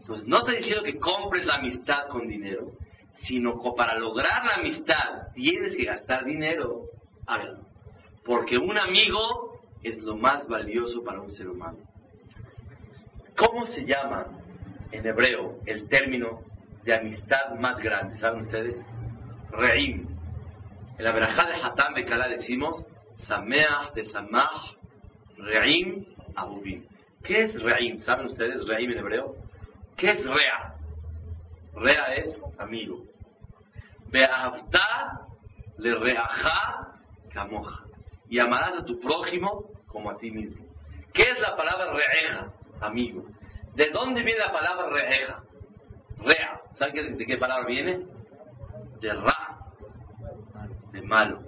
Entonces, 0.06 0.28
no 0.28 0.38
estoy 0.38 0.58
diciendo 0.58 0.84
que 0.84 1.00
compres 1.00 1.48
la 1.48 1.56
amistad 1.56 2.08
con 2.10 2.28
dinero, 2.28 2.74
sino 3.12 3.60
que 3.60 3.72
para 3.76 3.98
lograr 3.98 4.46
la 4.46 4.54
amistad 4.58 5.34
tienes 5.34 5.76
que 5.76 5.86
gastar 5.86 6.26
dinero, 6.26 6.84
hágalo. 7.26 7.66
Porque 8.24 8.56
un 8.56 8.78
amigo 8.78 9.62
es 9.82 10.04
lo 10.04 10.16
más 10.16 10.48
valioso 10.48 11.04
para 11.04 11.22
un 11.22 11.32
ser 11.32 11.48
humano. 11.48 11.80
¿Cómo 13.36 13.66
se 13.66 13.84
llama 13.84 14.28
en 14.92 15.08
hebreo 15.08 15.58
el 15.66 15.88
término 15.90 16.42
de 16.84 16.94
amistad 16.94 17.56
más 17.60 17.80
grande? 17.80 18.20
¿Saben 18.20 18.42
ustedes? 18.44 18.80
Reim. 19.50 20.08
En 21.00 21.04
la 21.04 21.14
verajá 21.14 21.48
de 21.48 21.56
Hatam 21.56 21.96
Bekalá 21.96 22.28
decimos 22.28 22.86
Sameach 23.16 23.92
de 23.96 24.04
Samach 24.04 24.76
Reim 25.36 26.06
Abubim. 26.36 26.86
¿Qué 27.24 27.46
es 27.46 27.60
Reim? 27.60 27.98
¿Saben 28.02 28.28
ustedes 28.28 28.64
Reim 28.68 28.92
en 28.92 29.00
hebreo? 29.00 29.45
¿Qué 29.98 30.12
es 30.12 30.26
Rea? 30.26 30.76
Rea 31.74 32.16
es 32.16 32.42
amigo. 32.58 33.04
Be'avta 34.08 35.28
le 35.78 35.96
reaja 35.96 36.94
kamoja. 37.32 37.86
Y 38.30 38.40
amarás 38.40 38.82
a 38.82 38.86
tu 38.86 39.00
prójimo 39.00 39.66
como 39.88 40.10
a 40.12 40.18
ti 40.18 40.32
mismo. 40.32 40.66
¿Qué 41.14 41.24
es 41.24 41.40
la 41.40 41.56
palabra 41.56 41.94
reeja, 41.94 42.52
amigo? 42.82 43.26
¿De 43.76 43.90
dónde 43.92 44.24
viene 44.24 44.40
la 44.40 44.52
palabra 44.52 44.90
reeja? 44.90 45.44
Rea. 46.18 46.62
¿Saben 46.78 47.18
de 47.18 47.26
qué 47.26 47.38
palabra 47.38 47.66
viene? 47.66 48.06
De 49.00 49.14
ra, 49.14 49.60
de 50.92 51.02
malo. 51.02 51.42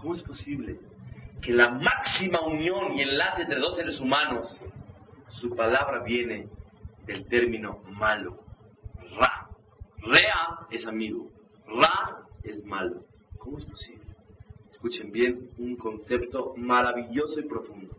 ¿Cómo 0.00 0.14
es 0.14 0.22
posible 0.22 0.78
que 1.42 1.52
la 1.52 1.70
máxima 1.70 2.40
unión 2.42 2.96
y 2.96 3.02
enlace 3.02 3.42
entre 3.42 3.60
dos 3.60 3.76
seres 3.76 3.98
humanos, 4.00 4.62
su 5.30 5.54
palabra 5.54 6.02
viene 6.02 6.48
del 7.08 7.26
término 7.26 7.80
malo? 7.90 8.38
Ra. 9.18 9.48
Rea 9.98 10.66
es 10.70 10.86
amigo. 10.86 11.28
Ra 11.66 12.24
es 12.44 12.62
malo. 12.64 13.02
¿Cómo 13.38 13.58
es 13.58 13.64
posible? 13.64 14.08
escuchen 14.68 15.10
bien, 15.10 15.50
un 15.58 15.76
concepto 15.76 16.54
maravilloso 16.56 17.40
y 17.40 17.48
profundo. 17.48 17.96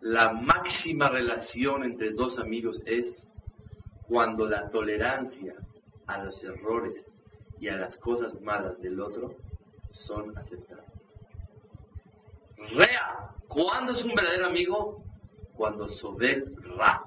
La 0.00 0.32
máxima 0.32 1.08
relación 1.08 1.84
entre 1.84 2.12
dos 2.12 2.38
amigos 2.40 2.82
es 2.86 3.30
cuando 4.08 4.46
la 4.46 4.68
tolerancia 4.70 5.54
a 6.06 6.24
los 6.24 6.42
errores 6.42 7.04
y 7.60 7.68
a 7.68 7.76
las 7.76 7.96
cosas 7.98 8.40
malas 8.40 8.80
del 8.80 9.00
otro 9.00 9.36
son 9.90 10.36
aceptadas. 10.36 10.86
Rea, 12.74 13.30
¿cuándo 13.46 13.92
es 13.92 14.04
un 14.04 14.14
verdadero 14.14 14.46
amigo? 14.46 15.04
Cuando 15.54 15.88
sobe 15.88 16.44
ra, 16.76 17.02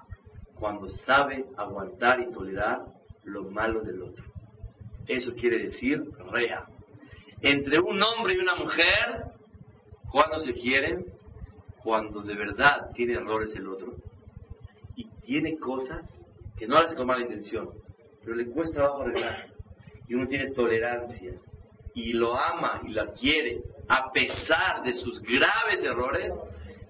cuando 0.60 0.88
sabe 0.90 1.46
aguantar 1.58 2.20
y 2.20 2.32
tolerar 2.32 2.86
lo 3.24 3.44
malo 3.50 3.82
del 3.82 4.02
otro. 4.02 4.26
Eso 5.08 5.34
quiere 5.34 5.60
decir 5.60 6.04
rea 6.32 6.68
entre 7.42 7.80
un 7.80 8.02
hombre 8.02 8.34
y 8.34 8.38
una 8.38 8.56
mujer, 8.56 9.24
cuando 10.12 10.40
se 10.40 10.54
quieren, 10.54 11.06
cuando 11.84 12.22
de 12.22 12.36
verdad 12.36 12.92
tiene 12.94 13.14
errores 13.14 13.56
el 13.56 13.68
otro 13.68 13.94
y 14.96 15.06
tiene 15.22 15.58
cosas 15.58 16.02
que 16.58 16.68
no 16.68 16.78
hace 16.78 16.96
con 16.96 17.08
mala 17.08 17.22
intención, 17.22 17.70
pero 18.22 18.36
le 18.36 18.48
cuesta 18.48 18.76
trabajo 18.76 19.04
arreglar 19.04 19.48
y 20.08 20.16
uno 20.16 20.28
tiene 20.28 20.52
tolerancia 20.52 21.34
y 21.94 22.14
lo 22.14 22.38
ama 22.38 22.82
y 22.86 22.90
la 22.90 23.14
quiere 23.14 23.62
a 23.88 24.12
pesar 24.12 24.84
de 24.84 24.94
sus 24.94 25.22
graves 25.22 25.84
errores, 25.84 26.34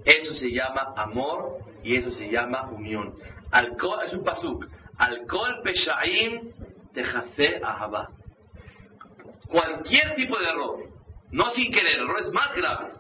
eso 0.03 0.33
se 0.33 0.49
llama 0.51 0.93
amor 0.97 1.59
y 1.83 1.95
eso 1.95 2.09
se 2.09 2.29
llama 2.29 2.69
unión. 2.71 3.13
Alcohol, 3.51 3.99
es 4.05 4.13
un 4.13 4.23
pasuk. 4.23 4.67
Alcohol 4.97 5.61
peshaim 5.63 6.51
tejase 6.93 7.59
ahaba 7.63 8.09
cualquier 9.49 10.15
tipo 10.15 10.37
de 10.37 10.45
error, 10.47 10.79
no 11.31 11.49
sin 11.49 11.71
querer, 11.71 11.99
errores 11.99 12.31
más 12.31 12.55
graves, 12.55 12.93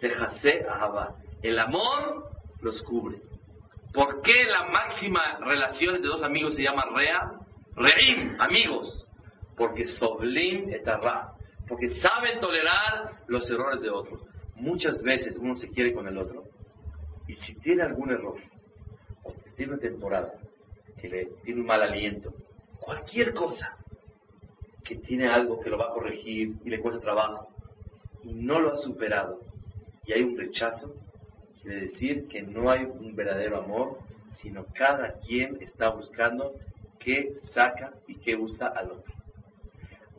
Dejase 0.00 0.66
ahaba. 0.68 1.14
El 1.42 1.58
amor 1.60 2.28
los 2.60 2.82
cubre. 2.82 3.18
¿Por 3.92 4.20
qué 4.22 4.44
la 4.46 4.64
máxima 4.64 5.38
relación 5.38 5.94
entre 5.94 6.10
dos 6.10 6.24
amigos 6.24 6.56
se 6.56 6.62
llama 6.62 6.84
rea? 6.92 7.30
Reim, 7.76 8.34
amigos. 8.40 9.06
Porque 9.56 9.86
soblim 9.86 10.70
etarra. 10.70 11.34
porque 11.68 11.88
saben 11.88 12.40
tolerar 12.40 13.12
los 13.28 13.48
errores 13.48 13.80
de 13.80 13.90
otros. 13.90 14.26
Muchas 14.56 15.00
veces 15.02 15.36
uno 15.38 15.54
se 15.54 15.68
quiere 15.68 15.94
con 15.94 16.08
el 16.08 16.18
otro 16.18 16.42
y 17.28 17.34
si 17.34 17.54
tiene 17.60 17.82
algún 17.82 18.10
error, 18.10 18.36
tiene 19.62 19.74
una 19.74 19.82
temporada 19.82 20.34
que 21.00 21.08
le 21.08 21.26
tiene 21.44 21.60
un 21.60 21.66
mal 21.68 21.82
aliento, 21.82 22.34
cualquier 22.80 23.32
cosa 23.32 23.76
que 24.82 24.96
tiene 24.96 25.28
algo 25.28 25.60
que 25.60 25.70
lo 25.70 25.78
va 25.78 25.86
a 25.86 25.92
corregir 25.92 26.56
y 26.64 26.68
le 26.68 26.80
cuesta 26.80 27.00
trabajo 27.00 27.46
y 28.24 28.34
no 28.34 28.58
lo 28.58 28.72
ha 28.72 28.74
superado 28.74 29.38
y 30.04 30.14
hay 30.14 30.22
un 30.22 30.36
rechazo, 30.36 30.96
quiere 31.60 31.82
decir 31.82 32.26
que 32.26 32.42
no 32.42 32.72
hay 32.72 32.82
un 32.82 33.14
verdadero 33.14 33.58
amor, 33.58 33.98
sino 34.30 34.66
cada 34.74 35.12
quien 35.20 35.62
está 35.62 35.90
buscando 35.90 36.54
qué 36.98 37.32
saca 37.54 37.92
y 38.08 38.16
qué 38.16 38.34
usa 38.34 38.66
al 38.66 38.90
otro. 38.90 39.14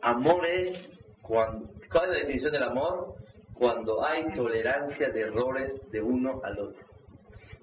Amor 0.00 0.46
es 0.46 0.90
cuando, 1.20 1.68
¿cuál 1.92 2.04
es 2.04 2.10
la 2.12 2.18
definición 2.20 2.52
del 2.52 2.62
amor? 2.62 3.16
Cuando 3.52 4.02
hay 4.06 4.24
tolerancia 4.34 5.10
de 5.10 5.20
errores 5.20 5.82
de 5.90 6.00
uno 6.00 6.40
al 6.42 6.58
otro. 6.60 6.93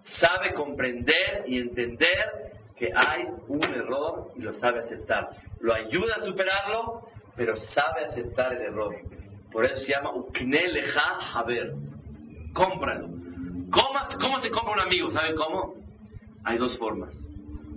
Sabe 0.03 0.53
comprender 0.53 1.43
y 1.47 1.59
entender 1.59 2.51
que 2.75 2.91
hay 2.95 3.25
un 3.47 3.63
error 3.63 4.31
y 4.35 4.41
lo 4.41 4.53
sabe 4.53 4.79
aceptar. 4.79 5.29
Lo 5.59 5.73
ayuda 5.73 6.15
a 6.15 6.21
superarlo, 6.21 7.07
pero 7.35 7.55
sabe 7.55 8.05
aceptar 8.05 8.53
el 8.53 8.61
error. 8.61 8.95
Por 9.51 9.65
eso 9.65 9.77
se 9.77 9.91
llama 9.91 10.13
Ukne 10.13 10.67
Leja 10.67 11.19
Haber. 11.33 11.73
Cómpralo. 12.53 13.07
¿Cómo, 13.71 13.99
¿Cómo 14.19 14.39
se 14.39 14.49
compra 14.49 14.73
un 14.73 14.79
amigo? 14.79 15.09
¿Saben 15.11 15.35
cómo? 15.35 15.75
Hay 16.43 16.57
dos 16.57 16.77
formas. 16.77 17.15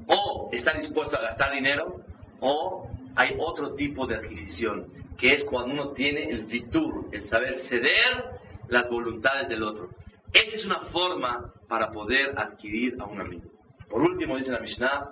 O 0.06 0.48
está 0.52 0.72
dispuesto 0.72 1.16
a 1.16 1.22
gastar 1.22 1.52
dinero, 1.52 2.00
o 2.40 2.88
hay 3.16 3.36
otro 3.38 3.74
tipo 3.74 4.06
de 4.06 4.16
adquisición, 4.16 4.86
que 5.18 5.32
es 5.32 5.44
cuando 5.44 5.72
uno 5.72 5.92
tiene 5.92 6.24
el 6.24 6.46
vitur, 6.46 7.06
el 7.12 7.28
saber 7.28 7.56
ceder 7.68 8.24
las 8.68 8.88
voluntades 8.88 9.48
del 9.48 9.62
otro. 9.62 9.88
Esa 10.34 10.56
es 10.56 10.64
una 10.66 10.80
forma 10.86 11.54
para 11.68 11.92
poder 11.92 12.36
adquirir 12.36 12.96
a 12.98 13.04
un 13.04 13.20
amigo. 13.20 13.48
Por 13.88 14.02
último, 14.02 14.36
dice 14.36 14.50
la 14.50 14.58
Mishnah, 14.58 15.10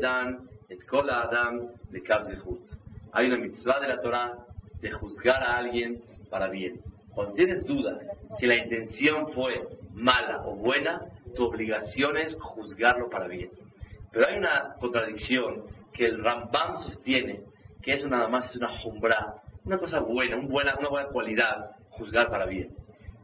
dan 0.00 0.48
et 0.68 0.84
kol 0.86 1.08
adam 1.08 1.68
le 1.92 2.02
Hay 3.12 3.26
una 3.26 3.36
mitzvah 3.36 3.78
de 3.78 3.86
la 3.86 4.00
Torah 4.00 4.32
de 4.80 4.90
juzgar 4.90 5.40
a 5.40 5.58
alguien 5.58 6.02
para 6.30 6.48
bien. 6.48 6.80
Cuando 7.14 7.34
tienes 7.34 7.64
duda 7.64 7.96
si 8.36 8.48
la 8.48 8.56
intención 8.56 9.32
fue 9.32 9.68
mala 9.92 10.42
o 10.44 10.56
buena, 10.56 11.00
tu 11.36 11.44
obligación 11.44 12.16
es 12.16 12.36
juzgarlo 12.40 13.08
para 13.08 13.28
bien. 13.28 13.50
Pero 14.10 14.26
hay 14.26 14.36
una 14.36 14.74
contradicción 14.80 15.62
que 15.92 16.06
el 16.06 16.24
Rambam 16.24 16.76
sostiene, 16.76 17.44
que 17.80 17.92
eso 17.92 18.08
nada 18.08 18.26
más 18.26 18.50
es 18.50 18.56
una 18.56 18.68
jumbra, 18.80 19.42
una 19.64 19.78
cosa 19.78 20.00
buena, 20.00 20.36
una 20.36 20.48
buena, 20.48 20.76
una 20.76 20.88
buena 20.88 21.08
cualidad, 21.10 21.70
juzgar 21.90 22.28
para 22.30 22.46
bien. 22.46 22.74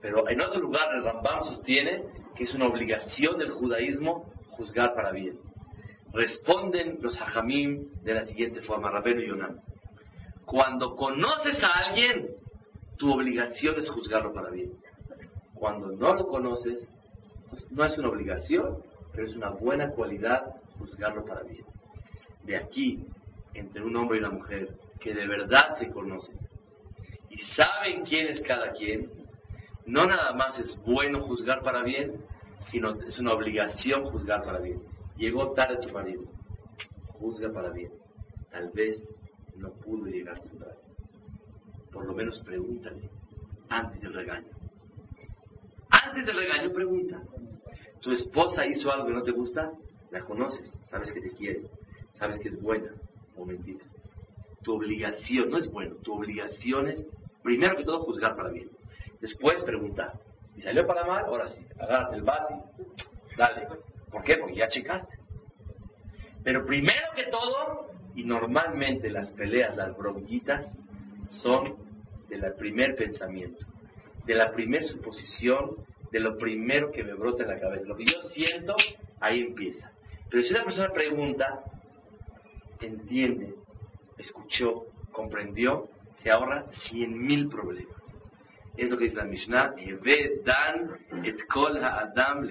Pero 0.01 0.29
en 0.29 0.41
otro 0.41 0.61
lugar 0.61 0.95
el 0.95 1.05
Rambam 1.05 1.45
sostiene 1.45 2.05
que 2.35 2.45
es 2.45 2.55
una 2.55 2.67
obligación 2.67 3.39
del 3.39 3.51
judaísmo 3.51 4.33
juzgar 4.51 4.95
para 4.95 5.13
bien. 5.13 5.39
Responden 6.13 6.99
los 7.01 7.21
hajamim 7.21 7.89
de 8.03 8.15
la 8.15 8.25
siguiente 8.25 8.63
forma, 8.63 8.91
Rabenu 8.91 9.23
Yonam. 9.23 9.61
Cuando 10.45 10.97
conoces 10.97 11.63
a 11.63 11.69
alguien, 11.87 12.31
tu 12.97 13.13
obligación 13.13 13.79
es 13.79 13.89
juzgarlo 13.91 14.33
para 14.33 14.51
bien. 14.51 14.73
Cuando 15.55 15.93
no 15.93 16.15
lo 16.15 16.27
conoces, 16.27 16.99
pues, 17.51 17.71
no 17.71 17.85
es 17.85 17.97
una 17.99 18.09
obligación, 18.09 18.79
pero 19.13 19.29
es 19.29 19.37
una 19.37 19.51
buena 19.51 19.91
cualidad 19.91 20.57
juzgarlo 20.79 21.25
para 21.25 21.43
bien. 21.43 21.65
De 22.45 22.57
aquí, 22.57 23.05
entre 23.55 23.85
un 23.85 23.95
hombre 23.97 24.19
y 24.19 24.21
una 24.21 24.31
mujer 24.31 24.69
que 24.99 25.15
de 25.15 25.27
verdad 25.27 25.75
se 25.77 25.91
conocen 25.91 26.39
y 27.29 27.39
saben 27.39 28.05
quién 28.05 28.27
es 28.27 28.43
cada 28.43 28.73
quien, 28.73 29.09
no 29.91 30.07
nada 30.07 30.33
más 30.35 30.59
es 30.59 30.81
bueno 30.87 31.23
juzgar 31.23 31.63
para 31.63 31.83
bien, 31.83 32.25
sino 32.71 32.95
es 33.03 33.19
una 33.19 33.33
obligación 33.33 34.05
juzgar 34.05 34.43
para 34.45 34.61
bien. 34.61 34.81
Llegó 35.17 35.53
tarde 35.53 35.85
tu 35.85 35.93
marido, 35.93 36.23
juzga 37.19 37.53
para 37.53 37.71
bien. 37.71 37.91
Tal 38.51 38.71
vez 38.71 38.97
no 39.57 39.71
pudo 39.73 40.07
llegar 40.07 40.41
temprano. 40.41 40.79
Por 41.93 42.07
lo 42.07 42.15
menos 42.15 42.39
pregúntale 42.41 43.11
antes 43.69 44.01
del 44.01 44.15
regaño. 44.15 44.49
Antes 45.91 46.25
del 46.25 46.37
regaño 46.37 46.73
pregunta. 46.73 47.21
¿Tu 48.01 48.13
esposa 48.13 48.65
hizo 48.67 48.93
algo 48.93 49.07
que 49.07 49.13
no 49.13 49.23
te 49.23 49.33
gusta? 49.33 49.73
La 50.13 50.25
conoces, 50.25 50.73
sabes 50.89 51.13
que 51.13 51.21
te 51.21 51.31
quiere, 51.31 51.63
sabes 52.13 52.39
que 52.39 52.49
es 52.49 52.61
buena. 52.61 52.93
Momentito. 53.37 53.87
Tu 54.63 54.73
obligación, 54.73 55.51
no 55.51 55.59
es 55.59 55.71
bueno, 55.71 55.97
tu 55.97 56.15
obligación 56.15 56.89
es, 56.89 57.05
primero 57.43 57.77
que 57.77 57.85
todo, 57.85 58.05
juzgar 58.05 58.37
para 58.37 58.51
bien. 58.51 58.69
Después 59.21 59.63
preguntar. 59.63 60.13
Y 60.57 60.63
salió 60.63 60.87
para 60.87 61.05
mal, 61.05 61.25
ahora 61.27 61.49
sí, 61.49 61.65
agárrate 61.79 62.17
el 62.17 62.23
bate, 62.23 62.55
dale. 63.37 63.69
¿Por 64.11 64.23
qué? 64.25 64.37
Porque 64.39 64.57
ya 64.57 64.69
checaste. 64.69 65.19
Pero 66.43 66.65
primero 66.67 67.07
que 67.15 67.27
todo, 67.27 67.91
y 68.15 68.25
normalmente 68.25 69.11
las 69.11 69.31
peleas, 69.33 69.77
las 69.77 69.97
bronquitas, 69.97 70.67
son 71.29 71.77
del 72.29 72.55
primer 72.55 72.97
pensamiento, 72.97 73.67
de 74.25 74.35
la 74.35 74.51
primera 74.51 74.85
suposición, 74.85 75.77
de 76.11 76.21
lo 76.21 76.37
primero 76.39 76.91
que 76.91 77.05
me 77.05 77.15
brota 77.15 77.45
en 77.45 77.51
la 77.51 77.61
cabeza. 77.61 77.87
Lo 77.87 77.97
que 77.97 78.05
yo 78.05 78.21
siento, 78.33 78.75
ahí 79.21 79.41
empieza. 79.41 79.91
Pero 80.29 80.43
si 80.43 80.53
una 80.53 80.65
persona 80.65 80.93
pregunta, 80.93 81.65
entiende, 82.81 83.55
escuchó, 84.19 84.87
comprendió, 85.13 85.89
se 86.23 86.31
ahorra 86.31 86.67
mil 86.93 87.49
problemas. 87.49 88.00
Es 88.77 88.91
lo 88.91 88.97
que 88.97 89.05
dice 89.05 89.17
la 89.17 89.25
Mishnah, 89.25 89.75
dan 90.45 91.25
et 91.25 91.47
kol 91.49 91.77
ha'adam 91.77 92.49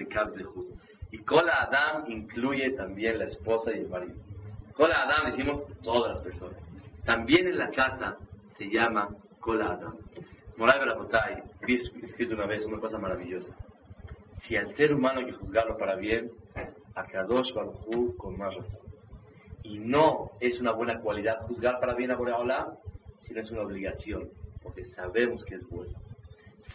Y 1.10 1.18
kol 1.18 1.48
ha'adam 1.48 2.10
incluye 2.10 2.70
también 2.72 3.18
la 3.18 3.24
esposa 3.24 3.72
y 3.72 3.80
el 3.80 3.88
marido. 3.88 4.14
Kol 4.74 4.92
ha'adam 4.92 5.26
decimos 5.26 5.62
todas 5.82 6.12
las 6.14 6.22
personas. 6.22 6.62
También 7.04 7.48
en 7.48 7.58
la 7.58 7.70
casa 7.70 8.16
se 8.58 8.66
llama 8.66 9.08
kol 9.40 9.60
ha'adam. 9.62 9.96
Moray 10.56 10.78
Barabotay, 10.78 11.42
vi 11.66 11.74
escrito 12.02 12.34
una 12.34 12.46
vez 12.46 12.64
una 12.66 12.78
cosa 12.78 12.98
maravillosa. 12.98 13.56
Si 14.42 14.56
al 14.56 14.74
ser 14.74 14.92
humano 14.94 15.20
hay 15.20 15.26
que 15.26 15.32
juzgarlo 15.32 15.76
para 15.78 15.96
bien, 15.96 16.30
a 16.94 17.04
Kadosh 17.06 17.52
Baruj 17.54 18.16
con 18.16 18.36
más 18.36 18.54
razón. 18.54 18.80
Y 19.62 19.78
no 19.78 20.32
es 20.40 20.60
una 20.60 20.72
buena 20.72 21.00
cualidad 21.00 21.40
juzgar 21.46 21.80
para 21.80 21.94
bien 21.94 22.10
a 22.10 22.16
Boreolam, 22.16 22.74
sino 23.22 23.40
es 23.40 23.50
una 23.50 23.62
obligación, 23.62 24.28
porque 24.62 24.84
sabemos 24.84 25.44
que 25.44 25.54
es 25.54 25.68
bueno. 25.68 25.92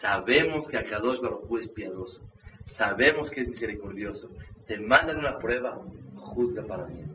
Sabemos 0.00 0.68
que 0.68 0.76
Akadosh 0.76 1.20
Baruj 1.20 1.58
es 1.58 1.68
piadoso. 1.68 2.20
Sabemos 2.76 3.30
que 3.30 3.42
es 3.42 3.48
misericordioso. 3.48 4.30
Te 4.66 4.78
mandan 4.78 5.18
una 5.18 5.38
prueba, 5.38 5.80
juzga 6.14 6.64
para 6.66 6.86
bien. 6.86 7.12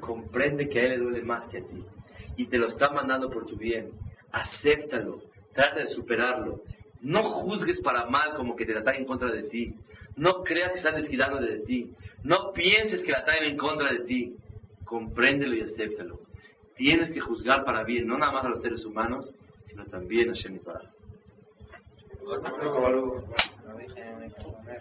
Comprende 0.00 0.68
que 0.68 0.80
a 0.80 0.84
él 0.84 0.90
le 0.90 0.98
duele 0.98 1.22
más 1.22 1.46
que 1.48 1.58
a 1.58 1.62
ti. 1.62 1.84
Y 2.36 2.46
te 2.46 2.58
lo 2.58 2.68
está 2.68 2.90
mandando 2.90 3.30
por 3.30 3.46
tu 3.46 3.56
bien. 3.56 3.90
Acéptalo. 4.30 5.22
Trata 5.52 5.80
de 5.80 5.86
superarlo. 5.86 6.62
No 7.02 7.24
juzgues 7.24 7.80
para 7.80 8.06
mal 8.06 8.34
como 8.36 8.54
que 8.54 8.64
te 8.64 8.74
la 8.74 8.94
en 8.94 9.04
contra 9.04 9.30
de 9.30 9.42
ti. 9.44 9.74
No 10.16 10.42
creas 10.44 10.72
que 10.72 10.78
están 10.78 10.94
desquitando 10.94 11.40
de 11.40 11.60
ti. 11.60 11.90
No 12.22 12.52
pienses 12.52 13.02
que 13.02 13.12
la 13.12 13.24
traen 13.24 13.44
en 13.44 13.56
contra 13.56 13.92
de 13.92 14.04
ti. 14.04 14.36
Compréndelo 14.84 15.54
y 15.56 15.62
acéptalo. 15.62 16.20
Tienes 16.76 17.10
que 17.10 17.20
juzgar 17.20 17.64
para 17.64 17.84
bien, 17.84 18.06
no 18.06 18.18
nada 18.18 18.32
más 18.32 18.44
a 18.44 18.48
los 18.48 18.62
seres 18.62 18.84
humanos, 18.84 19.32
sino 19.66 19.84
también 19.86 20.30
a 20.30 20.32
Shem. 20.32 20.60
ჩემს 22.32 24.32
ძმას. 24.36 24.71